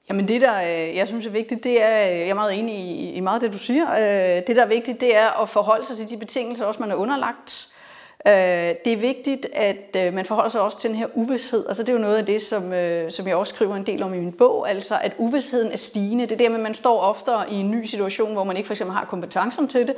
Jamen 0.10 0.28
det, 0.28 0.42
der 0.42 0.62
øh, 0.62 0.96
jeg 0.96 1.08
synes 1.08 1.26
er 1.26 1.32
vigtigt, 1.32 1.64
det 1.64 1.82
er, 1.82 2.12
øh, 2.12 2.20
jeg 2.20 2.30
er 2.30 2.34
meget 2.34 2.60
enig 2.60 2.76
i, 2.76 3.12
i 3.12 3.20
meget 3.20 3.36
af 3.36 3.42
det, 3.42 3.54
du 3.54 3.58
siger. 3.58 3.92
Øh, 3.92 4.48
det, 4.48 4.56
der 4.56 4.62
er 4.62 4.68
vigtigt, 4.68 5.02
det 5.02 5.16
er 5.16 5.42
at 5.42 5.50
forholde 5.50 5.86
sig 5.86 5.98
til 5.98 6.10
de 6.10 6.18
betingelser, 6.18 6.66
også 6.66 6.80
man 6.80 6.92
er 6.92 6.96
underlagt. 6.96 7.75
Øh, 8.28 8.76
det 8.86 8.94
er 8.94 8.98
vigtigt, 8.98 9.48
at 9.54 9.96
øh, 9.98 10.14
man 10.14 10.26
forholder 10.26 10.50
sig 10.50 10.62
også 10.62 10.80
til 10.80 10.90
den 10.90 10.98
her 10.98 11.08
uvidshed. 11.14 11.66
Altså 11.68 11.84
det 11.84 11.90
er 11.90 11.94
jo 11.94 12.00
noget 12.00 12.18
af 12.18 12.26
det, 12.26 12.42
som, 12.42 12.74
øh, 12.74 13.12
som 13.12 13.28
jeg 13.28 13.36
også 13.36 13.54
skriver 13.54 13.76
en 13.76 13.86
del 13.86 14.04
om 14.04 14.14
i 14.14 14.20
min 14.20 14.32
bog, 14.32 14.70
altså 14.70 14.98
at 15.02 15.12
uvidsheden 15.18 15.72
er 15.72 15.78
stigende. 15.78 16.26
Det 16.26 16.32
er 16.32 16.38
der 16.38 16.50
med, 16.50 16.58
at 16.58 16.64
man 16.64 16.74
står 16.74 17.00
oftere 17.00 17.52
i 17.52 17.56
en 17.56 17.72
ny 17.72 17.86
situation, 17.86 18.34
hvor 18.34 18.44
man 18.44 18.58
ikke 18.58 18.68
for 18.68 18.74
eksempel 18.74 18.96
har 18.96 19.06
kompetencen 19.06 19.68
til 19.68 19.88
det 19.88 19.96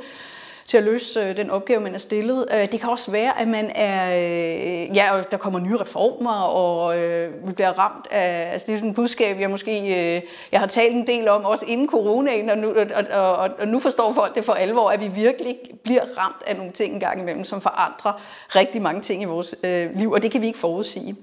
til 0.68 0.76
at 0.76 0.82
løse 0.82 1.20
øh, 1.20 1.36
den 1.36 1.50
opgave, 1.50 1.80
man 1.80 1.94
er 1.94 1.98
stillet. 1.98 2.46
Øh, 2.54 2.72
det 2.72 2.80
kan 2.80 2.90
også 2.90 3.10
være, 3.10 3.40
at 3.40 3.48
man 3.48 3.70
er, 3.74 4.16
øh, 4.16 4.96
ja, 4.96 5.22
der 5.30 5.36
kommer 5.36 5.58
nye 5.58 5.76
reformer, 5.76 6.40
og 6.40 6.98
øh, 6.98 7.48
vi 7.48 7.52
bliver 7.52 7.78
ramt 7.78 8.06
af, 8.10 8.52
altså 8.52 8.66
det 8.66 8.72
er 8.72 8.76
sådan 8.76 8.90
et 8.90 8.96
budskab, 8.96 9.40
jeg 9.40 9.50
måske, 9.50 9.80
øh, 9.80 10.22
jeg 10.52 10.60
har 10.60 10.66
talt 10.66 10.94
en 10.94 11.06
del 11.06 11.28
om, 11.28 11.44
også 11.44 11.64
inden 11.68 11.88
coronaen, 11.88 12.50
og 12.50 12.58
nu, 12.58 12.68
og, 12.68 12.86
og, 13.12 13.32
og, 13.36 13.50
og 13.58 13.68
nu 13.68 13.80
forstår 13.80 14.12
folk 14.12 14.34
det 14.34 14.44
for 14.44 14.52
alvor, 14.52 14.90
at 14.90 15.00
vi 15.00 15.08
virkelig 15.08 15.56
bliver 15.84 16.02
ramt 16.18 16.42
af 16.46 16.56
nogle 16.56 16.72
ting 16.72 16.94
en 16.94 17.00
gang 17.00 17.20
imellem, 17.20 17.44
som 17.44 17.60
forandrer 17.60 18.22
rigtig 18.48 18.82
mange 18.82 19.00
ting 19.00 19.22
i 19.22 19.24
vores 19.24 19.54
øh, 19.64 19.96
liv, 19.96 20.12
og 20.12 20.22
det 20.22 20.30
kan 20.30 20.40
vi 20.40 20.46
ikke 20.46 20.58
forudsige. 20.58 21.16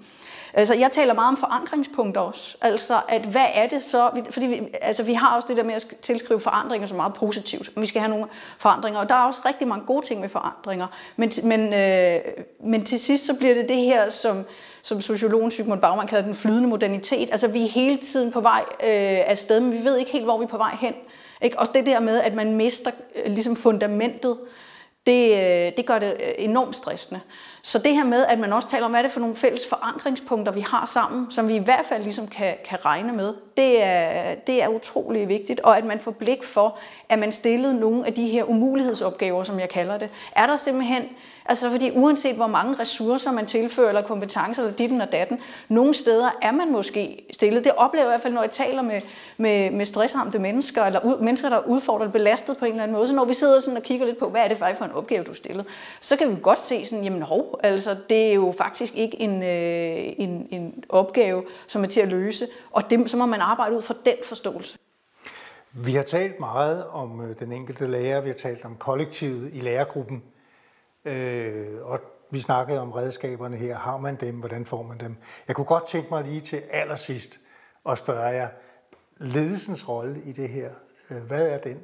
Altså, 0.58 0.76
jeg 0.76 0.92
taler 0.92 1.14
meget 1.14 1.28
om 1.28 1.38
forankringspunkter 1.38 2.22
også. 2.22 2.58
Altså, 2.62 3.02
at 3.08 3.22
hvad 3.22 3.46
er 3.54 3.68
det 3.68 3.84
så? 3.84 4.10
Fordi 4.30 4.46
vi, 4.46 4.62
altså, 4.82 5.04
vi 5.04 5.14
har 5.14 5.36
også 5.36 5.48
det 5.48 5.58
der 5.58 5.64
med 5.64 5.74
at 5.74 5.88
tilskrive 6.02 6.40
forandringer 6.40 6.88
som 6.88 6.98
meget 6.98 7.14
positivt. 7.14 7.70
Vi 7.82 7.88
skal 7.88 8.02
have 8.02 8.10
nogle 8.10 8.26
forandringer, 8.58 9.00
og 9.00 9.10
der 9.10 9.16
er 9.16 9.28
også 9.28 9.42
rigtig 9.46 9.68
mange 9.68 9.86
gode 9.86 10.06
ting 10.06 10.22
med 10.22 10.30
forandringer. 10.30 10.88
Men, 11.16 11.32
men, 11.44 11.74
øh, 11.74 12.20
men 12.64 12.86
til 12.86 13.00
sidst 13.00 13.26
så 13.26 13.34
bliver 13.38 13.54
det 13.54 13.70
det 13.70 13.78
her, 13.78 14.10
som, 14.10 14.46
som 14.82 15.02
sociologen 15.02 15.52
Sigmund 15.52 15.82
Baumann 15.82 16.08
kalder 16.08 16.26
den 16.26 16.36
flydende 16.36 16.68
modernitet. 16.70 17.30
Altså, 17.32 17.48
vi 17.48 17.64
er 17.64 17.70
hele 17.70 17.98
tiden 17.98 18.32
på 18.32 18.42
vej 18.42 18.64
øh, 18.70 19.30
afsted, 19.30 19.60
men 19.60 19.72
vi 19.72 19.84
ved 19.84 19.98
ikke 19.98 20.12
helt, 20.12 20.26
hvor 20.26 20.38
vi 20.38 20.44
er 20.44 20.48
på 20.48 20.58
vej 20.58 20.76
hen. 20.80 20.94
Ikke? 21.42 21.60
Og 21.60 21.68
det 21.74 21.86
der 21.86 22.00
med, 22.00 22.22
at 22.22 22.34
man 22.34 22.56
mister 22.56 22.92
øh, 23.16 23.34
ligesom 23.34 23.56
fundamentet, 23.56 24.38
det, 25.06 25.32
øh, 25.32 25.72
det 25.78 25.86
gør 25.86 26.00
det 26.00 26.14
øh, 26.20 26.34
enormt 26.38 26.76
stressende. 26.76 27.20
Så 27.68 27.80
det 27.80 27.94
her 27.96 28.04
med, 28.04 28.26
at 28.26 28.40
man 28.40 28.54
også 28.54 28.68
taler 28.68 28.86
om, 28.86 28.92
hvad 28.92 29.00
er 29.00 29.04
det 29.04 29.12
for 29.12 29.20
nogle 29.20 29.36
fælles 29.36 29.68
forankringspunkter, 29.70 30.52
vi 30.52 30.60
har 30.60 30.86
sammen, 30.86 31.32
som 31.32 31.48
vi 31.48 31.56
i 31.56 31.60
hvert 31.60 31.86
fald 31.86 32.04
ligesom 32.04 32.28
kan, 32.28 32.56
kan 32.66 32.86
regne 32.86 33.14
med, 33.14 33.34
det 33.58 33.84
er, 33.84 34.36
det 34.36 34.64
er 34.64 34.68
utrolig 34.68 35.28
vigtigt. 35.28 35.60
Og 35.60 35.78
at 35.78 35.86
man 35.86 36.00
får 36.00 36.12
blik 36.12 36.44
for, 36.44 36.78
at 37.10 37.20
man 37.20 37.32
stillede 37.32 37.80
nogle 37.80 38.06
af 38.06 38.14
de 38.14 38.28
her 38.28 38.44
umulighedsopgaver, 38.44 39.44
som 39.44 39.60
jeg 39.60 39.70
kalder 39.70 39.98
det. 39.98 40.10
Er 40.36 40.48
der 40.48 40.56
simpelthen 40.56 41.04
Altså 41.48 41.70
fordi 41.70 41.92
uanset 41.94 42.36
hvor 42.36 42.48
mange 42.48 42.80
ressourcer 42.80 43.32
man 43.32 43.46
tilfører, 43.46 43.88
eller 43.88 44.02
kompetencer, 44.02 44.64
eller 44.64 44.76
ditten 44.76 45.02
og 45.02 45.12
datten, 45.12 45.40
nogle 45.70 45.94
steder 45.94 46.30
er 46.42 46.52
man 46.52 46.72
måske 46.72 47.26
stillet. 47.32 47.64
Det 47.64 47.72
oplever 47.78 48.06
jeg 48.06 48.10
i 48.10 48.12
hvert 48.12 48.22
fald, 48.22 48.34
når 48.34 48.42
jeg 48.42 48.52
taler 48.52 48.82
med, 48.82 49.02
med, 49.38 49.72
med 49.72 49.86
stressramte 49.86 50.40
mennesker, 50.40 50.84
eller 50.84 51.00
u, 51.06 51.24
mennesker, 51.24 51.50
der 51.50 51.58
er 51.58 51.68
udfordret, 51.68 52.12
belastet 52.12 52.58
på 52.58 52.66
en 52.66 52.72
eller 52.72 52.84
anden 52.84 52.98
måde. 52.98 53.08
Så 53.08 53.14
når 53.14 53.26
vi 53.26 53.34
sidder 53.34 53.60
sådan 53.60 53.78
og 53.78 53.84
kigger 53.84 54.06
lidt 54.06 54.18
på, 54.18 54.30
hvad 54.30 54.42
er 54.42 54.48
det 54.48 54.58
faktisk 54.58 54.78
for 54.78 54.86
en 54.86 54.92
opgave, 54.92 55.24
du 55.24 55.34
stillet, 55.34 55.66
så 56.02 56.16
kan 56.16 56.30
vi 56.30 56.36
godt 56.42 56.60
se 56.60 56.86
sådan, 56.86 57.04
jamen 57.04 57.22
hov, 57.22 57.60
altså 57.64 57.96
det 58.10 58.30
er 58.30 58.34
jo 58.34 58.54
faktisk 58.58 58.96
ikke 58.96 59.22
en, 59.22 59.44
øh, 59.44 60.14
en, 60.18 60.48
en 60.52 60.84
opgave, 60.90 61.44
som 61.68 61.84
er 61.84 61.88
til 61.88 62.00
at 62.02 62.08
løse, 62.08 62.48
og 62.72 62.90
det, 62.90 63.10
så 63.10 63.18
må 63.18 63.26
man 63.26 63.42
arbejde 63.42 63.76
ud 63.76 63.82
fra 63.82 63.94
den 64.06 64.16
forståelse. 64.24 64.78
Vi 65.72 65.94
har 65.94 66.04
talt 66.04 66.40
meget 66.40 66.86
om 66.88 67.22
øh, 67.22 67.40
den 67.40 67.52
enkelte 67.52 67.88
lærer, 67.88 68.22
vi 68.22 68.30
har 68.30 68.36
talt 68.36 68.66
om 68.66 68.76
kollektivet 68.80 69.50
i 69.54 69.60
lærergruppen, 69.60 70.24
Øh, 71.06 71.86
og 71.86 72.00
vi 72.32 72.42
snakkede 72.42 72.80
om 72.80 72.92
redskaberne 72.92 73.58
her. 73.58 73.76
Har 73.76 73.98
man 73.98 74.16
dem? 74.16 74.36
Hvordan 74.36 74.66
får 74.66 74.84
man 74.84 75.00
dem? 75.00 75.18
Jeg 75.48 75.56
kunne 75.56 75.66
godt 75.66 75.88
tænke 75.88 76.10
mig 76.10 76.24
lige 76.24 76.42
til 76.42 76.64
allersidst 76.72 77.40
at 77.90 77.98
spørge 77.98 78.28
jer, 78.28 78.50
ledelsens 79.18 79.90
rolle 79.90 80.22
i 80.24 80.32
det 80.32 80.50
her, 80.50 80.72
øh, 81.10 81.24
hvad 81.24 81.48
er 81.48 81.58
den? 81.58 81.80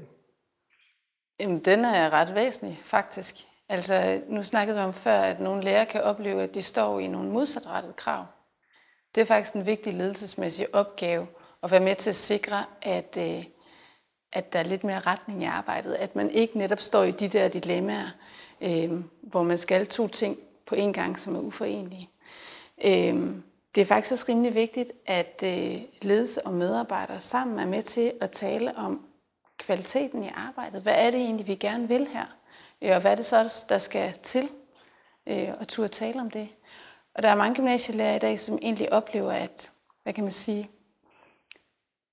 Jamen, 1.39 1.59
den 1.59 1.85
er 1.85 2.09
ret 2.09 2.35
væsentlig, 2.35 2.81
faktisk. 2.85 3.35
Altså, 3.69 4.21
nu 4.27 4.43
snakkede 4.43 4.77
vi 4.77 4.83
om 4.83 4.93
før, 4.93 5.21
at 5.21 5.39
nogle 5.39 5.63
lærere 5.63 5.85
kan 5.85 6.03
opleve, 6.03 6.43
at 6.43 6.53
de 6.53 6.61
står 6.61 6.99
i 6.99 7.07
nogle 7.07 7.29
modsatrettede 7.29 7.93
krav. 7.93 8.25
Det 9.15 9.21
er 9.21 9.25
faktisk 9.25 9.55
en 9.55 9.65
vigtig 9.65 9.93
ledelsesmæssig 9.93 10.75
opgave 10.75 11.27
at 11.63 11.71
være 11.71 11.79
med 11.79 11.95
til 11.95 12.09
at 12.09 12.15
sikre, 12.15 12.65
at, 12.81 13.17
øh, 13.17 13.45
at 14.33 14.53
der 14.53 14.59
er 14.59 14.63
lidt 14.63 14.83
mere 14.83 14.99
retning 14.99 15.43
i 15.43 15.45
arbejdet. 15.45 15.93
At 15.93 16.15
man 16.15 16.29
ikke 16.29 16.57
netop 16.57 16.79
står 16.79 17.03
i 17.03 17.11
de 17.11 17.27
der 17.27 17.47
dilemmaer, 17.47 18.09
øh, 18.61 18.91
hvor 19.21 19.43
man 19.43 19.57
skal 19.57 19.87
to 19.87 20.07
ting 20.07 20.37
på 20.65 20.75
en 20.75 20.93
gang, 20.93 21.19
som 21.19 21.35
er 21.35 21.39
uforenelige. 21.39 22.09
Øh, 22.83 23.35
det 23.75 23.81
er 23.81 23.85
faktisk 23.85 24.11
også 24.11 24.25
rimelig 24.29 24.55
vigtigt, 24.55 24.91
at 25.05 25.43
øh, 25.43 25.81
ledelse 26.01 26.45
og 26.45 26.53
medarbejdere 26.53 27.19
sammen 27.19 27.59
er 27.59 27.65
med 27.65 27.83
til 27.83 28.13
at 28.21 28.31
tale 28.31 28.77
om 28.77 29.05
kvaliteten 29.57 30.23
i 30.23 30.29
arbejdet. 30.35 30.81
Hvad 30.81 30.95
er 30.95 31.11
det 31.11 31.19
egentlig, 31.19 31.47
vi 31.47 31.55
gerne 31.55 31.87
vil 31.87 32.07
her? 32.07 32.25
Øh, 32.81 32.95
og 32.95 33.01
hvad 33.01 33.11
er 33.11 33.15
det 33.15 33.25
så, 33.25 33.65
der 33.69 33.77
skal 33.77 34.13
til 34.23 34.49
øh, 35.27 35.49
at 35.61 35.67
turde 35.67 35.89
tale 35.89 36.21
om 36.21 36.29
det? 36.29 36.49
Og 37.13 37.23
der 37.23 37.29
er 37.29 37.35
mange 37.35 37.55
gymnasielærer 37.55 38.15
i 38.15 38.19
dag, 38.19 38.39
som 38.39 38.59
egentlig 38.61 38.93
oplever, 38.93 39.31
at, 39.31 39.71
hvad 40.03 40.13
kan 40.13 40.23
man 40.23 40.33
sige, 40.33 40.69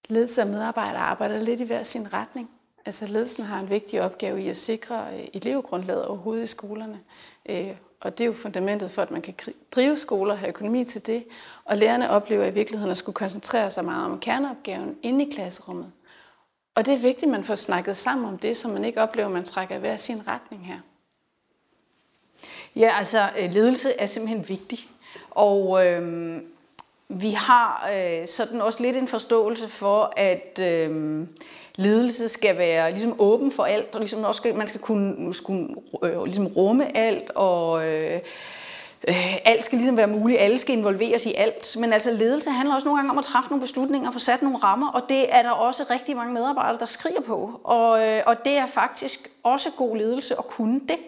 ledelse 0.08 0.42
og 0.42 0.48
medarbejdere 0.48 1.02
arbejder 1.02 1.40
lidt 1.40 1.60
i 1.60 1.64
hver 1.64 1.82
sin 1.82 2.12
retning. 2.12 2.50
Altså 2.86 3.06
ledelsen 3.06 3.44
har 3.44 3.60
en 3.60 3.70
vigtig 3.70 4.02
opgave 4.02 4.42
i 4.42 4.48
at 4.48 4.56
sikre 4.56 5.06
øh, 5.14 5.28
elevgrundlaget 5.32 6.06
overhovedet 6.06 6.44
i 6.44 6.46
skolerne. 6.46 7.00
Øh, 7.48 7.70
og 8.00 8.18
det 8.18 8.24
er 8.24 8.26
jo 8.26 8.32
fundamentet 8.32 8.90
for, 8.90 9.02
at 9.02 9.10
man 9.10 9.22
kan 9.22 9.34
drive 9.70 9.98
skoler 9.98 10.32
og 10.32 10.38
have 10.38 10.48
økonomi 10.48 10.84
til 10.84 11.06
det. 11.06 11.24
Og 11.64 11.76
lærerne 11.76 12.10
oplever 12.10 12.46
i 12.46 12.50
virkeligheden 12.50 12.90
at 12.90 12.98
skulle 12.98 13.14
koncentrere 13.14 13.70
sig 13.70 13.84
meget 13.84 14.04
om 14.04 14.20
kerneopgaven 14.20 14.96
inde 15.02 15.26
i 15.26 15.30
klasserummet. 15.30 15.92
Og 16.74 16.86
det 16.86 16.94
er 16.94 16.98
vigtigt, 16.98 17.22
at 17.22 17.28
man 17.28 17.44
får 17.44 17.54
snakket 17.54 17.96
sammen 17.96 18.28
om 18.28 18.38
det, 18.38 18.56
så 18.56 18.68
man 18.68 18.84
ikke 18.84 19.02
oplever, 19.02 19.26
at 19.26 19.32
man 19.32 19.44
trækker 19.44 19.78
hver 19.78 19.96
sin 19.96 20.28
retning 20.28 20.66
her. 20.66 20.78
Ja, 22.76 22.92
altså 22.98 23.30
øh, 23.38 23.52
ledelse 23.52 23.92
er 23.92 24.06
simpelthen 24.06 24.48
vigtig. 24.48 24.78
Og 25.30 25.86
øhm, 25.86 26.46
vi 27.08 27.30
har 27.30 27.90
øh, 27.94 28.26
sådan 28.26 28.60
også 28.60 28.82
lidt 28.82 28.96
en 28.96 29.08
forståelse 29.08 29.68
for, 29.68 30.12
at 30.16 30.60
øh, 30.62 31.26
ledelse 31.76 32.28
skal 32.28 32.58
være 32.58 32.90
ligesom 32.90 33.14
åben 33.18 33.52
for 33.52 33.64
alt, 33.64 33.94
og 33.94 34.00
ligesom 34.00 34.24
også 34.24 34.38
skal, 34.38 34.54
man 34.54 34.66
skal 34.66 34.80
kunne, 34.80 35.34
skulle, 35.34 35.74
øh, 36.02 36.24
ligesom 36.24 36.46
rumme 36.46 36.96
alt, 36.96 37.30
og 37.30 37.86
øh, 37.86 38.20
øh, 39.08 39.36
alt 39.44 39.64
skal 39.64 39.78
ligesom 39.78 39.96
være 39.96 40.06
muligt, 40.06 40.40
alle 40.40 40.58
skal 40.58 40.78
involveres 40.78 41.26
i 41.26 41.34
alt. 41.34 41.76
Men 41.80 41.92
altså 41.92 42.10
ledelse 42.10 42.50
handler 42.50 42.74
også 42.74 42.84
nogle 42.84 42.98
gange 42.98 43.10
om 43.10 43.18
at 43.18 43.24
træffe 43.24 43.50
nogle 43.50 43.62
beslutninger, 43.62 44.10
få 44.10 44.18
sat 44.18 44.42
nogle 44.42 44.58
rammer, 44.58 44.90
og 44.92 45.02
det 45.08 45.34
er 45.34 45.42
der 45.42 45.50
også 45.50 45.84
rigtig 45.90 46.16
mange 46.16 46.32
medarbejdere, 46.32 46.78
der 46.78 46.86
skriger 46.86 47.20
på. 47.20 47.60
Og, 47.64 48.06
øh, 48.06 48.22
og 48.26 48.44
det 48.44 48.52
er 48.52 48.66
faktisk 48.66 49.30
også 49.42 49.70
god 49.76 49.96
ledelse 49.96 50.38
at 50.38 50.46
kunne 50.46 50.80
det. 50.80 50.98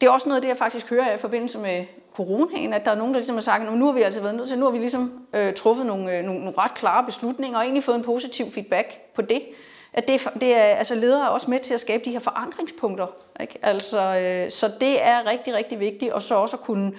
Det 0.00 0.06
er 0.06 0.10
også 0.10 0.28
noget 0.28 0.36
af 0.36 0.42
det, 0.42 0.48
jeg 0.48 0.56
faktisk 0.56 0.90
hører 0.90 1.14
i 1.14 1.18
forbindelse 1.18 1.58
med 1.58 1.84
coronaen, 2.16 2.72
at 2.72 2.84
der 2.84 2.90
er 2.90 2.94
nogen, 2.94 3.14
der 3.14 3.20
ligesom 3.20 3.36
har 3.36 3.42
sagt, 3.42 3.68
at 3.68 3.72
nu 3.72 3.86
har 3.86 3.92
vi 3.92 4.02
altså 4.02 4.20
været 4.20 4.34
nødt 4.34 4.48
til, 4.48 4.58
nu 4.58 4.64
har 4.64 4.72
vi 4.72 4.78
ligesom 4.78 5.12
øh, 5.34 5.54
truffet 5.54 5.86
nogle, 5.86 6.18
øh, 6.18 6.24
nogle, 6.24 6.40
nogle 6.40 6.58
ret 6.58 6.74
klare 6.74 7.04
beslutninger, 7.06 7.58
og 7.58 7.64
egentlig 7.64 7.84
fået 7.84 7.96
en 7.96 8.02
positiv 8.02 8.52
feedback 8.52 9.00
på 9.14 9.22
det. 9.22 9.42
At 9.92 10.08
det, 10.08 10.28
det 10.40 10.56
er, 10.56 10.62
altså 10.62 10.94
ledere 10.94 11.24
er 11.24 11.28
også 11.28 11.50
med 11.50 11.60
til 11.60 11.74
at 11.74 11.80
skabe 11.80 12.04
de 12.04 12.10
her 12.10 12.18
forankringspunkter. 12.18 13.06
Ikke? 13.40 13.58
Altså, 13.62 14.18
øh, 14.18 14.50
så 14.50 14.70
det 14.80 15.06
er 15.06 15.30
rigtig, 15.30 15.54
rigtig 15.54 15.80
vigtigt, 15.80 16.12
og 16.12 16.22
så 16.22 16.34
også 16.34 16.56
at 16.56 16.62
kunne, 16.62 16.92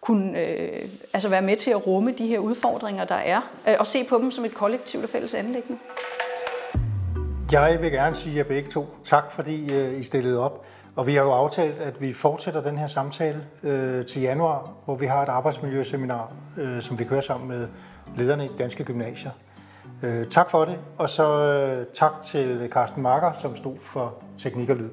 kunne 0.00 0.40
øh, 0.40 0.88
altså 1.12 1.28
være 1.28 1.42
med 1.42 1.56
til 1.56 1.70
at 1.70 1.86
rumme 1.86 2.12
de 2.12 2.26
her 2.26 2.38
udfordringer, 2.38 3.04
der 3.04 3.14
er, 3.14 3.40
øh, 3.68 3.74
og 3.78 3.86
se 3.86 4.04
på 4.04 4.18
dem 4.18 4.30
som 4.30 4.44
et 4.44 4.54
kollektivt 4.54 5.04
og 5.04 5.10
fælles 5.10 5.34
anlæggende. 5.34 5.78
Jeg 7.52 7.78
vil 7.82 7.90
gerne 7.90 8.14
sige 8.14 8.36
jer 8.36 8.44
begge 8.44 8.70
to 8.70 8.86
tak, 9.04 9.32
fordi 9.32 9.72
øh, 9.72 10.00
I 10.00 10.02
stillede 10.02 10.44
op. 10.44 10.64
Og 10.96 11.06
vi 11.06 11.14
har 11.14 11.22
jo 11.22 11.32
aftalt, 11.32 11.80
at 11.80 12.00
vi 12.00 12.12
fortsætter 12.12 12.62
den 12.62 12.78
her 12.78 12.86
samtale 12.86 13.46
øh, 13.62 14.06
til 14.06 14.22
januar, 14.22 14.70
hvor 14.84 14.94
vi 14.94 15.06
har 15.06 15.22
et 15.22 15.28
arbejdsmiljøseminar, 15.28 16.32
øh, 16.56 16.82
som 16.82 16.98
vi 16.98 17.04
kører 17.04 17.20
sammen 17.20 17.48
med 17.48 17.68
lederne 18.16 18.44
i 18.44 18.48
danske 18.58 18.84
gymnasier. 18.84 19.30
Øh, 20.02 20.26
tak 20.26 20.50
for 20.50 20.64
det, 20.64 20.78
og 20.98 21.10
så 21.10 21.52
øh, 21.52 21.86
tak 21.94 22.12
til 22.24 22.68
Carsten 22.72 23.02
Marker, 23.02 23.32
som 23.32 23.56
stod 23.56 23.76
for 23.82 24.14
teknik 24.38 24.70
og 24.70 24.76
lyd. 24.76 24.90